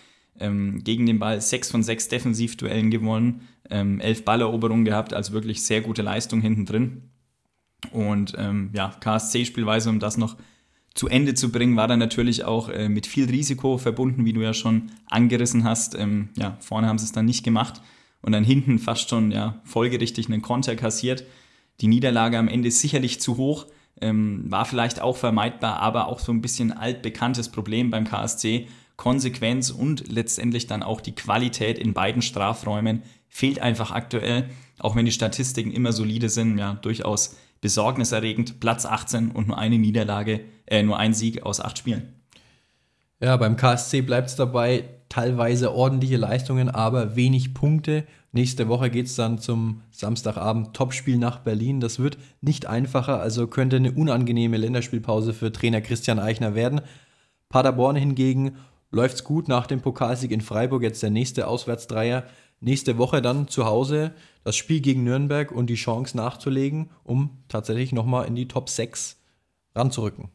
ähm, 0.40 0.82
gegen 0.84 1.06
den 1.06 1.18
Ball 1.18 1.40
6 1.40 1.70
von 1.70 1.82
6 1.82 2.08
Defensivduellen 2.08 2.90
gewonnen, 2.90 3.48
ähm, 3.70 4.00
11 4.00 4.24
Balleroberungen 4.24 4.84
gehabt, 4.84 5.12
also 5.14 5.32
wirklich 5.32 5.64
sehr 5.64 5.80
gute 5.80 6.02
Leistung 6.02 6.40
hinten 6.40 6.66
drin. 6.66 7.02
Und 7.92 8.34
ähm, 8.38 8.70
ja, 8.72 8.94
KSC-Spielweise, 9.00 9.90
um 9.90 10.00
das 10.00 10.16
noch 10.16 10.36
zu 10.94 11.08
Ende 11.08 11.34
zu 11.34 11.52
bringen, 11.52 11.76
war 11.76 11.88
dann 11.88 11.98
natürlich 11.98 12.44
auch 12.44 12.68
äh, 12.68 12.88
mit 12.88 13.06
viel 13.06 13.26
Risiko 13.26 13.78
verbunden, 13.78 14.24
wie 14.24 14.32
du 14.32 14.40
ja 14.40 14.54
schon 14.54 14.90
angerissen 15.06 15.64
hast. 15.64 15.94
Ähm, 15.94 16.30
ja, 16.36 16.56
vorne 16.60 16.88
haben 16.88 16.98
sie 16.98 17.04
es 17.04 17.12
dann 17.12 17.26
nicht 17.26 17.44
gemacht 17.44 17.82
und 18.22 18.32
dann 18.32 18.44
hinten 18.44 18.78
fast 18.78 19.10
schon 19.10 19.30
ja, 19.30 19.60
folgerichtig 19.64 20.26
einen 20.26 20.42
Konter 20.42 20.74
kassiert. 20.74 21.24
Die 21.80 21.86
Niederlage 21.86 22.38
am 22.38 22.48
Ende 22.48 22.68
ist 22.68 22.80
sicherlich 22.80 23.20
zu 23.20 23.36
hoch, 23.36 23.66
ähm, 24.00 24.50
war 24.50 24.64
vielleicht 24.64 25.00
auch 25.00 25.16
vermeidbar, 25.16 25.80
aber 25.80 26.08
auch 26.08 26.18
so 26.18 26.32
ein 26.32 26.40
bisschen 26.40 26.72
altbekanntes 26.72 27.50
Problem 27.50 27.90
beim 27.90 28.04
KSC. 28.04 28.68
Konsequenz 28.96 29.70
und 29.70 30.10
letztendlich 30.10 30.66
dann 30.66 30.82
auch 30.82 31.00
die 31.00 31.14
Qualität 31.14 31.78
in 31.78 31.92
beiden 31.92 32.22
Strafräumen 32.22 33.02
fehlt 33.28 33.58
einfach 33.58 33.90
aktuell, 33.90 34.48
auch 34.78 34.96
wenn 34.96 35.04
die 35.04 35.12
Statistiken 35.12 35.70
immer 35.70 35.92
solide 35.92 36.28
sind, 36.28 36.58
ja, 36.58 36.74
durchaus 36.74 37.36
besorgniserregend. 37.60 38.60
Platz 38.60 38.86
18 38.86 39.30
und 39.30 39.48
nur 39.48 39.58
eine 39.58 39.78
Niederlage, 39.78 40.40
äh, 40.66 40.82
nur 40.82 40.98
ein 40.98 41.14
Sieg 41.14 41.42
aus 41.42 41.60
acht 41.60 41.78
Spielen. 41.78 42.14
Ja, 43.20 43.36
beim 43.36 43.56
KSC 43.56 44.02
bleibt 44.02 44.28
es 44.28 44.36
dabei, 44.36 44.84
teilweise 45.08 45.74
ordentliche 45.74 46.16
Leistungen, 46.18 46.68
aber 46.68 47.16
wenig 47.16 47.54
Punkte. 47.54 48.04
Nächste 48.32 48.68
Woche 48.68 48.90
geht 48.90 49.06
es 49.06 49.14
dann 49.14 49.38
zum 49.38 49.80
Samstagabend 49.90 50.74
Topspiel 50.74 51.16
nach 51.16 51.38
Berlin. 51.38 51.80
Das 51.80 51.98
wird 51.98 52.18
nicht 52.42 52.66
einfacher, 52.66 53.20
also 53.20 53.46
könnte 53.46 53.76
eine 53.76 53.92
unangenehme 53.92 54.58
Länderspielpause 54.58 55.32
für 55.32 55.52
Trainer 55.52 55.80
Christian 55.80 56.18
Eichner 56.18 56.54
werden. 56.54 56.82
Paderborn 57.48 57.96
hingegen 57.96 58.56
läuft 58.96 59.16
es 59.16 59.24
gut 59.24 59.46
nach 59.46 59.66
dem 59.66 59.80
Pokalsieg 59.80 60.32
in 60.32 60.40
Freiburg, 60.40 60.82
jetzt 60.82 61.02
der 61.02 61.10
nächste 61.10 61.46
Auswärtsdreier. 61.46 62.24
Nächste 62.60 62.96
Woche 62.96 63.20
dann 63.20 63.48
zu 63.48 63.66
Hause 63.66 64.12
das 64.42 64.56
Spiel 64.56 64.80
gegen 64.80 65.04
Nürnberg 65.04 65.52
und 65.52 65.68
die 65.68 65.74
Chance 65.74 66.16
nachzulegen, 66.16 66.90
um 67.04 67.30
tatsächlich 67.48 67.92
nochmal 67.92 68.26
in 68.26 68.34
die 68.34 68.48
Top 68.48 68.70
6 68.70 69.20
ranzurücken. 69.74 70.30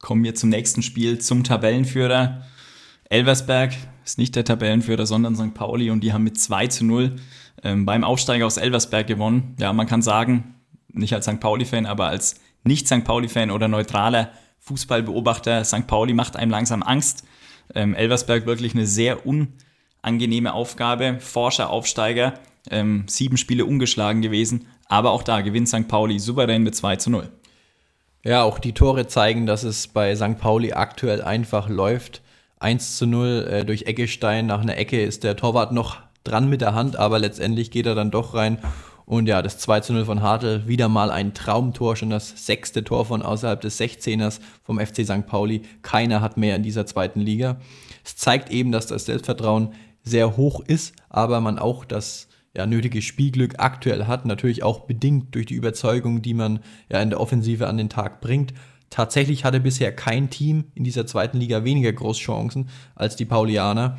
Kommen 0.00 0.24
wir 0.24 0.34
zum 0.34 0.48
nächsten 0.48 0.82
Spiel, 0.82 1.18
zum 1.18 1.44
Tabellenführer. 1.44 2.42
Elversberg 3.10 3.74
ist 4.04 4.16
nicht 4.16 4.34
der 4.34 4.44
Tabellenführer, 4.44 5.04
sondern 5.04 5.36
St. 5.36 5.52
Pauli 5.52 5.90
und 5.90 6.00
die 6.00 6.14
haben 6.14 6.24
mit 6.24 6.40
2 6.40 6.68
zu 6.68 6.84
0 6.86 7.16
ähm, 7.62 7.84
beim 7.84 8.02
Aufsteiger 8.02 8.46
aus 8.46 8.56
Elversberg 8.56 9.06
gewonnen. 9.06 9.54
Ja, 9.60 9.74
man 9.74 9.86
kann 9.86 10.00
sagen, 10.00 10.54
nicht 10.88 11.12
als 11.12 11.26
St. 11.26 11.38
Pauli-Fan, 11.38 11.84
aber 11.84 12.06
als 12.06 12.40
Nicht-St. 12.64 13.04
Pauli-Fan 13.04 13.50
oder 13.50 13.68
neutraler 13.68 14.32
Fußballbeobachter, 14.60 15.64
St. 15.64 15.86
Pauli 15.86 16.14
macht 16.14 16.36
einem 16.36 16.50
langsam 16.50 16.82
Angst. 16.82 17.24
Ähm, 17.74 17.94
Elversberg 17.94 18.46
wirklich 18.46 18.74
eine 18.74 18.86
sehr 18.86 19.20
unangenehme 19.26 20.52
Aufgabe. 20.52 21.18
Forscher, 21.20 21.70
Aufsteiger, 21.70 22.34
ähm, 22.70 23.04
sieben 23.06 23.36
Spiele 23.36 23.64
ungeschlagen 23.64 24.22
gewesen, 24.22 24.66
aber 24.86 25.10
auch 25.10 25.22
da 25.22 25.40
gewinnt 25.40 25.68
St. 25.68 25.88
Pauli 25.88 26.18
souverän 26.18 26.62
mit 26.62 26.74
2 26.74 26.96
zu 26.96 27.10
0. 27.10 27.28
Ja, 28.24 28.44
auch 28.44 28.58
die 28.58 28.72
Tore 28.72 29.08
zeigen, 29.08 29.46
dass 29.46 29.64
es 29.64 29.88
bei 29.88 30.14
St. 30.14 30.38
Pauli 30.38 30.72
aktuell 30.72 31.22
einfach 31.22 31.68
läuft. 31.68 32.22
1 32.60 32.96
zu 32.96 33.06
0 33.06 33.48
äh, 33.50 33.64
durch 33.64 33.82
Eckestein. 33.82 34.46
Nach 34.46 34.60
einer 34.60 34.76
Ecke 34.76 35.02
ist 35.02 35.24
der 35.24 35.36
Torwart 35.36 35.72
noch 35.72 35.98
dran 36.22 36.48
mit 36.48 36.60
der 36.60 36.74
Hand, 36.74 36.96
aber 36.96 37.18
letztendlich 37.18 37.72
geht 37.72 37.86
er 37.86 37.96
dann 37.96 38.12
doch 38.12 38.34
rein. 38.34 38.58
Und 39.04 39.26
ja, 39.26 39.42
das 39.42 39.58
2 39.58 39.80
zu 39.80 39.92
0 39.92 40.04
von 40.04 40.22
Hartl, 40.22 40.66
wieder 40.66 40.88
mal 40.88 41.10
ein 41.10 41.34
Traumtor, 41.34 41.96
schon 41.96 42.10
das 42.10 42.46
sechste 42.46 42.84
Tor 42.84 43.04
von 43.04 43.22
außerhalb 43.22 43.60
des 43.60 43.80
16ers 43.80 44.40
vom 44.62 44.78
FC 44.78 45.04
St. 45.04 45.26
Pauli. 45.26 45.62
Keiner 45.82 46.20
hat 46.20 46.36
mehr 46.36 46.56
in 46.56 46.62
dieser 46.62 46.86
zweiten 46.86 47.20
Liga. 47.20 47.60
Es 48.04 48.16
zeigt 48.16 48.50
eben, 48.50 48.72
dass 48.72 48.86
das 48.86 49.06
Selbstvertrauen 49.06 49.74
sehr 50.02 50.36
hoch 50.36 50.60
ist, 50.60 50.94
aber 51.08 51.40
man 51.40 51.58
auch 51.58 51.84
das 51.84 52.28
ja, 52.54 52.66
nötige 52.66 53.02
Spielglück 53.02 53.54
aktuell 53.58 54.06
hat, 54.06 54.26
natürlich 54.26 54.62
auch 54.62 54.80
bedingt 54.80 55.34
durch 55.34 55.46
die 55.46 55.54
Überzeugung, 55.54 56.22
die 56.22 56.34
man 56.34 56.60
ja 56.90 57.00
in 57.00 57.10
der 57.10 57.20
Offensive 57.20 57.66
an 57.66 57.78
den 57.78 57.88
Tag 57.88 58.20
bringt. 58.20 58.52
Tatsächlich 58.90 59.44
hatte 59.44 59.60
bisher 59.60 59.94
kein 59.94 60.28
Team 60.28 60.64
in 60.74 60.84
dieser 60.84 61.06
zweiten 61.06 61.38
Liga 61.38 61.64
weniger 61.64 61.92
Großchancen 61.92 62.68
als 62.94 63.16
die 63.16 63.24
Paulianer. 63.24 63.96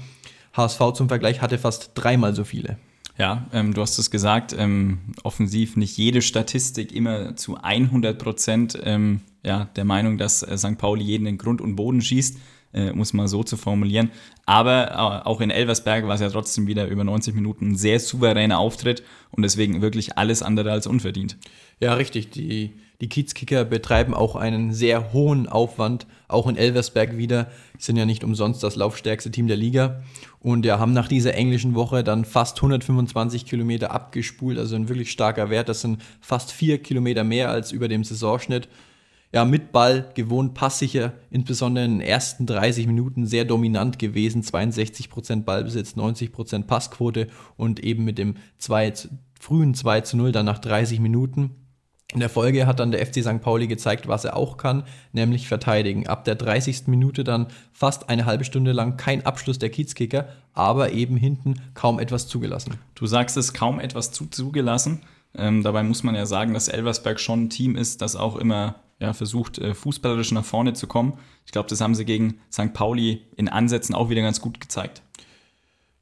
HSV 0.55 0.93
zum 0.93 1.07
Vergleich 1.07 1.41
hatte 1.41 1.57
fast 1.57 1.91
dreimal 1.95 2.35
so 2.35 2.43
viele. 2.43 2.77
Ja, 3.17 3.47
ähm, 3.53 3.73
du 3.73 3.81
hast 3.81 3.99
es 3.99 4.09
gesagt, 4.09 4.55
ähm, 4.57 4.99
offensiv 5.23 5.75
nicht 5.75 5.97
jede 5.97 6.21
Statistik 6.21 6.91
immer 6.91 7.35
zu 7.35 7.57
100 7.57 8.17
Prozent 8.17 8.79
ähm, 8.83 9.21
ja, 9.43 9.65
der 9.75 9.85
Meinung, 9.85 10.17
dass 10.17 10.41
äh, 10.41 10.57
St. 10.57 10.77
Pauli 10.77 11.03
jeden 11.03 11.27
in 11.27 11.37
Grund 11.37 11.61
und 11.61 11.75
Boden 11.75 12.01
schießt, 12.01 12.37
äh, 12.73 12.91
muss 12.93 13.13
man 13.13 13.27
so 13.27 13.43
zu 13.43 13.57
formulieren. 13.57 14.09
Aber 14.45 14.91
äh, 14.91 15.27
auch 15.27 15.41
in 15.41 15.51
Elversberg 15.51 16.07
war 16.07 16.15
es 16.15 16.21
ja 16.21 16.29
trotzdem 16.29 16.65
wieder 16.65 16.87
über 16.87 17.03
90 17.03 17.35
Minuten 17.35 17.71
ein 17.71 17.75
sehr 17.75 17.99
souveräner 17.99 18.57
Auftritt 18.57 19.03
und 19.31 19.43
deswegen 19.43 19.81
wirklich 19.81 20.17
alles 20.17 20.41
andere 20.41 20.71
als 20.71 20.87
unverdient. 20.87 21.37
Ja, 21.79 21.93
richtig. 21.93 22.31
Die 22.31 22.79
die 23.01 23.09
Kiezkicker 23.09 23.65
betreiben 23.65 24.13
auch 24.13 24.35
einen 24.35 24.73
sehr 24.73 25.13
hohen 25.13 25.47
Aufwand, 25.47 26.07
auch 26.27 26.47
in 26.47 26.55
Elversberg 26.55 27.17
wieder. 27.17 27.47
Die 27.77 27.83
sind 27.83 27.97
ja 27.97 28.05
nicht 28.05 28.23
umsonst 28.23 28.63
das 28.63 28.75
laufstärkste 28.75 29.31
Team 29.31 29.47
der 29.47 29.57
Liga. 29.57 30.03
Und 30.39 30.65
ja, 30.65 30.79
haben 30.79 30.93
nach 30.93 31.07
dieser 31.07 31.33
englischen 31.33 31.75
Woche 31.75 32.03
dann 32.03 32.25
fast 32.25 32.57
125 32.57 33.45
Kilometer 33.45 33.91
abgespult, 33.91 34.57
also 34.57 34.75
ein 34.75 34.89
wirklich 34.89 35.11
starker 35.11 35.49
Wert. 35.49 35.69
Das 35.69 35.81
sind 35.81 36.01
fast 36.21 36.51
vier 36.51 36.77
Kilometer 36.81 37.23
mehr 37.23 37.49
als 37.49 37.71
über 37.71 37.87
dem 37.87 38.03
Saisonschnitt. 38.03 38.67
Ja, 39.33 39.45
mit 39.45 39.71
Ball 39.71 40.11
gewohnt, 40.13 40.53
passsicher, 40.53 41.13
insbesondere 41.31 41.85
in 41.85 41.99
den 41.99 42.07
ersten 42.07 42.45
30 42.45 42.85
Minuten 42.85 43.25
sehr 43.25 43.45
dominant 43.45 43.97
gewesen. 43.97 44.43
62% 44.43 45.43
Ballbesitz, 45.43 45.95
90% 45.95 46.65
Passquote 46.65 47.27
und 47.57 47.79
eben 47.79 48.05
mit 48.05 48.19
dem 48.19 48.35
2, 48.59 48.93
frühen 49.39 49.73
2 49.73 50.01
zu 50.01 50.17
0 50.17 50.31
dann 50.31 50.45
nach 50.45 50.59
30 50.59 50.99
Minuten. 50.99 51.62
In 52.13 52.19
der 52.19 52.29
Folge 52.29 52.67
hat 52.67 52.79
dann 52.79 52.91
der 52.91 53.03
FC 53.03 53.23
St. 53.23 53.41
Pauli 53.41 53.67
gezeigt, 53.67 54.07
was 54.07 54.23
er 54.23 54.37
auch 54.37 54.57
kann, 54.57 54.83
nämlich 55.13 55.47
verteidigen. 55.47 56.07
Ab 56.07 56.25
der 56.25 56.35
30. 56.35 56.83
Minute 56.85 57.23
dann 57.23 57.47
fast 57.71 58.07
eine 58.09 58.25
halbe 58.25 58.45
Stunde 58.45 58.71
lang 58.71 58.97
kein 58.97 59.25
Abschluss 59.25 59.57
der 59.57 59.71
Kiezkicker, 59.71 60.27
aber 60.53 60.91
eben 60.91 61.17
hinten 61.17 61.55
kaum 61.73 61.99
etwas 61.99 62.27
zugelassen. 62.27 62.75
Du 62.93 63.07
sagst 63.07 63.35
es, 63.35 63.53
kaum 63.53 63.79
etwas 63.79 64.11
zu 64.11 64.27
zugelassen. 64.27 65.01
Ähm, 65.35 65.63
dabei 65.63 65.81
muss 65.81 66.03
man 66.03 66.13
ja 66.13 66.27
sagen, 66.27 66.53
dass 66.53 66.67
Elversberg 66.67 67.19
schon 67.19 67.45
ein 67.45 67.49
Team 67.49 67.75
ist, 67.75 68.03
das 68.03 68.15
auch 68.15 68.35
immer 68.35 68.75
ja, 68.99 69.13
versucht, 69.13 69.57
äh, 69.57 69.73
fußballerisch 69.73 70.31
nach 70.31 70.45
vorne 70.45 70.73
zu 70.73 70.85
kommen. 70.85 71.13
Ich 71.47 71.51
glaube, 71.51 71.67
das 71.67 71.81
haben 71.81 71.95
sie 71.95 72.05
gegen 72.05 72.35
St. 72.51 72.73
Pauli 72.73 73.21
in 73.35 73.49
Ansätzen 73.49 73.95
auch 73.95 74.09
wieder 74.09 74.21
ganz 74.21 74.39
gut 74.39 74.61
gezeigt. 74.61 75.01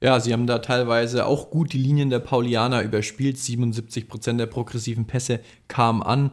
Ja, 0.04 0.20
sie 0.20 0.34
haben 0.34 0.47
da 0.47 0.60
teilweise 0.60 1.28
auch 1.28 1.52
gut 1.52 1.74
die 1.74 1.78
Linien 1.78 2.10
der 2.10 2.20
Paulianer 2.20 2.82
überspielt. 2.82 3.38
77 3.38 4.08
Prozent 4.08 4.39
der 4.39 4.47
progressiven 4.47 5.06
Pässe 5.06 5.41
kamen 5.68 6.02
an. 6.02 6.32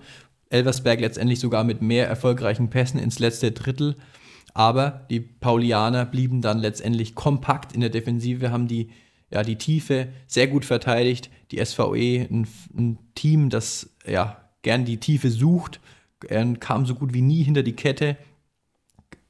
Elversberg 0.48 1.00
letztendlich 1.00 1.38
sogar 1.38 1.64
mit 1.64 1.82
mehr 1.82 2.08
erfolgreichen 2.08 2.70
Pässen 2.70 2.98
ins 2.98 3.18
letzte 3.18 3.52
Drittel. 3.52 3.96
Aber 4.54 5.06
die 5.10 5.20
Paulianer 5.20 6.06
blieben 6.06 6.40
dann 6.40 6.58
letztendlich 6.58 7.14
kompakt 7.14 7.74
in 7.74 7.82
der 7.82 7.90
Defensive, 7.90 8.50
haben 8.50 8.68
die, 8.68 8.88
ja, 9.30 9.42
die 9.42 9.56
Tiefe 9.56 10.08
sehr 10.26 10.48
gut 10.48 10.64
verteidigt. 10.64 11.30
Die 11.50 11.62
SVE, 11.62 12.26
ein, 12.30 12.48
ein 12.74 12.98
Team, 13.14 13.50
das 13.50 13.90
ja, 14.06 14.38
gern 14.62 14.86
die 14.86 14.96
Tiefe 14.96 15.30
sucht, 15.30 15.78
kam 16.58 16.86
so 16.86 16.94
gut 16.94 17.12
wie 17.12 17.22
nie 17.22 17.42
hinter 17.42 17.62
die 17.62 17.76
Kette 17.76 18.16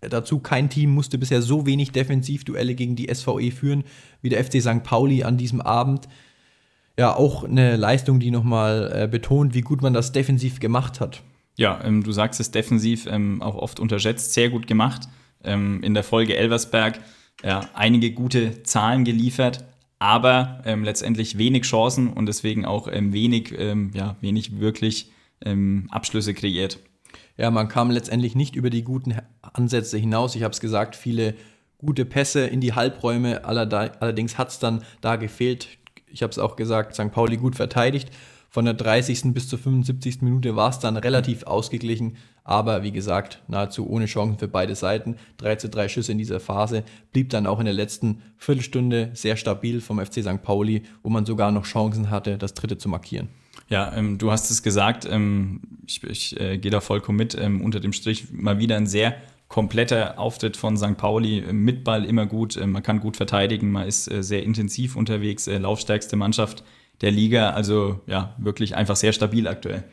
Dazu 0.01 0.38
kein 0.38 0.70
Team 0.70 0.90
musste 0.90 1.18
bisher 1.18 1.42
so 1.42 1.66
wenig 1.66 1.90
Defensivduelle 1.90 2.74
gegen 2.74 2.94
die 2.94 3.12
SVE 3.12 3.51
führen 3.51 3.84
wie 4.22 4.28
der 4.28 4.44
FC 4.44 4.62
St. 4.62 4.84
Pauli 4.84 5.24
an 5.24 5.36
diesem 5.36 5.61
Abend. 5.61 6.09
Ja, 6.96 7.14
auch 7.14 7.44
eine 7.44 7.76
Leistung, 7.76 8.20
die 8.20 8.30
nochmal 8.30 8.92
äh, 8.94 9.09
betont, 9.09 9.55
wie 9.55 9.61
gut 9.61 9.82
man 9.82 9.94
das 9.94 10.12
defensiv 10.12 10.61
gemacht 10.61 11.01
hat. 11.01 11.22
Ja, 11.57 11.80
ähm, 11.84 12.05
du 12.05 12.12
sagst 12.12 12.40
es 12.40 12.51
defensiv 12.51 13.07
ähm, 13.07 13.42
auch 13.42 13.57
oft 13.57 13.80
unterschätzt, 13.80 14.34
sehr 14.34 14.51
gut 14.51 14.66
gemacht. 14.66 15.09
Ähm, 15.42 15.82
in 15.82 15.94
der 15.94 16.05
Folge 16.05 16.36
Elversberg 16.36 17.01
ja, 17.44 17.68
einige 17.74 18.12
gute 18.12 18.62
Zahlen 18.64 19.05
geliefert, 19.05 19.64
aber 20.01 20.61
ähm, 20.64 20.82
letztendlich 20.82 21.38
wenig 21.38 21.64
Chancen 21.64 22.12
und 22.12 22.26
deswegen 22.26 22.64
auch 22.64 22.88
ähm, 22.90 23.12
wenig, 23.12 23.55
ähm, 23.57 23.90
ja, 23.94 24.16
wenig 24.20 24.61
wirklich 24.61 25.12
Abschlüsse 25.90 26.34
kreiert 26.34 26.80
ja, 27.39 27.51
man 27.51 27.68
kam 27.68 27.91
letztendlich 27.91 28.34
nicht 28.34 28.57
über 28.57 28.68
die 28.68 28.82
guten 28.82 29.14
Ansätze 29.41 29.97
hinaus. 29.97 30.34
Ich 30.34 30.43
habe 30.43 30.53
es 30.53 30.61
gesagt, 30.61 30.97
viele 30.97 31.34
gute 31.78 32.05
Pässe 32.05 32.41
in 32.41 32.61
die 32.61 32.74
Halbräume. 32.74 33.45
Allerdings 33.45 34.36
hat 34.36 34.49
es 34.49 34.59
dann 34.59 34.82
da 35.01 35.16
gefehlt. 35.16 35.68
Ich 36.09 36.22
habe 36.22 36.32
es 36.32 36.39
auch 36.39 36.57
gesagt, 36.57 36.95
St. 36.95 37.12
Pauli 37.12 37.36
gut 37.36 37.55
verteidigt. 37.55 38.11
Von 38.51 38.64
der 38.64 38.74
30. 38.74 39.34
bis 39.34 39.47
zur 39.47 39.59
75. 39.59 40.22
Minute 40.22 40.57
war 40.57 40.70
es 40.70 40.80
dann 40.80 40.97
relativ 40.97 41.45
ausgeglichen, 41.45 42.16
aber 42.45 42.82
wie 42.82 42.93
gesagt, 42.93 43.43
nahezu 43.47 43.89
ohne 43.89 44.07
Chancen 44.07 44.39
für 44.39 44.49
beide 44.49 44.74
Seiten. 44.74 45.16
3 45.36 45.57
zu 45.57 45.68
3 45.68 45.89
Schüsse 45.89 46.12
in 46.12 46.18
dieser 46.18 46.41
Phase, 46.41 46.82
blieb 47.12 47.28
dann 47.28 47.47
auch 47.47 47.59
in 47.61 47.66
der 47.66 47.74
letzten 47.74 48.22
Viertelstunde 48.39 49.11
sehr 49.12 49.36
stabil 49.36 49.82
vom 49.82 50.05
FC 50.05 50.22
St. 50.22 50.43
Pauli, 50.43 50.82
wo 51.03 51.11
man 51.11 51.26
sogar 51.26 51.53
noch 51.53 51.66
Chancen 51.66 52.11
hatte, 52.11 52.39
das 52.39 52.55
dritte 52.55 52.78
zu 52.78 52.89
markieren. 52.89 53.28
Ja, 53.69 53.93
ähm, 53.95 54.19
du 54.19 54.31
hast 54.31 54.51
es 54.51 54.63
gesagt, 54.63 55.07
ähm, 55.11 55.61
ich, 55.87 56.03
ich 56.05 56.41
äh, 56.41 56.59
gehe 56.59 56.71
da 56.71 56.81
vollkommen 56.81 57.19
mit. 57.19 57.37
Ähm, 57.37 57.61
unter 57.61 57.81
dem 57.81 57.93
Strich 57.93 58.33
mal 58.33 58.59
wieder 58.59 58.77
ein 58.77 58.87
sehr 58.87 59.17
kompletter 59.49 60.19
Auftritt 60.19 60.57
von 60.57 60.77
St. 60.77 60.97
Pauli. 60.97 61.41
Äh, 61.41 61.53
mit 61.53 61.85
Ball 61.85 62.05
immer 62.05 62.27
gut, 62.27 62.57
äh, 62.57 62.67
man 62.67 62.83
kann 62.83 63.01
gut 63.01 63.17
verteidigen, 63.17 63.71
man 63.71 63.87
ist 63.87 64.11
äh, 64.11 64.23
sehr 64.23 64.43
intensiv 64.43 64.97
unterwegs, 64.97 65.47
äh, 65.47 65.59
laufstärkste 65.59 66.17
Mannschaft 66.17 66.65
der 67.01 67.11
Liga. 67.11 67.51
Also 67.51 68.01
ja, 68.07 68.35
wirklich 68.39 68.75
einfach 68.77 68.97
sehr 68.97 69.13
stabil 69.13 69.47
aktuell. 69.49 69.85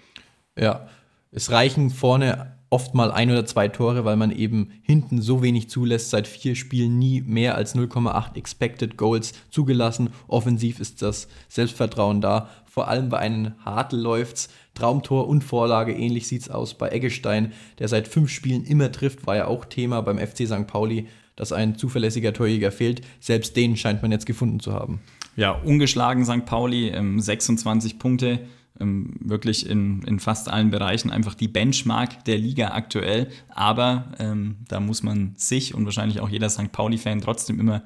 Ja, 0.57 0.87
es 1.31 1.51
reichen 1.51 1.89
vorne 1.89 2.54
oft 2.69 2.93
mal 2.93 3.11
ein 3.11 3.29
oder 3.31 3.45
zwei 3.45 3.67
Tore, 3.67 4.05
weil 4.05 4.15
man 4.15 4.31
eben 4.31 4.71
hinten 4.81 5.21
so 5.21 5.41
wenig 5.41 5.69
zulässt. 5.69 6.09
Seit 6.09 6.27
vier 6.27 6.55
Spielen 6.55 6.97
nie 6.97 7.21
mehr 7.21 7.55
als 7.55 7.75
0,8 7.75 8.35
Expected 8.35 8.97
Goals 8.97 9.33
zugelassen. 9.49 10.09
Offensiv 10.27 10.79
ist 10.79 11.01
das 11.01 11.27
Selbstvertrauen 11.47 12.21
da. 12.21 12.49
Vor 12.65 12.87
allem 12.87 13.09
bei 13.09 13.19
einem 13.19 13.53
Hartl 13.63 13.97
läuft's. 13.97 14.49
Traumtor 14.73 15.27
und 15.27 15.43
Vorlage, 15.43 15.93
ähnlich 15.93 16.27
sieht's 16.27 16.49
aus 16.49 16.73
bei 16.73 16.89
Eggestein, 16.89 17.53
der 17.79 17.87
seit 17.87 18.09
fünf 18.09 18.29
Spielen 18.29 18.65
immer 18.65 18.91
trifft, 18.91 19.25
war 19.25 19.37
ja 19.37 19.47
auch 19.47 19.63
Thema 19.63 20.01
beim 20.01 20.17
FC 20.17 20.45
St. 20.45 20.67
Pauli, 20.67 21.07
dass 21.37 21.53
ein 21.53 21.77
zuverlässiger 21.77 22.33
Torjäger 22.33 22.73
fehlt. 22.73 23.01
Selbst 23.21 23.55
den 23.55 23.77
scheint 23.77 24.01
man 24.01 24.11
jetzt 24.11 24.25
gefunden 24.25 24.59
zu 24.59 24.73
haben. 24.73 24.99
Ja, 25.37 25.51
ungeschlagen 25.51 26.25
St. 26.25 26.45
Pauli, 26.45 26.93
26 27.17 27.93
ähm, 27.93 27.99
Punkte 27.99 28.39
ähm, 28.79 29.15
wirklich 29.19 29.69
in, 29.69 30.01
in 30.03 30.19
fast 30.19 30.49
allen 30.49 30.71
Bereichen 30.71 31.11
einfach 31.11 31.35
die 31.35 31.47
Benchmark 31.47 32.25
der 32.25 32.37
Liga 32.37 32.69
aktuell. 32.69 33.29
Aber 33.49 34.11
ähm, 34.19 34.57
da 34.67 34.79
muss 34.79 35.03
man 35.03 35.33
sich 35.37 35.73
und 35.73 35.85
wahrscheinlich 35.85 36.19
auch 36.19 36.29
jeder 36.29 36.49
St. 36.49 36.71
Pauli-Fan 36.71 37.21
trotzdem 37.21 37.59
immer 37.59 37.83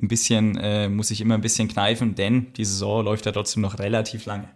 ein 0.00 0.08
bisschen, 0.08 0.56
äh, 0.56 0.88
muss 0.88 1.08
sich 1.08 1.20
immer 1.20 1.34
ein 1.34 1.42
bisschen 1.42 1.68
kneifen, 1.68 2.14
denn 2.14 2.52
die 2.54 2.64
Saison 2.64 3.04
läuft 3.04 3.26
ja 3.26 3.32
trotzdem 3.32 3.62
noch 3.62 3.78
relativ 3.78 4.26
lange. 4.26 4.48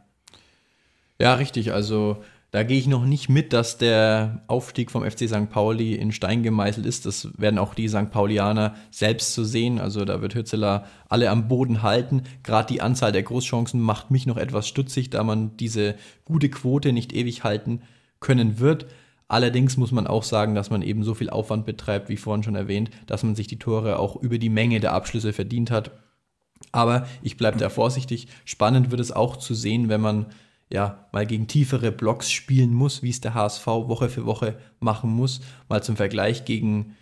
Ja, 1.20 1.34
richtig. 1.34 1.72
Also 1.72 2.22
da 2.54 2.62
gehe 2.62 2.78
ich 2.78 2.86
noch 2.86 3.04
nicht 3.04 3.28
mit, 3.28 3.52
dass 3.52 3.78
der 3.78 4.44
Aufstieg 4.46 4.92
vom 4.92 5.02
FC 5.02 5.28
St. 5.28 5.50
Pauli 5.50 5.96
in 5.96 6.12
Stein 6.12 6.44
gemeißelt 6.44 6.86
ist. 6.86 7.04
Das 7.04 7.36
werden 7.36 7.58
auch 7.58 7.74
die 7.74 7.88
St. 7.88 8.12
Paulianer 8.12 8.76
selbst 8.92 9.34
so 9.34 9.42
sehen. 9.42 9.80
Also 9.80 10.04
da 10.04 10.22
wird 10.22 10.36
Hürzeler 10.36 10.86
alle 11.08 11.30
am 11.30 11.48
Boden 11.48 11.82
halten. 11.82 12.22
Gerade 12.44 12.72
die 12.72 12.80
Anzahl 12.80 13.10
der 13.10 13.24
Großchancen 13.24 13.80
macht 13.80 14.12
mich 14.12 14.26
noch 14.26 14.36
etwas 14.36 14.68
stutzig, 14.68 15.10
da 15.10 15.24
man 15.24 15.56
diese 15.56 15.96
gute 16.24 16.48
Quote 16.48 16.92
nicht 16.92 17.12
ewig 17.12 17.42
halten 17.42 17.82
können 18.20 18.60
wird. 18.60 18.86
Allerdings 19.26 19.76
muss 19.76 19.90
man 19.90 20.06
auch 20.06 20.22
sagen, 20.22 20.54
dass 20.54 20.70
man 20.70 20.82
eben 20.82 21.02
so 21.02 21.14
viel 21.14 21.30
Aufwand 21.30 21.66
betreibt, 21.66 22.08
wie 22.08 22.16
vorhin 22.16 22.44
schon 22.44 22.54
erwähnt, 22.54 22.88
dass 23.06 23.24
man 23.24 23.34
sich 23.34 23.48
die 23.48 23.58
Tore 23.58 23.98
auch 23.98 24.14
über 24.14 24.38
die 24.38 24.48
Menge 24.48 24.78
der 24.78 24.92
Abschlüsse 24.92 25.32
verdient 25.32 25.72
hat. 25.72 25.90
Aber 26.70 27.08
ich 27.20 27.36
bleibe 27.36 27.58
da 27.58 27.68
vorsichtig. 27.68 28.28
Spannend 28.44 28.92
wird 28.92 29.00
es 29.00 29.10
auch 29.10 29.38
zu 29.38 29.54
sehen, 29.54 29.88
wenn 29.88 30.00
man 30.00 30.26
ja, 30.70 31.06
mal 31.12 31.26
gegen 31.26 31.46
tiefere 31.46 31.92
Blocks 31.92 32.30
spielen 32.30 32.72
muss, 32.74 33.02
wie 33.02 33.10
es 33.10 33.20
der 33.20 33.34
HSV 33.34 33.66
Woche 33.66 34.08
für 34.08 34.26
Woche 34.26 34.56
machen 34.80 35.10
muss. 35.10 35.40
Mal 35.68 35.82
zum 35.82 35.96
Vergleich 35.96 36.44
gegen, 36.44 36.96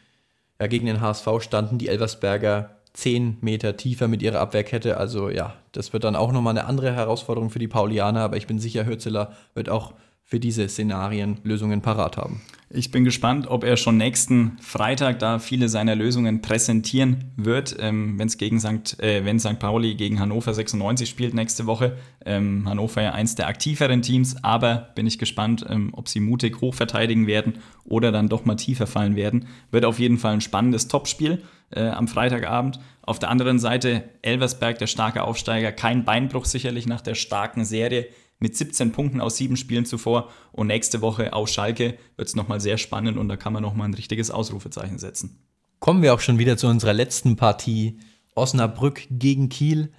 ja, 0.61 0.67
gegen 0.67 0.87
den 0.87 1.01
HSV 1.01 1.29
standen 1.41 1.79
die 1.79 1.89
Elversberger 1.89 2.77
10 2.95 3.39
Meter 3.41 3.77
tiefer 3.77 4.09
mit 4.09 4.23
ihrer 4.23 4.41
Abwehrkette. 4.41 4.97
Also 4.97 5.31
ja, 5.31 5.55
das 5.73 5.93
wird 5.93 6.05
dann 6.05 6.17
auch 6.17 6.33
nochmal 6.33 6.57
eine 6.57 6.67
andere 6.67 6.93
Herausforderung 6.93 7.51
für 7.51 7.59
die 7.59 7.69
Paulianer, 7.69 8.21
aber 8.21 8.37
ich 8.37 8.47
bin 8.47 8.59
sicher, 8.59 8.85
Hürzeler 8.85 9.33
wird 9.55 9.69
auch 9.69 9.95
für 10.33 10.41
diese 10.41 10.67
Szenarien 10.67 11.37
Lösungen 11.45 11.83
parat 11.83 12.17
haben. 12.17 12.41
Ich 12.71 12.91
bin 12.91 13.05
gespannt, 13.05 13.49
ob 13.49 13.65
er 13.65 13.77
schon 13.77 13.99
nächsten 13.99 14.57
Freitag 14.63 15.19
da 15.19 15.39
viele 15.39 15.69
seiner 15.69 15.95
Lösungen 15.95 16.41
präsentieren 16.41 17.33
wird, 17.37 17.77
ähm, 17.79 18.19
wenn 18.19 18.29
es 18.29 18.39
gegen 18.39 18.59
St. 18.59 18.99
Äh, 18.99 19.27
wenn 19.27 19.39
St. 19.39 19.59
Pauli 19.59 19.95
gegen 19.95 20.19
Hannover 20.21 20.55
96 20.55 21.07
spielt 21.07 21.35
nächste 21.35 21.67
Woche. 21.67 21.99
Ähm, 22.25 22.67
Hannover 22.67 23.03
ja 23.03 23.13
eins 23.13 23.35
der 23.35 23.47
aktiveren 23.47 24.01
Teams, 24.01 24.43
aber 24.43 24.89
bin 24.95 25.07
ich 25.07 25.19
gespannt, 25.19 25.67
ähm, 25.69 25.91
ob 25.93 26.09
sie 26.09 26.21
mutig 26.21 26.63
hoch 26.63 26.73
verteidigen 26.73 27.27
werden 27.27 27.59
oder 27.85 28.11
dann 28.11 28.31
doch 28.31 28.47
mal 28.47 28.57
tiefer 28.57 28.87
fallen 28.87 29.17
werden. 29.17 29.49
Wird 29.71 29.85
auf 29.85 29.99
jeden 29.99 30.17
Fall 30.17 30.33
ein 30.33 30.41
spannendes 30.41 30.89
Topspiel 30.89 31.43
äh, 31.73 31.89
am 31.89 32.09
Freitagabend. 32.09 32.81
Auf 33.03 33.19
der 33.19 33.29
anderen 33.29 33.59
Seite 33.59 34.05
Elversberg, 34.23 34.79
der 34.79 34.87
starke 34.87 35.25
Aufsteiger, 35.25 35.73
kein 35.73 36.07
Beinbruch 36.07 36.47
sicherlich 36.47 36.87
nach 36.87 37.03
der 37.03 37.17
starken 37.17 37.67
Serie 37.67 38.07
mit 38.43 38.57
17 38.57 38.91
Punkten 38.91 39.21
aus 39.21 39.37
sieben 39.37 39.57
Spielen 39.57 39.87
zuvor. 39.87 40.29
Und 40.51 40.67
nächste 40.67 41.01
Woche 41.01 41.33
aus 41.33 41.53
Schalke 41.53 41.97
wird 42.17 42.29
es 42.29 42.35
nochmal 42.35 42.61
sehr 42.61 42.77
spannend 42.77 43.17
und 43.17 43.29
da 43.29 43.37
kann 43.37 43.53
man 43.53 43.63
nochmal 43.63 43.89
ein 43.89 43.95
richtiges 43.95 44.31
Ausrufezeichen 44.31 44.99
setzen. 44.99 45.39
Kommen 45.79 46.03
wir 46.03 46.13
auch 46.13 46.21
schon 46.21 46.39
wieder 46.39 46.57
zu 46.57 46.67
unserer 46.67 46.93
letzten 46.93 47.37
Partie. 47.37 47.99
Osnabrück 48.35 49.07
gegen 49.11 49.49
Kiel. 49.49 49.93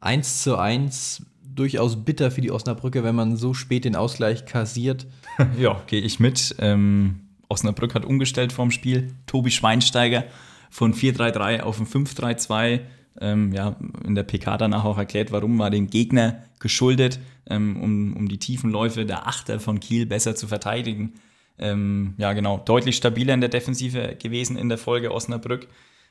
1 0.00 0.42
zu 0.42 0.58
1. 0.58 1.22
Durchaus 1.42 2.04
bitter 2.04 2.30
für 2.30 2.42
die 2.42 2.50
Osnabrücker, 2.50 3.02
wenn 3.02 3.14
man 3.14 3.36
so 3.36 3.54
spät 3.54 3.86
den 3.86 3.96
Ausgleich 3.96 4.44
kassiert. 4.44 5.06
ja, 5.58 5.80
gehe 5.86 6.02
ich 6.02 6.20
mit. 6.20 6.54
Ähm, 6.58 7.28
Osnabrück 7.48 7.94
hat 7.94 8.04
umgestellt 8.04 8.52
vorm 8.52 8.70
Spiel. 8.70 9.14
Tobi 9.26 9.50
Schweinsteiger 9.50 10.24
von 10.68 10.92
4-3-3 10.94 11.62
auf 11.62 11.80
ein 11.80 11.86
5-3-2 11.86 12.80
ähm, 13.20 13.52
ja, 13.52 13.76
in 14.04 14.14
der 14.14 14.22
PK 14.22 14.56
danach 14.56 14.84
auch 14.84 14.98
erklärt, 14.98 15.32
warum 15.32 15.58
war 15.58 15.70
dem 15.70 15.88
Gegner 15.88 16.42
geschuldet, 16.58 17.20
ähm, 17.50 17.80
um, 17.80 18.16
um 18.16 18.28
die 18.28 18.38
tiefen 18.38 18.70
Läufe 18.70 19.04
der 19.04 19.26
Achter 19.26 19.60
von 19.60 19.80
Kiel 19.80 20.06
besser 20.06 20.34
zu 20.34 20.46
verteidigen. 20.46 21.14
Ähm, 21.58 22.14
ja, 22.16 22.32
genau, 22.32 22.58
deutlich 22.58 22.96
stabiler 22.96 23.34
in 23.34 23.40
der 23.40 23.50
Defensive 23.50 24.16
gewesen 24.16 24.56
in 24.56 24.68
der 24.68 24.78
Folge 24.78 25.12
Osnabrück. 25.12 25.68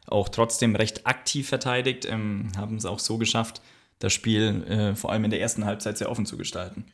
Auch 0.08 0.30
trotzdem 0.30 0.76
recht 0.76 1.08
aktiv 1.08 1.50
verteidigt, 1.50 2.08
ähm, 2.10 2.52
haben 2.58 2.76
es 2.76 2.86
auch 2.86 3.00
so 3.00 3.18
geschafft, 3.18 3.62
das 4.00 4.14
Spiel 4.14 4.64
äh, 4.68 4.96
vor 4.96 5.12
allem 5.12 5.26
in 5.26 5.32
der 5.32 5.42
ersten 5.42 5.66
Halbzeit 5.66 5.98
sehr 5.98 6.10
offen 6.10 6.26
zu 6.26 6.38
gestalten. 6.38 6.86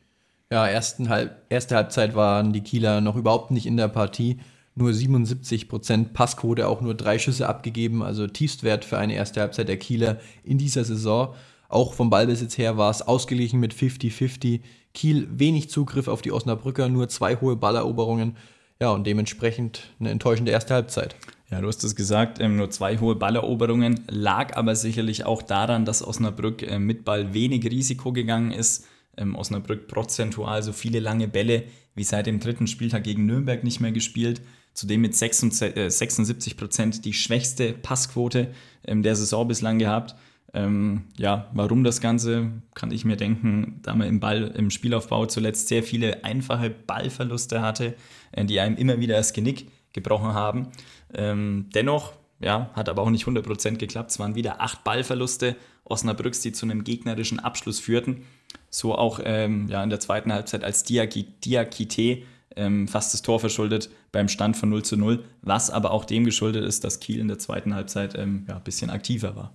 Ja, 0.50 0.66
ersten 0.66 1.08
Halb 1.08 1.42
erste 1.48 1.76
Halbzeit 1.76 2.14
waren 2.14 2.52
die 2.52 2.62
Kieler 2.62 3.00
noch 3.00 3.16
überhaupt 3.16 3.50
nicht 3.50 3.66
in 3.66 3.76
der 3.76 3.88
Partie 3.88 4.38
nur 4.76 4.92
77 4.92 5.68
Prozent 5.68 6.12
Passquote, 6.12 6.68
auch 6.68 6.82
nur 6.82 6.94
drei 6.94 7.18
Schüsse 7.18 7.48
abgegeben, 7.48 8.02
also 8.02 8.26
Tiefstwert 8.26 8.84
für 8.84 8.98
eine 8.98 9.14
erste 9.14 9.40
Halbzeit 9.40 9.68
der 9.68 9.78
Kieler 9.78 10.20
in 10.44 10.58
dieser 10.58 10.84
Saison. 10.84 11.34
Auch 11.68 11.94
vom 11.94 12.10
Ballbesitz 12.10 12.58
her 12.58 12.76
war 12.76 12.90
es 12.90 13.02
ausgeglichen 13.02 13.60
mit 13.60 13.74
50-50. 13.74 14.60
Kiel 14.94 15.28
wenig 15.30 15.68
Zugriff 15.70 16.08
auf 16.08 16.22
die 16.22 16.32
Osnabrücker, 16.32 16.88
nur 16.88 17.08
zwei 17.08 17.36
hohe 17.36 17.56
Balleroberungen. 17.56 18.36
Ja, 18.80 18.90
und 18.90 19.06
dementsprechend 19.06 19.94
eine 20.00 20.10
enttäuschende 20.10 20.52
erste 20.52 20.74
Halbzeit. 20.74 21.16
Ja, 21.50 21.60
du 21.60 21.68
hast 21.68 21.84
es 21.84 21.94
gesagt, 21.94 22.40
ähm, 22.40 22.56
nur 22.56 22.70
zwei 22.70 22.98
hohe 22.98 23.14
Balleroberungen, 23.14 24.04
lag 24.08 24.56
aber 24.56 24.74
sicherlich 24.74 25.24
auch 25.24 25.42
daran, 25.42 25.84
dass 25.84 26.06
Osnabrück 26.06 26.62
äh, 26.62 26.78
mit 26.78 27.04
Ball 27.04 27.32
wenig 27.34 27.64
Risiko 27.64 28.12
gegangen 28.12 28.52
ist. 28.52 28.86
Ähm, 29.16 29.34
Osnabrück 29.34 29.86
prozentual 29.86 30.62
so 30.62 30.72
viele 30.72 31.00
lange 31.00 31.28
Bälle 31.28 31.64
wie 31.94 32.04
seit 32.04 32.26
dem 32.26 32.40
dritten 32.40 32.66
Spieltag 32.66 33.04
gegen 33.04 33.26
Nürnberg 33.26 33.64
nicht 33.64 33.80
mehr 33.80 33.92
gespielt 33.92 34.42
zudem 34.76 35.00
mit 35.00 35.16
76 35.16 36.52
äh, 36.52 36.56
Prozent 36.56 37.04
die 37.04 37.14
schwächste 37.14 37.72
Passquote 37.72 38.52
ähm, 38.84 39.02
der 39.02 39.16
Saison 39.16 39.48
bislang 39.48 39.78
gehabt. 39.78 40.14
Ähm, 40.54 41.04
ja, 41.16 41.50
warum 41.52 41.84
das 41.84 42.00
Ganze, 42.00 42.50
kann 42.74 42.90
ich 42.90 43.04
mir 43.04 43.16
denken, 43.16 43.80
da 43.82 43.94
man 43.94 44.08
im 44.08 44.20
Ball, 44.20 44.52
im 44.56 44.70
Spielaufbau 44.70 45.26
zuletzt 45.26 45.68
sehr 45.68 45.82
viele 45.82 46.24
einfache 46.24 46.70
Ballverluste 46.70 47.60
hatte, 47.60 47.94
äh, 48.32 48.44
die 48.44 48.60
einem 48.60 48.76
immer 48.76 48.98
wieder 49.00 49.16
das 49.16 49.32
Genick 49.32 49.68
gebrochen 49.92 50.34
haben. 50.34 50.68
Ähm, 51.14 51.66
dennoch, 51.74 52.12
ja, 52.40 52.70
hat 52.74 52.88
aber 52.88 53.02
auch 53.02 53.10
nicht 53.10 53.26
100% 53.26 53.76
geklappt. 53.76 54.10
Es 54.10 54.18
waren 54.18 54.34
wieder 54.34 54.60
acht 54.60 54.84
Ballverluste 54.84 55.56
Osnabrücks, 55.84 56.40
die 56.40 56.52
zu 56.52 56.66
einem 56.66 56.84
gegnerischen 56.84 57.38
Abschluss 57.38 57.80
führten. 57.80 58.24
So 58.70 58.94
auch 58.96 59.20
ähm, 59.24 59.68
ja, 59.68 59.82
in 59.82 59.90
der 59.90 60.00
zweiten 60.00 60.32
Halbzeit 60.32 60.64
als 60.64 60.84
Diakite 60.84 62.22
ähm, 62.56 62.88
fast 62.88 63.14
das 63.14 63.22
Tor 63.22 63.40
verschuldet 63.40 63.90
beim 64.12 64.28
Stand 64.28 64.56
von 64.56 64.70
0 64.70 64.82
zu 64.82 64.96
0, 64.96 65.24
was 65.42 65.70
aber 65.70 65.90
auch 65.90 66.04
dem 66.04 66.24
geschuldet 66.24 66.64
ist, 66.64 66.84
dass 66.84 67.00
Kiel 67.00 67.20
in 67.20 67.28
der 67.28 67.38
zweiten 67.38 67.74
Halbzeit 67.74 68.16
ähm, 68.16 68.44
ja, 68.48 68.56
ein 68.56 68.64
bisschen 68.64 68.90
aktiver 68.90 69.36
war. 69.36 69.54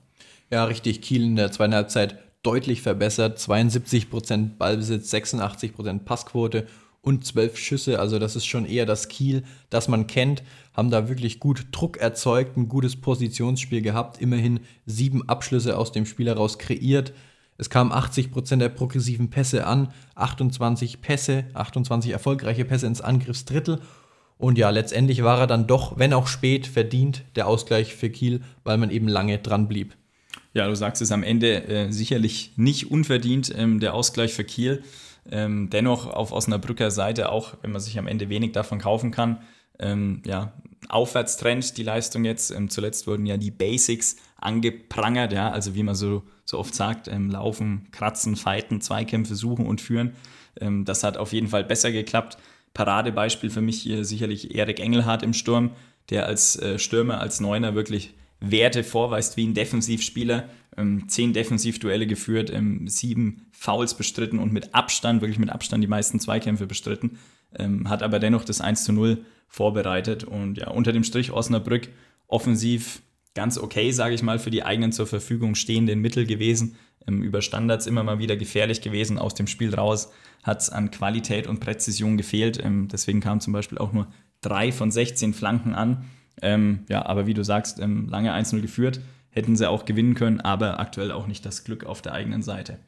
Ja, 0.52 0.66
richtig. 0.66 1.02
Kiel 1.02 1.24
in 1.24 1.36
der 1.38 1.52
zweiten 1.52 1.74
Halbzeit 1.74 2.20
deutlich 2.44 2.82
verbessert. 2.82 3.40
72% 3.40 4.58
Ballbesitz, 4.58 5.14
86% 5.14 6.00
Passquote 6.00 6.68
und 7.02 7.26
12 7.26 7.58
Schüsse. 7.58 8.00
Also 8.00 8.20
das 8.20 8.36
ist 8.36 8.46
schon 8.46 8.66
eher 8.66 8.86
das 8.86 9.08
Kiel, 9.08 9.44
das 9.70 9.88
man 9.88 10.08
kennt. 10.08 10.44
Haben 10.74 10.92
da 10.92 11.10
wirklich 11.10 11.40
gut 11.40 11.68
Druck 11.72 11.98
erzeugt, 11.98 12.58
ein 12.58 12.68
gutes 12.68 13.00
Positionsspiel 13.00 13.82
gehabt. 13.82 14.22
Immerhin 14.22 14.60
sieben 14.86 15.28
Abschlüsse 15.28 15.78
aus 15.78 15.92
dem 15.94 16.06
Spiel 16.06 16.28
heraus 16.28 16.60
kreiert. 16.60 17.14
Es 17.58 17.70
kamen 17.70 17.92
80% 17.92 18.58
der 18.58 18.70
progressiven 18.70 19.30
Pässe 19.30 19.68
an, 19.68 19.94
28 20.16 21.02
Pässe, 21.02 21.46
28 21.54 22.12
erfolgreiche 22.12 22.66
Pässe 22.66 22.88
ins 22.88 23.02
Angriffsdrittel. 23.02 23.80
Und 24.38 24.58
ja, 24.58 24.72
letztendlich 24.72 25.24
war 25.24 25.40
er 25.40 25.48
dann 25.48 25.68
doch, 25.68 25.98
wenn 26.00 26.14
auch 26.14 26.28
spät, 26.28 26.66
verdient 26.66 27.24
der 27.36 27.48
Ausgleich 27.48 27.94
für 27.96 28.10
Kiel, 28.10 28.42
weil 28.64 28.80
man 28.80 28.90
eben 28.90 29.08
lange 29.08 29.38
dran 29.38 29.68
blieb. 29.68 29.96
Ja, 30.54 30.68
du 30.68 30.76
sagst 30.76 31.02
es 31.02 31.12
am 31.12 31.24
Ende 31.24 31.68
äh, 31.68 31.92
sicherlich 31.92 32.54
nicht 32.58 32.92
unverdient, 32.92 33.54
ähm, 33.56 33.80
der 33.80 33.94
Ausgleich 33.94 34.34
für 34.34 34.44
Kiel. 34.44 34.84
Ähm, 35.30 35.70
dennoch 35.70 36.08
auf 36.08 36.32
Osnabrücker 36.32 36.92
Seite, 36.92 37.32
auch 37.32 37.54
wenn 37.62 37.72
man 37.72 37.82
sich 37.82 37.98
am 37.98 38.08
Ende 38.08 38.28
wenig 38.30 38.52
davon 38.52 38.80
kaufen 38.80 39.12
kann, 39.12 39.42
ähm, 39.80 40.22
ja, 40.26 40.54
Aufwärtstrend, 40.90 41.78
die 41.78 41.84
Leistung 41.84 42.26
jetzt. 42.26 42.52
Ähm, 42.52 42.70
zuletzt 42.70 43.08
wurden 43.08 43.26
ja 43.26 43.38
die 43.38 43.52
Basics 43.52 44.18
angeprangert, 44.38 45.32
ja, 45.32 45.52
also 45.52 45.76
wie 45.76 45.84
man 45.84 45.96
so, 45.96 46.24
so 46.44 46.60
oft 46.60 46.74
sagt, 46.74 47.08
ähm, 47.08 47.30
laufen, 47.30 47.88
kratzen, 47.92 48.36
fighten, 48.36 48.82
Zweikämpfe 48.82 49.36
suchen 49.36 49.66
und 49.66 49.80
führen. 49.80 50.16
Ähm, 50.60 50.84
das 50.86 51.04
hat 51.04 51.18
auf 51.18 51.34
jeden 51.34 51.48
Fall 51.48 51.64
besser 51.64 51.92
geklappt. 51.92 52.38
Paradebeispiel 52.74 53.50
für 53.50 53.62
mich 53.62 53.82
hier 53.82 54.04
sicherlich 54.04 54.56
Erik 54.56 54.80
Engelhardt 54.80 55.24
im 55.24 55.34
Sturm, 55.34 55.72
der 56.10 56.26
als 56.26 56.58
äh, 56.58 56.80
Stürmer, 56.80 57.22
als 57.22 57.40
Neuner 57.40 57.76
wirklich 57.76 58.14
Werte 58.42 58.84
vorweist 58.84 59.38
wie 59.38 59.48
ein 59.48 59.54
Defensivspieler. 59.54 60.50
Ähm, 60.76 61.08
zehn 61.08 61.32
Defensivduelle 61.32 62.08
geführt, 62.08 62.50
ähm, 62.52 62.88
sieben 62.88 63.48
Fouls 63.52 63.94
bestritten 63.94 64.40
und 64.40 64.52
mit 64.52 64.74
Abstand, 64.74 65.22
wirklich 65.22 65.40
mit 65.40 65.50
Abstand 65.50 65.84
die 65.84 65.88
meisten 65.88 66.20
Zweikämpfe 66.20 66.66
bestritten. 66.66 67.20
Ähm, 67.56 67.90
hat 67.90 68.04
aber 68.04 68.20
dennoch 68.20 68.44
das 68.44 68.62
1 68.62 68.84
zu 68.84 68.94
0 68.94 69.24
vorbereitet. 69.48 70.24
Und 70.24 70.58
ja, 70.58 70.70
unter 70.70 70.92
dem 70.92 71.04
Strich 71.04 71.32
Osnabrück 71.32 71.90
offensiv 72.28 73.02
ganz 73.34 73.58
okay, 73.58 73.92
sage 73.92 74.16
ich 74.16 74.24
mal, 74.24 74.40
für 74.40 74.52
die 74.52 74.64
eigenen 74.64 74.92
zur 74.92 75.08
Verfügung 75.08 75.56
stehenden 75.56 76.00
Mittel 76.00 76.26
gewesen. 76.26 76.76
Ähm, 77.08 77.22
über 77.22 77.42
Standards 77.42 77.86
immer 77.86 78.04
mal 78.04 78.20
wieder 78.20 78.38
gefährlich 78.38 78.82
gewesen. 78.82 79.18
Aus 79.18 79.36
dem 79.36 79.48
Spiel 79.48 79.76
raus 79.76 80.12
hat 80.44 80.62
es 80.62 80.70
an 80.70 80.90
Qualität 80.90 81.48
und 81.48 81.60
Präzision 81.60 82.18
gefehlt. 82.18 82.60
Ähm, 82.64 82.88
deswegen 82.88 83.20
kamen 83.20 83.42
zum 83.42 83.54
Beispiel 83.54 83.78
auch 83.78 83.94
nur 83.94 84.08
drei 84.42 84.72
von 84.72 84.90
16 84.90 85.34
Flanken 85.34 85.76
an. 85.76 86.06
Ähm, 86.42 86.86
ja, 86.90 87.06
aber 87.06 87.28
wie 87.28 87.34
du 87.34 87.44
sagst, 87.44 87.80
ähm, 87.80 88.08
lange 88.10 88.34
1-0 88.34 88.62
geführt. 88.62 89.02
Hätten 89.30 89.56
sie 89.56 89.70
auch 89.70 89.86
gewinnen 89.86 90.16
können, 90.16 90.42
aber 90.42 90.80
aktuell 90.80 91.12
auch 91.12 91.28
nicht 91.28 91.46
das 91.46 91.64
Glück 91.64 91.86
auf 91.86 92.02
der 92.02 92.14
eigenen 92.14 92.44
Seite. 92.44 92.80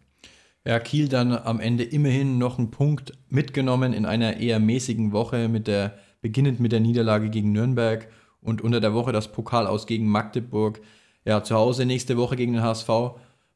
Ja, 0.66 0.80
Kiel 0.80 1.08
dann 1.10 1.34
am 1.34 1.60
Ende 1.60 1.84
immerhin 1.84 2.38
noch 2.38 2.58
einen 2.58 2.72
Punkt 2.72 3.14
mitgenommen 3.30 3.94
in 3.94 4.06
einer 4.06 4.38
eher 4.38 4.60
mäßigen 4.60 5.12
Woche, 5.12 5.50
mit 5.50 5.68
der, 5.68 5.98
beginnend 6.22 6.60
mit 6.60 6.72
der 6.72 6.80
Niederlage 6.80 7.30
gegen 7.30 7.52
Nürnberg 7.52 8.08
und 8.42 8.62
unter 8.62 8.80
der 8.80 8.94
Woche 8.94 9.12
das 9.12 9.32
Pokal 9.32 9.68
aus 9.68 9.88
gegen 9.88 10.08
Magdeburg. 10.08 10.82
Ja, 11.26 11.44
zu 11.44 11.56
Hause 11.56 11.86
nächste 11.86 12.18
Woche 12.18 12.36
gegen 12.36 12.54
den 12.54 12.62
HSV 12.64 12.90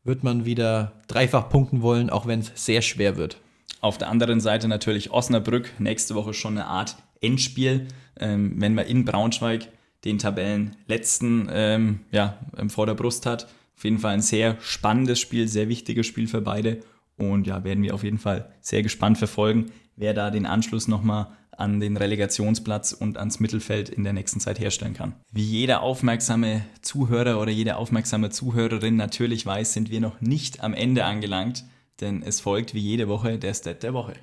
wird 0.04 0.24
man 0.24 0.46
wieder 0.46 0.94
dreifach 1.08 1.50
punkten 1.50 1.82
wollen, 1.82 2.10
auch 2.10 2.26
wenn 2.26 2.40
es 2.40 2.52
sehr 2.56 2.82
schwer 2.82 3.18
wird. 3.18 3.38
Auf 3.82 3.98
der 3.98 4.10
anderen 4.10 4.40
Seite 4.40 4.68
natürlich 4.68 5.12
Osnabrück, 5.12 5.72
nächste 5.80 6.16
Woche 6.16 6.34
schon 6.34 6.58
eine 6.58 6.68
Art 6.68 6.96
Endspiel, 7.22 7.88
ähm, 8.20 8.56
wenn 8.58 8.74
man 8.74 8.86
in 8.86 9.06
Braunschweig 9.06 9.68
den 10.06 10.20
Tabellenletzten 10.20 11.50
ähm, 11.52 12.00
ja, 12.12 12.40
vor 12.70 12.86
der 12.86 12.94
Brust 12.94 13.26
hat. 13.26 13.46
Auf 13.76 13.84
jeden 13.84 14.00
Fall 14.00 14.14
ein 14.14 14.22
sehr 14.22 14.58
spannendes 14.60 15.20
Spiel, 15.20 15.48
sehr 15.48 15.70
wichtiges 15.70 16.08
Spiel 16.08 16.28
für 16.28 16.42
beide. 16.42 16.80
Und 17.18 17.48
ja, 17.48 17.64
werden 17.64 17.84
wir 17.84 17.94
auf 17.94 18.04
jeden 18.04 18.20
Fall 18.20 18.54
sehr 18.62 18.84
gespannt 18.84 19.18
verfolgen, 19.18 19.72
wer 19.96 20.14
da 20.14 20.30
den 20.30 20.46
Anschluss 20.46 20.88
nochmal 20.88 21.28
an 21.58 21.80
den 21.80 21.98
Relegationsplatz 21.98 22.92
und 22.94 23.18
ans 23.18 23.40
Mittelfeld 23.40 23.90
in 23.90 24.04
der 24.04 24.14
nächsten 24.14 24.40
Zeit 24.40 24.60
herstellen 24.60 24.94
kann. 24.94 25.16
Wie 25.32 25.44
jeder 25.44 25.82
aufmerksame 25.82 26.64
Zuhörer 26.82 27.42
oder 27.42 27.52
jede 27.52 27.78
aufmerksame 27.78 28.30
Zuhörerin 28.30 28.96
natürlich 28.96 29.46
weiß, 29.46 29.74
sind 29.74 29.90
wir 29.90 30.00
noch 30.00 30.22
nicht 30.22 30.62
am 30.64 30.76
Ende 30.76 31.06
angelangt, 31.06 31.66
denn 32.00 32.22
es 32.22 32.40
folgt 32.40 32.76
wie 32.76 32.80
jede 32.80 33.08
Woche 33.08 33.40
der 33.40 33.56
Stat 33.56 33.82
der 33.82 33.96
Woche. 33.96 34.14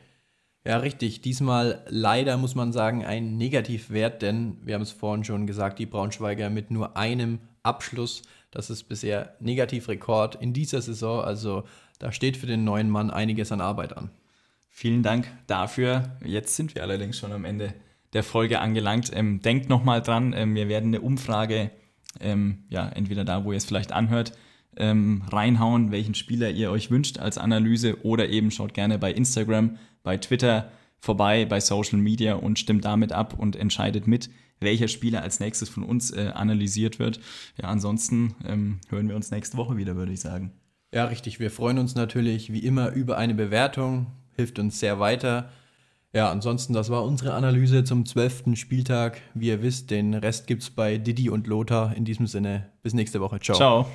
Ja, 0.67 0.79
richtig. 0.79 1.21
Diesmal 1.21 1.85
leider 1.89 2.39
muss 2.39 2.55
man 2.55 2.73
sagen 2.73 3.05
ein 3.05 3.37
Negativwert, 3.37 4.23
denn 4.23 4.57
wir 4.65 4.75
haben 4.75 4.83
es 4.83 4.93
vorhin 4.93 5.25
schon 5.25 5.47
gesagt, 5.47 5.79
die 5.79 5.87
Braunschweiger 5.87 6.49
mit 6.49 6.71
nur 6.71 6.97
einem 6.97 7.39
Abschluss. 7.63 8.23
Das 8.51 8.71
ist 8.71 8.85
bisher 8.85 9.37
Negativrekord 9.41 10.37
in 10.37 10.55
dieser 10.55 10.81
Saison. 10.81 11.23
Also 11.23 11.65
da 11.99 12.13
steht 12.13 12.39
für 12.39 12.47
den 12.47 12.65
neuen 12.65 12.89
Mann 12.89 13.11
einiges 13.11 13.53
an 13.53 13.61
Arbeit 13.61 13.97
an. 13.97 14.11
Vielen 14.71 15.03
Dank 15.03 15.29
dafür. 15.47 16.17
Jetzt 16.25 16.57
sind 16.57 16.75
wir 16.75 16.83
allerdings 16.83 17.19
schon 17.19 17.33
am 17.33 17.45
Ende 17.45 17.75
der 18.15 18.23
Folge 18.23 18.61
angelangt. 18.61 19.11
Ähm, 19.13 19.41
denkt 19.41 19.69
nochmal 19.69 20.01
dran, 20.01 20.33
ähm, 20.33 20.55
wir 20.55 20.69
werden 20.69 20.95
eine 20.95 21.03
Umfrage, 21.03 21.71
ähm, 22.21 22.65
ja, 22.71 22.89
entweder 22.89 23.25
da, 23.25 23.45
wo 23.45 23.53
ihr 23.53 23.59
es 23.59 23.67
vielleicht 23.67 23.93
anhört, 23.93 24.33
ähm, 24.77 25.23
reinhauen, 25.31 25.91
welchen 25.93 26.15
Spieler 26.15 26.51
ihr 26.51 26.71
euch 26.71 26.91
wünscht 26.91 27.19
als 27.19 27.39
Analyse 27.39 28.05
oder 28.05 28.29
eben 28.29 28.51
schaut 28.51 28.75
gerne 28.75 28.99
bei 28.99 29.13
Instagram, 29.13 29.79
bei 30.05 30.17
Twitter 30.19 30.71
vorbei, 31.01 31.45
bei 31.45 31.59
Social 31.59 31.99
Media 31.99 32.35
und 32.35 32.61
stimmt 32.61 32.85
damit 32.85 33.13
ab 33.13 33.35
und 33.37 33.57
entscheidet 33.57 34.07
mit, 34.07 34.31
welcher 34.61 34.87
Spieler 34.87 35.23
als 35.23 35.41
nächstes 35.41 35.69
von 35.69 35.83
uns 35.83 36.13
äh, 36.13 36.31
analysiert 36.33 37.01
wird. 37.01 37.19
Ja, 37.61 37.69
ansonsten 37.69 38.37
ähm, 38.47 38.79
hören 38.89 39.09
wir 39.09 39.17
uns 39.17 39.33
nächste 39.33 39.57
Woche 39.57 39.77
wieder, 39.77 39.97
würde 39.97 40.13
ich 40.13 40.21
sagen. 40.21 40.53
Ja, 40.93 41.07
richtig. 41.07 41.41
Wir 41.41 41.51
freuen 41.51 41.79
uns 41.79 41.97
natürlich 41.97 42.53
wie 42.53 42.61
immer 42.61 42.93
über 42.93 43.19
eine 43.19 43.35
Bewertung. 43.35 44.07
Hilft 44.37 44.61
uns 44.61 44.79
sehr 44.79 45.01
weiter. 45.01 45.51
Ja, 46.13 46.31
ansonsten, 46.31 46.73
das 46.73 46.91
war 46.91 47.03
unsere 47.05 47.35
Analyse 47.35 47.83
zum 47.83 48.07
zwölften 48.07 48.55
Spieltag. 48.55 49.21
Wie 49.35 49.49
ihr 49.49 49.63
wisst, 49.63 49.91
den 49.91 50.15
Rest 50.15 50.47
gibt 50.47 50.63
es 50.63 50.71
bei 50.71 50.97
Didi 50.97 51.29
und 51.29 51.49
Lothar. 51.49 51.97
In 51.97 52.05
diesem 52.05 52.29
Sinne, 52.29 52.71
bis 52.83 52.95
nächste 52.95 53.21
Woche. 53.21 53.41
Ciao. 53.41 53.57
Ciao. 53.57 53.91